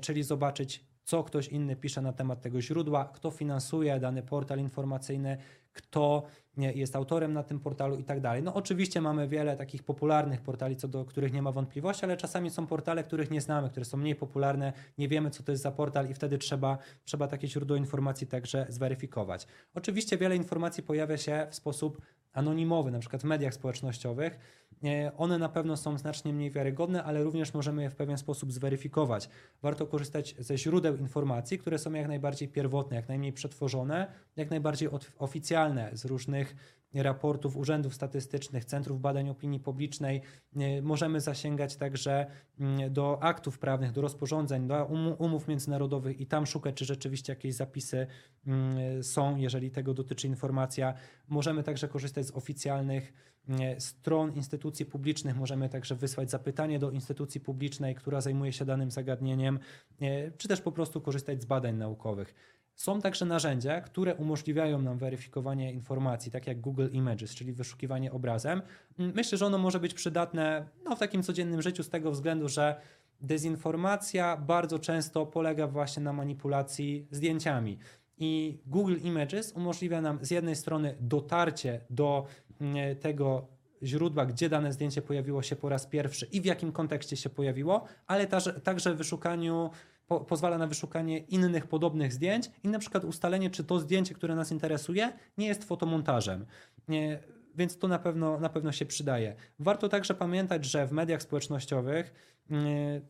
Czyli 0.00 0.22
zobaczyć, 0.22 0.84
co 1.04 1.24
ktoś 1.24 1.48
inny 1.48 1.76
pisze 1.76 2.02
na 2.02 2.12
temat 2.12 2.40
tego 2.40 2.62
źródła, 2.62 3.10
kto 3.14 3.30
finansuje 3.30 4.00
dany 4.00 4.22
portal 4.22 4.58
informacyjny, 4.58 5.36
kto 5.72 6.22
jest 6.56 6.96
autorem 6.96 7.32
na 7.32 7.42
tym 7.42 7.60
portalu 7.60 7.96
i 7.96 8.04
tak 8.04 8.20
dalej. 8.20 8.42
No 8.42 8.54
oczywiście 8.54 9.00
mamy 9.00 9.28
wiele 9.28 9.56
takich 9.56 9.82
popularnych 9.82 10.40
portali, 10.40 10.76
co 10.76 10.88
do 10.88 11.04
których 11.04 11.32
nie 11.32 11.42
ma 11.42 11.52
wątpliwości, 11.52 12.04
ale 12.04 12.16
czasami 12.16 12.50
są 12.50 12.66
portale, 12.66 13.04
których 13.04 13.30
nie 13.30 13.40
znamy, 13.40 13.70
które 13.70 13.84
są 13.84 13.96
mniej 13.96 14.14
popularne, 14.14 14.72
nie 14.98 15.08
wiemy, 15.08 15.30
co 15.30 15.42
to 15.42 15.52
jest 15.52 15.62
za 15.62 15.72
portal 15.72 16.10
i 16.10 16.14
wtedy 16.14 16.38
trzeba, 16.38 16.78
trzeba 17.04 17.28
takie 17.28 17.48
źródło 17.48 17.76
informacji 17.76 18.26
także 18.26 18.66
zweryfikować. 18.68 19.46
Oczywiście 19.74 20.18
wiele 20.18 20.36
informacji 20.36 20.82
pojawia 20.82 21.16
się 21.16 21.46
w 21.50 21.54
sposób 21.54 22.02
anonimowy, 22.32 22.90
na 22.90 22.98
przykład 22.98 23.22
w 23.22 23.24
mediach 23.24 23.54
społecznościowych. 23.54 24.38
E, 24.84 25.16
One 25.16 25.38
na 25.38 25.48
pewno 25.48 25.76
są 25.76 25.98
znacznie 25.98 26.32
mniej 26.32 26.50
wiarygodne, 26.50 27.04
ale 27.04 27.22
również 27.22 27.54
możemy 27.54 27.82
je 27.82 27.90
w 27.90 27.96
pewien 27.96 28.18
sposób 28.18 28.52
zweryfikować. 28.52 29.28
Warto 29.62 29.86
korzystać 29.86 30.34
ze 30.38 30.58
źródeł 30.58 30.96
informacji, 30.96 31.58
które 31.58 31.78
są 31.78 31.92
jak 31.92 32.08
najbardziej 32.08 32.48
pierwotne, 32.48 32.96
jak 32.96 33.08
najmniej 33.08 33.32
przetworzone, 33.32 34.12
jak 34.36 34.50
najbardziej 34.50 34.88
oficjalne 35.18 35.90
z 35.92 36.04
różnych 36.04 36.77
raportów 36.94 37.56
urzędów 37.56 37.94
statystycznych, 37.94 38.64
centrów 38.64 39.00
badań 39.00 39.28
opinii 39.28 39.60
publicznej. 39.60 40.22
E, 40.56 40.82
Możemy 40.82 41.20
zasięgać 41.20 41.76
także 41.76 42.26
mm, 42.60 42.92
do 42.92 43.22
aktów 43.22 43.58
prawnych, 43.58 43.92
do 43.92 44.00
rozporządzeń, 44.00 44.66
do 44.68 44.84
um- 44.84 45.14
umów 45.18 45.48
międzynarodowych 45.48 46.20
i 46.20 46.26
tam 46.26 46.46
szukać, 46.46 46.74
czy 46.74 46.84
rzeczywiście 46.84 47.32
jakieś 47.32 47.54
zapisy 47.54 48.06
mm, 48.46 49.02
są, 49.02 49.36
jeżeli 49.36 49.70
tego 49.70 49.94
dotyczy 49.94 50.26
informacja. 50.26 50.94
Możemy 51.28 51.62
także 51.62 51.88
korzystać 51.88 52.26
z 52.26 52.30
oficjalnych 52.30 53.12
mm, 53.48 53.80
stron 53.80 54.32
instytucji 54.32 54.86
publicznych. 54.86 55.36
Możemy 55.36 55.68
także 55.68 55.94
wysłać 55.94 56.30
zapytanie 56.30 56.78
do 56.78 56.90
instytucji 56.90 57.40
publicznej, 57.40 57.94
która 57.94 58.20
zajmuje 58.20 58.52
się 58.52 58.64
danym 58.64 58.90
zagadnieniem, 58.90 59.58
e, 60.00 60.30
czy 60.30 60.48
też 60.48 60.60
po 60.60 60.72
prostu 60.72 61.00
korzystać 61.00 61.42
z 61.42 61.44
badań 61.44 61.76
naukowych. 61.76 62.57
Są 62.78 63.00
także 63.00 63.24
narzędzia, 63.24 63.80
które 63.80 64.14
umożliwiają 64.14 64.82
nam 64.82 64.98
weryfikowanie 64.98 65.72
informacji, 65.72 66.32
tak 66.32 66.46
jak 66.46 66.60
Google 66.60 66.88
Images, 66.92 67.34
czyli 67.34 67.52
wyszukiwanie 67.52 68.12
obrazem. 68.12 68.62
Mm, 68.98 69.12
Myślę, 69.14 69.38
że 69.38 69.46
ono 69.46 69.58
może 69.58 69.80
być 69.80 69.94
przydatne 69.94 70.68
no, 70.84 70.96
w 70.96 70.98
takim 70.98 71.22
codziennym 71.22 71.62
życiu 71.62 71.82
z 71.82 71.88
tego 71.88 72.10
względu, 72.10 72.48
że 72.48 72.80
dezinformacja 73.20 74.36
bardzo 74.36 74.78
często 74.78 75.26
polega 75.26 75.66
właśnie 75.66 76.02
na 76.02 76.12
manipulacji 76.12 77.06
zdjęciami. 77.10 77.78
I 78.18 78.58
Google 78.66 78.96
Images 79.02 79.52
umożliwia 79.52 80.00
nam 80.00 80.18
z 80.22 80.30
jednej 80.30 80.56
strony 80.56 80.96
dotarcie 81.00 81.80
do 81.90 82.26
mm, 82.60 82.96
tego 82.96 83.46
źródła, 83.82 84.26
gdzie 84.26 84.48
dane 84.48 84.72
zdjęcie 84.72 85.02
pojawiło 85.02 85.42
się 85.42 85.56
po 85.56 85.68
raz 85.68 85.86
pierwszy 85.86 86.26
i 86.26 86.40
w 86.40 86.44
jakim 86.44 86.72
kontekście 86.72 87.16
się 87.16 87.30
pojawiło, 87.30 87.84
ale 88.06 88.26
także, 88.26 88.60
także 88.60 88.94
wyszukaniu, 88.94 89.70
po, 90.08 90.20
pozwala 90.20 90.58
na 90.58 90.66
wyszukanie 90.66 91.18
innych 91.18 91.66
podobnych 91.66 92.12
zdjęć 92.12 92.50
i 92.64 92.68
na 92.68 92.78
przykład 92.78 93.04
ustalenie, 93.04 93.50
czy 93.50 93.64
to 93.64 93.80
zdjęcie, 93.80 94.14
które 94.14 94.34
nas 94.34 94.52
interesuje, 94.52 95.12
nie 95.38 95.46
jest 95.46 95.64
fotomontażem. 95.64 96.46
Nie, 96.88 97.18
więc 97.54 97.78
to 97.78 97.88
na 97.88 97.98
pewno, 97.98 98.40
na 98.40 98.48
pewno 98.48 98.72
się 98.72 98.86
przydaje. 98.86 99.34
Warto 99.58 99.88
także 99.88 100.14
pamiętać, 100.14 100.64
że 100.64 100.86
w 100.86 100.92
mediach 100.92 101.22
społecznościowych 101.22 102.12
mm, 102.50 102.66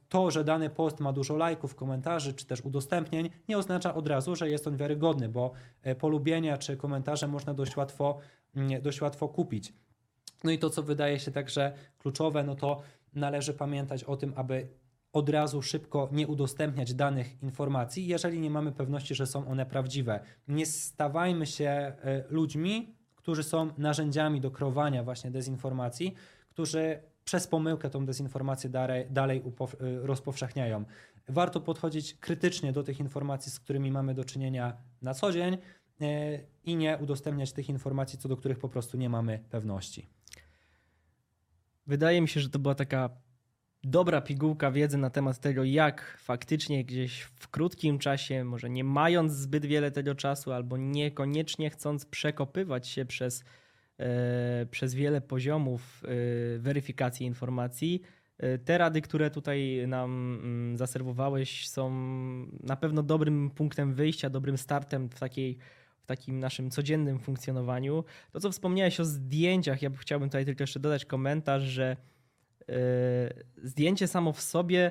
to, 0.08 0.30
że 0.30 0.44
dany 0.44 0.70
post 0.70 1.00
ma 1.00 1.12
dużo 1.12 1.36
lajków, 1.36 1.74
komentarzy 1.74 2.34
czy 2.34 2.46
też 2.46 2.60
udostępnień, 2.60 3.30
nie 3.48 3.58
oznacza 3.58 3.94
od 3.94 4.08
razu, 4.08 4.36
że 4.36 4.50
jest 4.50 4.66
on 4.66 4.76
wiarygodny, 4.76 5.28
bo 5.28 5.52
e, 5.82 5.94
polubienia 5.94 6.58
czy 6.58 6.76
komentarze 6.76 7.28
można 7.28 7.54
dość 7.54 7.76
łatwo, 7.76 8.18
mm, 8.56 8.82
dość 8.82 9.00
łatwo 9.00 9.28
kupić. 9.28 9.72
No 10.44 10.50
i 10.50 10.58
to, 10.58 10.70
co 10.70 10.82
wydaje 10.82 11.20
się 11.20 11.30
także 11.30 11.72
kluczowe, 11.98 12.44
no 12.44 12.54
to 12.54 12.82
należy 13.14 13.54
pamiętać 13.54 14.04
o 14.04 14.16
tym, 14.16 14.32
aby 14.36 14.68
od 15.18 15.28
razu 15.28 15.62
szybko 15.62 16.08
nie 16.12 16.26
udostępniać 16.26 16.94
danych 16.94 17.42
informacji, 17.42 18.06
jeżeli 18.06 18.40
nie 18.40 18.50
mamy 18.50 18.72
pewności, 18.72 19.14
że 19.14 19.26
są 19.26 19.48
one 19.48 19.66
prawdziwe. 19.66 20.20
Nie 20.48 20.66
stawajmy 20.66 21.46
się 21.46 21.68
e, 21.68 22.24
ludźmi, 22.30 22.94
którzy 23.16 23.42
są 23.42 23.70
narzędziami 23.78 24.40
do 24.40 24.50
kreowania 24.50 25.02
właśnie 25.02 25.30
dezinformacji, 25.30 26.14
którzy 26.50 27.02
przez 27.24 27.46
pomyłkę 27.46 27.90
tą 27.90 28.06
dezinformację 28.06 28.70
dalej, 28.70 29.06
dalej 29.10 29.42
rozpowszechniają. 29.80 30.84
Warto 31.28 31.60
podchodzić 31.60 32.14
krytycznie 32.14 32.72
do 32.72 32.82
tych 32.82 33.00
informacji, 33.00 33.52
z 33.52 33.60
którymi 33.60 33.90
mamy 33.90 34.14
do 34.14 34.24
czynienia 34.24 34.76
na 35.02 35.14
co 35.14 35.32
dzień 35.32 35.58
e, 36.00 36.40
i 36.64 36.76
nie 36.76 36.98
udostępniać 36.98 37.52
tych 37.52 37.68
informacji, 37.68 38.18
co 38.18 38.28
do 38.28 38.36
których 38.36 38.58
po 38.58 38.68
prostu 38.68 38.96
nie 38.96 39.08
mamy 39.08 39.38
pewności. 39.50 40.08
Wydaje 41.86 42.20
mi 42.20 42.28
się, 42.28 42.40
że 42.40 42.50
to 42.50 42.58
była 42.58 42.74
taka 42.74 43.10
dobra 43.84 44.20
pigułka 44.20 44.70
wiedzy 44.70 44.98
na 44.98 45.10
temat 45.10 45.38
tego, 45.38 45.64
jak 45.64 46.18
faktycznie 46.18 46.84
gdzieś 46.84 47.20
w 47.20 47.48
krótkim 47.48 47.98
czasie, 47.98 48.44
może 48.44 48.70
nie 48.70 48.84
mając 48.84 49.32
zbyt 49.32 49.66
wiele 49.66 49.90
tego 49.90 50.14
czasu, 50.14 50.52
albo 50.52 50.76
niekoniecznie 50.76 51.70
chcąc 51.70 52.06
przekopywać 52.06 52.88
się 52.88 53.04
przez, 53.04 53.44
e, 53.98 54.66
przez 54.70 54.94
wiele 54.94 55.20
poziomów 55.20 56.02
e, 56.04 56.08
weryfikacji 56.58 57.26
informacji, 57.26 58.02
e, 58.38 58.58
te 58.58 58.78
rady, 58.78 59.02
które 59.02 59.30
tutaj 59.30 59.84
nam 59.88 60.38
mm, 60.42 60.76
zaserwowałeś, 60.76 61.68
są 61.68 61.90
na 62.62 62.76
pewno 62.76 63.02
dobrym 63.02 63.50
punktem 63.50 63.94
wyjścia, 63.94 64.30
dobrym 64.30 64.58
startem 64.58 65.08
w 65.08 65.18
takiej 65.18 65.58
takim 66.06 66.40
naszym 66.40 66.70
codziennym 66.70 67.18
funkcjonowaniu. 67.18 68.04
To, 68.32 68.40
co 68.40 68.50
wspomniałeś 68.50 69.00
o 69.00 69.04
zdjęciach, 69.04 69.82
ja 69.82 69.90
chciałbym 69.90 70.28
tutaj 70.28 70.44
tylko 70.44 70.62
jeszcze 70.62 70.80
dodać 70.80 71.04
komentarz, 71.04 71.62
że 71.62 71.96
zdjęcie 73.62 74.06
samo 74.06 74.32
w 74.32 74.40
sobie 74.40 74.90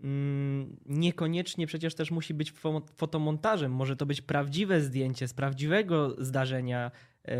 mm, 0.00 0.76
niekoniecznie 0.86 1.66
przecież 1.66 1.94
też 1.94 2.10
musi 2.10 2.34
być 2.34 2.52
fo- 2.52 2.82
fotomontażem. 2.94 3.72
Może 3.72 3.96
to 3.96 4.06
być 4.06 4.22
prawdziwe 4.22 4.80
zdjęcie 4.80 5.28
z 5.28 5.34
prawdziwego 5.34 6.24
zdarzenia, 6.24 6.90
e, 7.28 7.36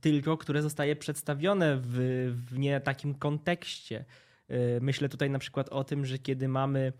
tylko 0.00 0.36
które 0.36 0.62
zostaje 0.62 0.96
przedstawione 0.96 1.76
w, 1.76 1.96
w 2.48 2.58
nie 2.58 2.80
takim 2.80 3.14
kontekście. 3.14 4.04
E, 4.48 4.80
Myślę 4.80 5.08
tutaj 5.08 5.30
na 5.30 5.38
przykład 5.38 5.68
o 5.68 5.84
tym, 5.84 6.06
że 6.06 6.18
kiedy 6.18 6.48
mamy, 6.48 6.92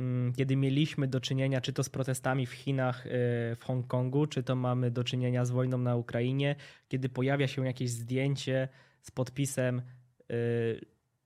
mm, 0.00 0.32
kiedy 0.32 0.56
mieliśmy 0.56 1.08
do 1.08 1.20
czynienia 1.20 1.60
czy 1.60 1.72
to 1.72 1.84
z 1.84 1.88
protestami 1.88 2.46
w 2.46 2.52
Chinach, 2.52 3.06
e, 3.06 3.10
w 3.56 3.64
Hongkongu, 3.64 4.26
czy 4.26 4.42
to 4.42 4.56
mamy 4.56 4.90
do 4.90 5.04
czynienia 5.04 5.44
z 5.44 5.50
wojną 5.50 5.78
na 5.78 5.96
Ukrainie, 5.96 6.56
kiedy 6.88 7.08
pojawia 7.08 7.48
się 7.48 7.66
jakieś 7.66 7.90
zdjęcie 7.90 8.68
z 9.02 9.10
podpisem 9.10 9.82
e, 10.30 10.34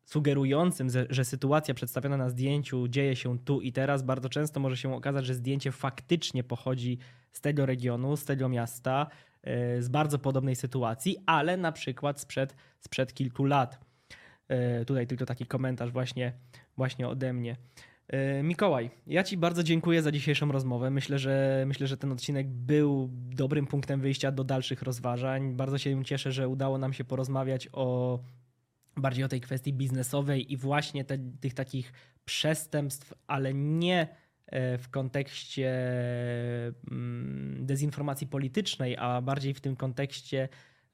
sugerującym, 0.06 0.88
że- 1.10 1.24
sytuacja 1.24 1.74
przedstawiona 1.74 2.16
na 2.16 2.28
zdjęciu 2.30 2.88
dzieje 2.88 3.16
się 3.16 3.38
tu 3.38 3.60
i 3.60 3.72
teraz, 3.72 4.02
bardzo 4.02 4.28
często 4.28 4.60
może 4.60 4.76
się 4.76 4.94
okazać, 4.94 5.26
że 5.26 5.34
zdjęcie 5.34 5.72
faktycznie 5.72 6.44
pochodzi 6.44 6.98
z 7.32 7.40
tego 7.40 7.66
regionu, 7.66 8.16
z 8.16 8.24
tego 8.24 8.48
miasta, 8.48 9.06
e, 9.42 9.82
z 9.82 9.88
bardzo 9.88 10.18
podobnej 10.18 10.56
sytuacji, 10.56 11.16
ale 11.26 11.56
na 11.56 11.72
przykład 11.72 12.20
sprzed, 12.20 12.56
sprzed 12.80 13.14
kilku 13.14 13.44
lat. 13.44 13.80
E, 14.48 14.84
Tutaj 14.84 15.06
tylko 15.06 15.26
taki 15.26 15.46
komentarz 15.46 15.90
właśnie, 15.90 16.32
właśnie 16.76 17.08
ode 17.08 17.32
mnie. 17.32 17.56
E, 18.08 18.42
Mikołaj, 18.42 18.90
ja 19.06 19.24
Ci 19.24 19.36
bardzo 19.36 19.62
dziękuję 19.62 20.02
za 20.02 20.12
dzisiejszą 20.12 20.52
rozmowę. 20.52 20.90
Myślę 20.90 21.18
że, 21.18 21.64
myślę, 21.66 21.86
że 21.86 21.96
ten 21.96 22.12
odcinek 22.12 22.48
był 22.48 23.08
dobrym 23.12 23.66
punktem 23.66 24.00
wyjścia 24.00 24.32
do 24.32 24.44
dalszych 24.44 24.82
rozważań. 24.82 25.54
Bardzo 25.54 25.78
się 25.78 26.04
cieszę, 26.04 26.32
że 26.32 26.48
udało 26.48 26.78
nam 26.78 26.92
się 26.92 27.04
porozmawiać 27.04 27.68
o 27.72 28.18
bardziej 28.96 29.24
o 29.24 29.28
tej 29.28 29.40
kwestii 29.40 29.72
biznesowej 29.72 30.52
i 30.52 30.56
właśnie 30.56 31.04
te, 31.04 31.18
tych 31.40 31.54
takich 31.54 31.92
przestępstw, 32.24 33.14
ale 33.26 33.54
nie 33.54 34.08
e, 34.46 34.78
w 34.78 34.88
kontekście 34.88 35.70
mm, 36.90 37.66
dezinformacji 37.66 38.26
politycznej, 38.26 38.96
a 38.96 39.22
bardziej 39.22 39.54
w 39.54 39.60
tym 39.60 39.76
kontekście 39.76 40.48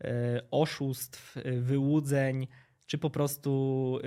e, 0.04 0.42
oszustw, 0.50 1.36
e, 1.36 1.52
wyłudzeń, 1.52 2.46
czy 2.86 2.98
po 2.98 3.10
prostu 3.10 3.98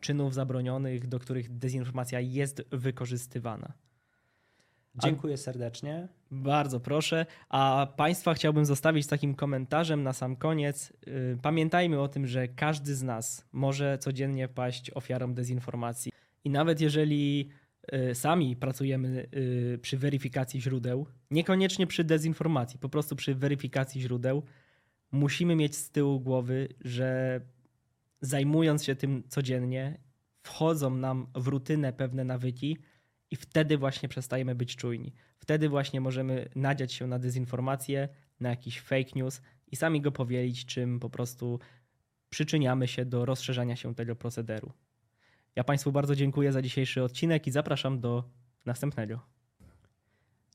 czynów 0.00 0.34
zabronionych, 0.34 1.08
do 1.08 1.18
których 1.18 1.58
dezinformacja 1.58 2.20
jest 2.20 2.62
wykorzystywana. 2.72 3.72
Dziękuję 5.02 5.36
serdecznie. 5.36 6.08
Bardzo 6.30 6.80
proszę. 6.80 7.26
A 7.48 7.86
Państwa 7.96 8.34
chciałbym 8.34 8.64
zostawić 8.64 9.06
takim 9.06 9.34
komentarzem 9.34 10.02
na 10.02 10.12
sam 10.12 10.36
koniec. 10.36 10.92
Yy, 11.06 11.38
Pamiętajmy 11.42 12.00
o 12.00 12.08
tym, 12.08 12.26
że 12.26 12.48
każdy 12.48 12.94
z 12.94 13.02
nas 13.02 13.44
może 13.52 13.98
codziennie 13.98 14.48
paść 14.48 14.90
ofiarą 14.90 15.34
dezinformacji. 15.34 16.12
I 16.44 16.50
nawet 16.50 16.80
jeżeli 16.80 17.48
yy, 17.92 18.14
sami 18.14 18.56
pracujemy 18.56 19.28
yy, 19.32 19.78
przy 19.78 19.96
weryfikacji 19.98 20.60
źródeł, 20.60 21.06
niekoniecznie 21.30 21.86
przy 21.86 22.04
dezinformacji, 22.04 22.78
po 22.78 22.88
prostu 22.88 23.16
przy 23.16 23.34
weryfikacji 23.34 24.00
źródeł, 24.00 24.42
musimy 25.12 25.56
mieć 25.56 25.76
z 25.76 25.90
tyłu 25.90 26.20
głowy, 26.20 26.68
że 26.80 27.40
zajmując 28.20 28.84
się 28.84 28.96
tym 28.96 29.22
codziennie, 29.28 29.98
wchodzą 30.42 30.90
nam 30.90 31.26
w 31.34 31.48
rutynę 31.48 31.92
pewne 31.92 32.24
nawyki, 32.24 32.78
i 33.30 33.36
wtedy 33.36 33.78
właśnie 33.78 34.08
przestajemy 34.08 34.54
być 34.54 34.76
czujni. 34.76 35.12
Wtedy 35.38 35.68
właśnie 35.68 36.00
możemy 36.00 36.48
nadziać 36.54 36.92
się 36.92 37.06
na 37.06 37.18
dezinformację, 37.18 38.08
na 38.40 38.48
jakiś 38.48 38.80
fake 38.80 39.10
news 39.14 39.42
i 39.66 39.76
sami 39.76 40.00
go 40.00 40.12
powielić, 40.12 40.66
czym 40.66 41.00
po 41.00 41.10
prostu 41.10 41.60
przyczyniamy 42.30 42.88
się 42.88 43.04
do 43.04 43.24
rozszerzania 43.24 43.76
się 43.76 43.94
tego 43.94 44.16
procederu. 44.16 44.72
Ja 45.56 45.64
Państwu 45.64 45.92
bardzo 45.92 46.16
dziękuję 46.16 46.52
za 46.52 46.62
dzisiejszy 46.62 47.02
odcinek 47.02 47.46
i 47.46 47.50
zapraszam 47.50 48.00
do 48.00 48.24
następnego. 48.64 49.20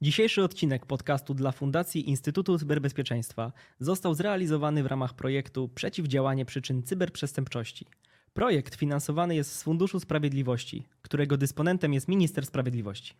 Dzisiejszy 0.02 0.44
odcinek 0.44 0.86
podcastu 0.86 1.34
dla 1.34 1.52
Fundacji 1.52 2.10
Instytutu 2.10 2.58
Cyberbezpieczeństwa 2.58 3.52
został 3.80 4.14
zrealizowany 4.14 4.84
w 4.84 4.86
ramach 4.86 5.14
projektu 5.14 5.70
Przeciwdziałanie 5.70 6.46
przyczyn 6.46 6.84
cyberprzestępczości. 6.84 7.86
Projekt 8.34 8.76
finansowany 8.76 9.36
jest 9.36 9.56
z 9.56 9.64
Funduszu 9.64 10.00
Sprawiedliwości, 10.00 10.86
którego 11.02 11.38
dysponentem 11.38 11.94
jest 11.94 12.08
Minister 12.08 12.46
Sprawiedliwości. 12.46 13.14